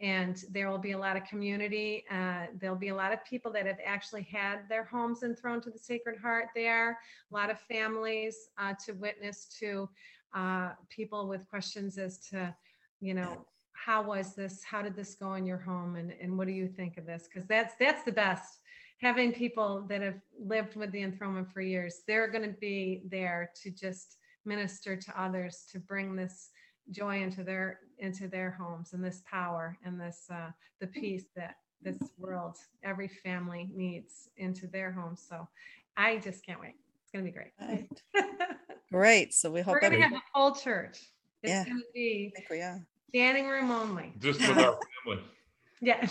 and 0.00 0.44
there 0.50 0.70
will 0.70 0.78
be 0.78 0.92
a 0.92 0.98
lot 0.98 1.16
of 1.16 1.24
community. 1.24 2.04
Uh, 2.10 2.46
there'll 2.58 2.76
be 2.76 2.88
a 2.88 2.94
lot 2.94 3.12
of 3.12 3.24
people 3.24 3.52
that 3.52 3.66
have 3.66 3.78
actually 3.84 4.22
had 4.22 4.60
their 4.68 4.84
homes 4.84 5.22
enthroned 5.22 5.62
to 5.64 5.70
the 5.70 5.78
Sacred 5.78 6.18
Heart 6.18 6.48
there. 6.54 6.98
A 7.30 7.34
lot 7.34 7.50
of 7.50 7.60
families 7.60 8.48
uh, 8.58 8.74
to 8.86 8.92
witness 8.92 9.46
to 9.60 9.88
uh, 10.34 10.70
people 10.88 11.28
with 11.28 11.48
questions 11.48 11.98
as 11.98 12.18
to, 12.28 12.54
you 13.00 13.14
know, 13.14 13.44
how 13.72 14.02
was 14.02 14.34
this 14.34 14.62
how 14.62 14.82
did 14.82 14.94
this 14.94 15.14
go 15.14 15.34
in 15.34 15.46
your 15.46 15.58
home 15.58 15.96
and, 15.96 16.12
and 16.20 16.36
what 16.36 16.46
do 16.46 16.52
you 16.52 16.68
think 16.68 16.98
of 16.98 17.06
this 17.06 17.28
because 17.32 17.48
that's 17.48 17.74
that's 17.80 18.02
the 18.04 18.12
best 18.12 18.60
having 19.00 19.32
people 19.32 19.86
that 19.88 20.02
have 20.02 20.20
lived 20.38 20.76
with 20.76 20.92
the 20.92 21.02
enthronement 21.02 21.50
for 21.50 21.62
years 21.62 22.02
they're 22.06 22.28
going 22.28 22.44
to 22.44 22.56
be 22.60 23.02
there 23.08 23.50
to 23.54 23.70
just 23.70 24.18
minister 24.44 24.96
to 24.96 25.18
others 25.20 25.64
to 25.70 25.78
bring 25.78 26.14
this 26.14 26.50
joy 26.90 27.22
into 27.22 27.42
their 27.42 27.80
into 28.00 28.28
their 28.28 28.50
homes 28.50 28.92
and 28.92 29.04
this 29.04 29.22
power 29.30 29.76
and 29.84 30.00
this 30.00 30.26
uh, 30.32 30.50
the 30.80 30.86
peace 30.86 31.24
that 31.36 31.56
this 31.82 31.98
world 32.18 32.56
every 32.82 33.08
family 33.08 33.70
needs 33.74 34.28
into 34.36 34.66
their 34.66 34.92
homes 34.92 35.24
so 35.26 35.48
i 35.96 36.18
just 36.18 36.44
can't 36.44 36.60
wait 36.60 36.74
it's 37.02 37.12
going 37.12 37.24
to 37.24 37.30
be 37.30 37.34
great 37.34 37.52
right. 37.60 38.28
great 38.92 39.32
so 39.32 39.50
we 39.50 39.60
hope 39.60 39.72
we're 39.72 39.80
going 39.80 39.92
to 39.92 40.00
have 40.00 40.12
a 40.12 40.22
full 40.34 40.54
church 40.54 40.98
it's 41.42 41.50
yeah. 41.50 41.64
going 41.64 41.78
to 41.78 41.84
be 41.94 42.32
I 42.34 42.38
think 42.38 42.50
we 42.50 42.60
are 42.60 42.84
Standing 43.10 43.48
room 43.48 43.72
only. 43.72 44.12
Just 44.20 44.38
with 44.40 44.50
our 44.50 44.78
family. 45.04 45.24
Yeah. 45.82 46.06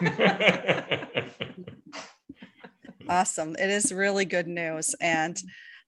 awesome. 3.08 3.54
It 3.54 3.70
is 3.70 3.92
really 3.92 4.24
good 4.24 4.48
news. 4.48 4.96
And 5.00 5.40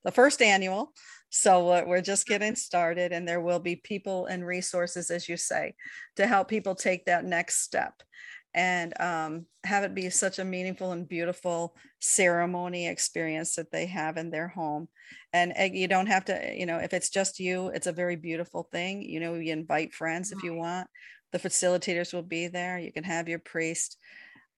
the 0.05 0.13
first 0.13 0.41
annual. 0.41 0.93
So 1.37 1.85
we're 1.85 2.01
just 2.01 2.29
getting 2.29 2.55
started, 2.55 3.11
and 3.11 3.27
there 3.27 3.41
will 3.41 3.59
be 3.59 3.75
people 3.75 4.27
and 4.27 4.47
resources, 4.47 5.11
as 5.11 5.29
you 5.29 5.37
say, 5.37 5.75
to 6.15 6.29
help 6.29 6.47
people 6.47 6.77
take 6.77 7.07
that 7.07 7.25
next 7.25 7.63
step 7.63 7.93
and 8.55 8.95
um, 9.01 9.47
have 9.65 9.83
it 9.83 9.97
be 9.97 10.11
such 10.11 10.39
a 10.39 10.45
meaningful 10.45 10.93
and 10.93 11.09
beautiful 11.09 11.75
ceremony 11.99 12.87
experience 12.87 13.57
that 13.57 13.73
they 13.73 13.87
have 13.87 14.17
in 14.17 14.31
their 14.31 14.47
home. 14.47 14.87
And 15.33 15.53
uh, 15.59 15.65
you 15.65 15.89
don't 15.89 16.07
have 16.07 16.25
to, 16.27 16.55
you 16.57 16.67
know, 16.67 16.79
if 16.79 16.95
it's 16.95 17.11
just 17.11 17.41
you, 17.41 17.67
it's 17.67 17.89
a 17.89 17.93
very 17.93 18.15
beautiful 18.15 18.69
thing. 18.71 19.03
You 19.03 19.19
know, 19.19 19.35
you 19.35 19.53
invite 19.53 19.93
friends 19.93 20.31
if 20.31 20.45
you 20.45 20.55
want. 20.55 20.87
The 21.33 21.41
facilitators 21.41 22.15
will 22.15 22.23
be 22.23 22.47
there. 22.47 22.79
You 22.79 22.93
can 22.93 23.03
have 23.03 23.29
your 23.29 23.41
priest, 23.41 23.99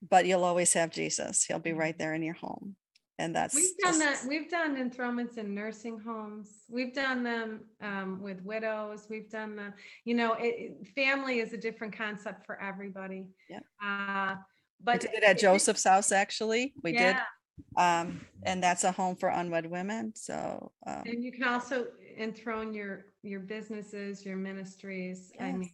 but 0.07 0.27
you'll 0.27 0.45
always 0.45 0.74
have 0.74 0.91
Jesus. 0.91 1.43
He'll 1.43 1.59
be 1.59 1.72
right 1.72 1.99
there 1.99 2.12
in 2.12 2.22
your 2.22 2.35
home 2.35 2.77
and 3.18 3.34
that's 3.34 3.54
we've 3.54 3.76
done 3.82 3.98
just, 3.98 4.22
that 4.22 4.28
we've 4.28 4.50
done 4.50 4.76
enthronements 4.76 5.38
in 5.38 5.54
nursing 5.54 5.98
homes. 5.98 6.64
We've 6.68 6.94
done 6.94 7.22
them 7.22 7.60
um, 7.80 8.20
with 8.22 8.42
widows. 8.42 9.06
We've 9.08 9.30
done 9.30 9.56
them 9.56 9.74
you 10.04 10.14
know 10.14 10.36
it, 10.38 10.86
family 10.94 11.40
is 11.40 11.52
a 11.52 11.56
different 11.56 11.96
concept 11.96 12.44
for 12.46 12.60
everybody. 12.60 13.26
Yeah. 13.48 13.60
Uh, 13.84 14.36
but 14.82 15.02
we 15.02 15.08
did 15.08 15.14
it 15.14 15.24
at 15.24 15.36
it, 15.36 15.40
joseph's 15.40 15.84
house 15.84 16.12
actually. 16.12 16.74
We 16.82 16.92
yeah. 16.92 17.12
did 17.12 17.82
um, 17.82 18.20
and 18.42 18.62
that's 18.62 18.84
a 18.84 18.92
home 18.92 19.16
for 19.16 19.30
unwed 19.30 19.64
women 19.64 20.12
so 20.14 20.72
um, 20.86 21.02
and 21.06 21.24
you 21.24 21.32
can 21.32 21.44
also 21.44 21.86
enthrone 22.18 22.74
your 22.74 23.06
your 23.22 23.40
businesses 23.40 24.24
your 24.24 24.36
ministries. 24.36 25.32
Yes. 25.34 25.42
i 25.42 25.52
mean 25.52 25.70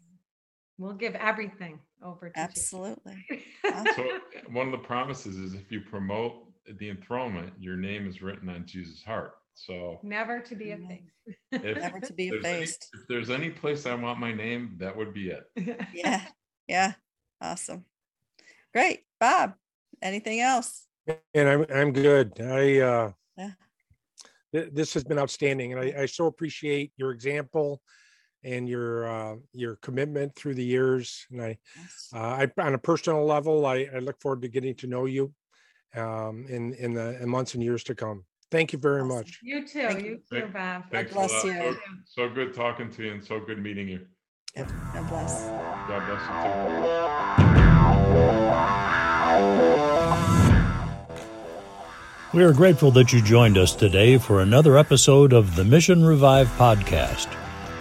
we'll 0.78 0.94
give 0.94 1.14
everything 1.16 1.78
over 2.04 2.30
to 2.30 2.38
absolutely. 2.38 3.24
So 3.96 4.18
one 4.50 4.66
of 4.66 4.72
the 4.72 4.86
promises 4.86 5.36
is 5.36 5.54
if 5.54 5.70
you 5.70 5.80
promote 5.80 6.51
the 6.78 6.90
enthronement, 6.90 7.52
your 7.58 7.76
name 7.76 8.08
is 8.08 8.22
written 8.22 8.48
on 8.48 8.66
Jesus' 8.66 9.02
heart. 9.02 9.34
So 9.54 10.00
never 10.02 10.40
to 10.40 10.54
be 10.54 10.70
effaced. 10.70 11.02
If, 11.52 11.78
never 11.78 12.00
to 12.00 12.12
be 12.12 12.28
effaced. 12.28 12.88
Any, 12.94 13.02
if 13.02 13.08
there's 13.08 13.30
any 13.30 13.50
place 13.50 13.86
I 13.86 13.94
want 13.94 14.18
my 14.18 14.32
name, 14.32 14.76
that 14.78 14.96
would 14.96 15.12
be 15.12 15.30
it. 15.30 15.44
yeah. 15.94 16.22
Yeah. 16.66 16.92
Awesome. 17.40 17.84
Great. 18.72 19.00
Bob, 19.20 19.54
anything 20.00 20.40
else? 20.40 20.86
And 21.34 21.48
I'm 21.48 21.66
I'm 21.74 21.92
good. 21.92 22.40
I 22.40 22.78
uh 22.78 23.12
yeah. 23.36 23.50
th- 24.54 24.70
this 24.72 24.94
has 24.94 25.04
been 25.04 25.18
outstanding. 25.18 25.72
And 25.72 25.80
I, 25.80 26.02
I 26.02 26.06
so 26.06 26.26
appreciate 26.26 26.92
your 26.96 27.10
example 27.10 27.82
and 28.44 28.68
your 28.68 29.06
uh, 29.06 29.36
your 29.52 29.76
commitment 29.76 30.34
through 30.34 30.54
the 30.54 30.64
years. 30.64 31.26
And 31.30 31.42
I, 31.42 31.58
yes. 31.76 32.08
uh, 32.14 32.18
I 32.18 32.50
on 32.58 32.74
a 32.74 32.78
personal 32.78 33.24
level, 33.24 33.66
I, 33.66 33.88
I 33.94 33.98
look 33.98 34.20
forward 34.20 34.42
to 34.42 34.48
getting 34.48 34.74
to 34.76 34.86
know 34.86 35.04
you 35.04 35.32
um, 35.96 36.46
in 36.48 36.74
in 36.74 36.94
the 36.94 37.20
in 37.22 37.28
months 37.28 37.54
and 37.54 37.62
years 37.62 37.84
to 37.84 37.94
come. 37.94 38.24
Thank 38.50 38.72
you 38.72 38.78
very 38.78 39.00
awesome. 39.00 39.16
much. 39.16 39.40
You 39.42 39.66
too. 39.66 39.88
Thank 39.88 40.04
you 40.04 40.20
too, 40.30 40.46
Bob. 40.52 40.84
Thanks 40.90 41.12
God 41.12 41.28
bless 41.28 41.44
you. 41.44 41.52
So, 41.52 41.76
so, 42.04 42.28
good 42.28 42.54
talking 42.54 42.90
to 42.90 43.02
you 43.02 43.12
and 43.12 43.24
so 43.24 43.40
good 43.40 43.62
meeting 43.62 43.88
you. 43.88 44.00
Yep. 44.56 44.70
God 44.92 45.08
bless. 45.08 45.46
God 45.88 46.06
bless 46.06 46.20
you 46.20 46.34
too. 52.36 52.38
We 52.38 52.44
are 52.44 52.52
grateful 52.52 52.90
that 52.92 53.12
you 53.12 53.20
joined 53.20 53.58
us 53.58 53.74
today 53.74 54.16
for 54.16 54.40
another 54.40 54.78
episode 54.78 55.32
of 55.34 55.54
the 55.54 55.64
Mission 55.64 56.04
Revive 56.04 56.48
podcast. 56.56 57.28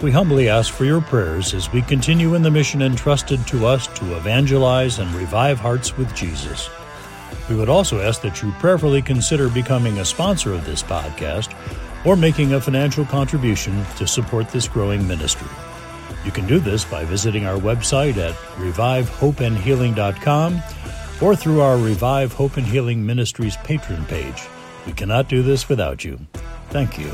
We 0.02 0.10
humbly 0.10 0.48
ask 0.48 0.74
for 0.74 0.84
your 0.84 1.00
prayers 1.00 1.54
as 1.54 1.72
we 1.72 1.80
continue 1.80 2.34
in 2.34 2.42
the 2.42 2.50
mission 2.50 2.82
entrusted 2.82 3.46
to 3.46 3.66
us 3.66 3.86
to 3.98 4.16
evangelize 4.16 4.98
and 4.98 5.14
revive 5.14 5.58
hearts 5.58 5.96
with 5.96 6.14
Jesus. 6.14 6.68
We 7.48 7.56
would 7.56 7.68
also 7.68 8.00
ask 8.00 8.22
that 8.22 8.42
you 8.42 8.50
prayerfully 8.52 9.02
consider 9.02 9.48
becoming 9.48 9.98
a 9.98 10.04
sponsor 10.04 10.52
of 10.52 10.64
this 10.64 10.82
podcast 10.82 11.54
or 12.04 12.16
making 12.16 12.52
a 12.52 12.60
financial 12.60 13.04
contribution 13.04 13.84
to 13.96 14.06
support 14.06 14.48
this 14.48 14.68
growing 14.68 15.06
ministry. 15.06 15.48
You 16.24 16.30
can 16.30 16.46
do 16.46 16.58
this 16.58 16.84
by 16.84 17.04
visiting 17.04 17.46
our 17.46 17.58
website 17.58 18.16
at 18.16 18.34
revivehopeandhealing.com 18.56 20.62
or 21.20 21.36
through 21.36 21.60
our 21.60 21.76
Revive 21.76 22.32
Hope 22.32 22.56
and 22.56 22.66
Healing 22.66 23.04
Ministries 23.04 23.56
patron 23.58 24.04
page. 24.06 24.42
We 24.86 24.92
cannot 24.92 25.28
do 25.28 25.42
this 25.42 25.68
without 25.68 26.04
you. 26.04 26.18
Thank 26.70 26.98
you. 26.98 27.12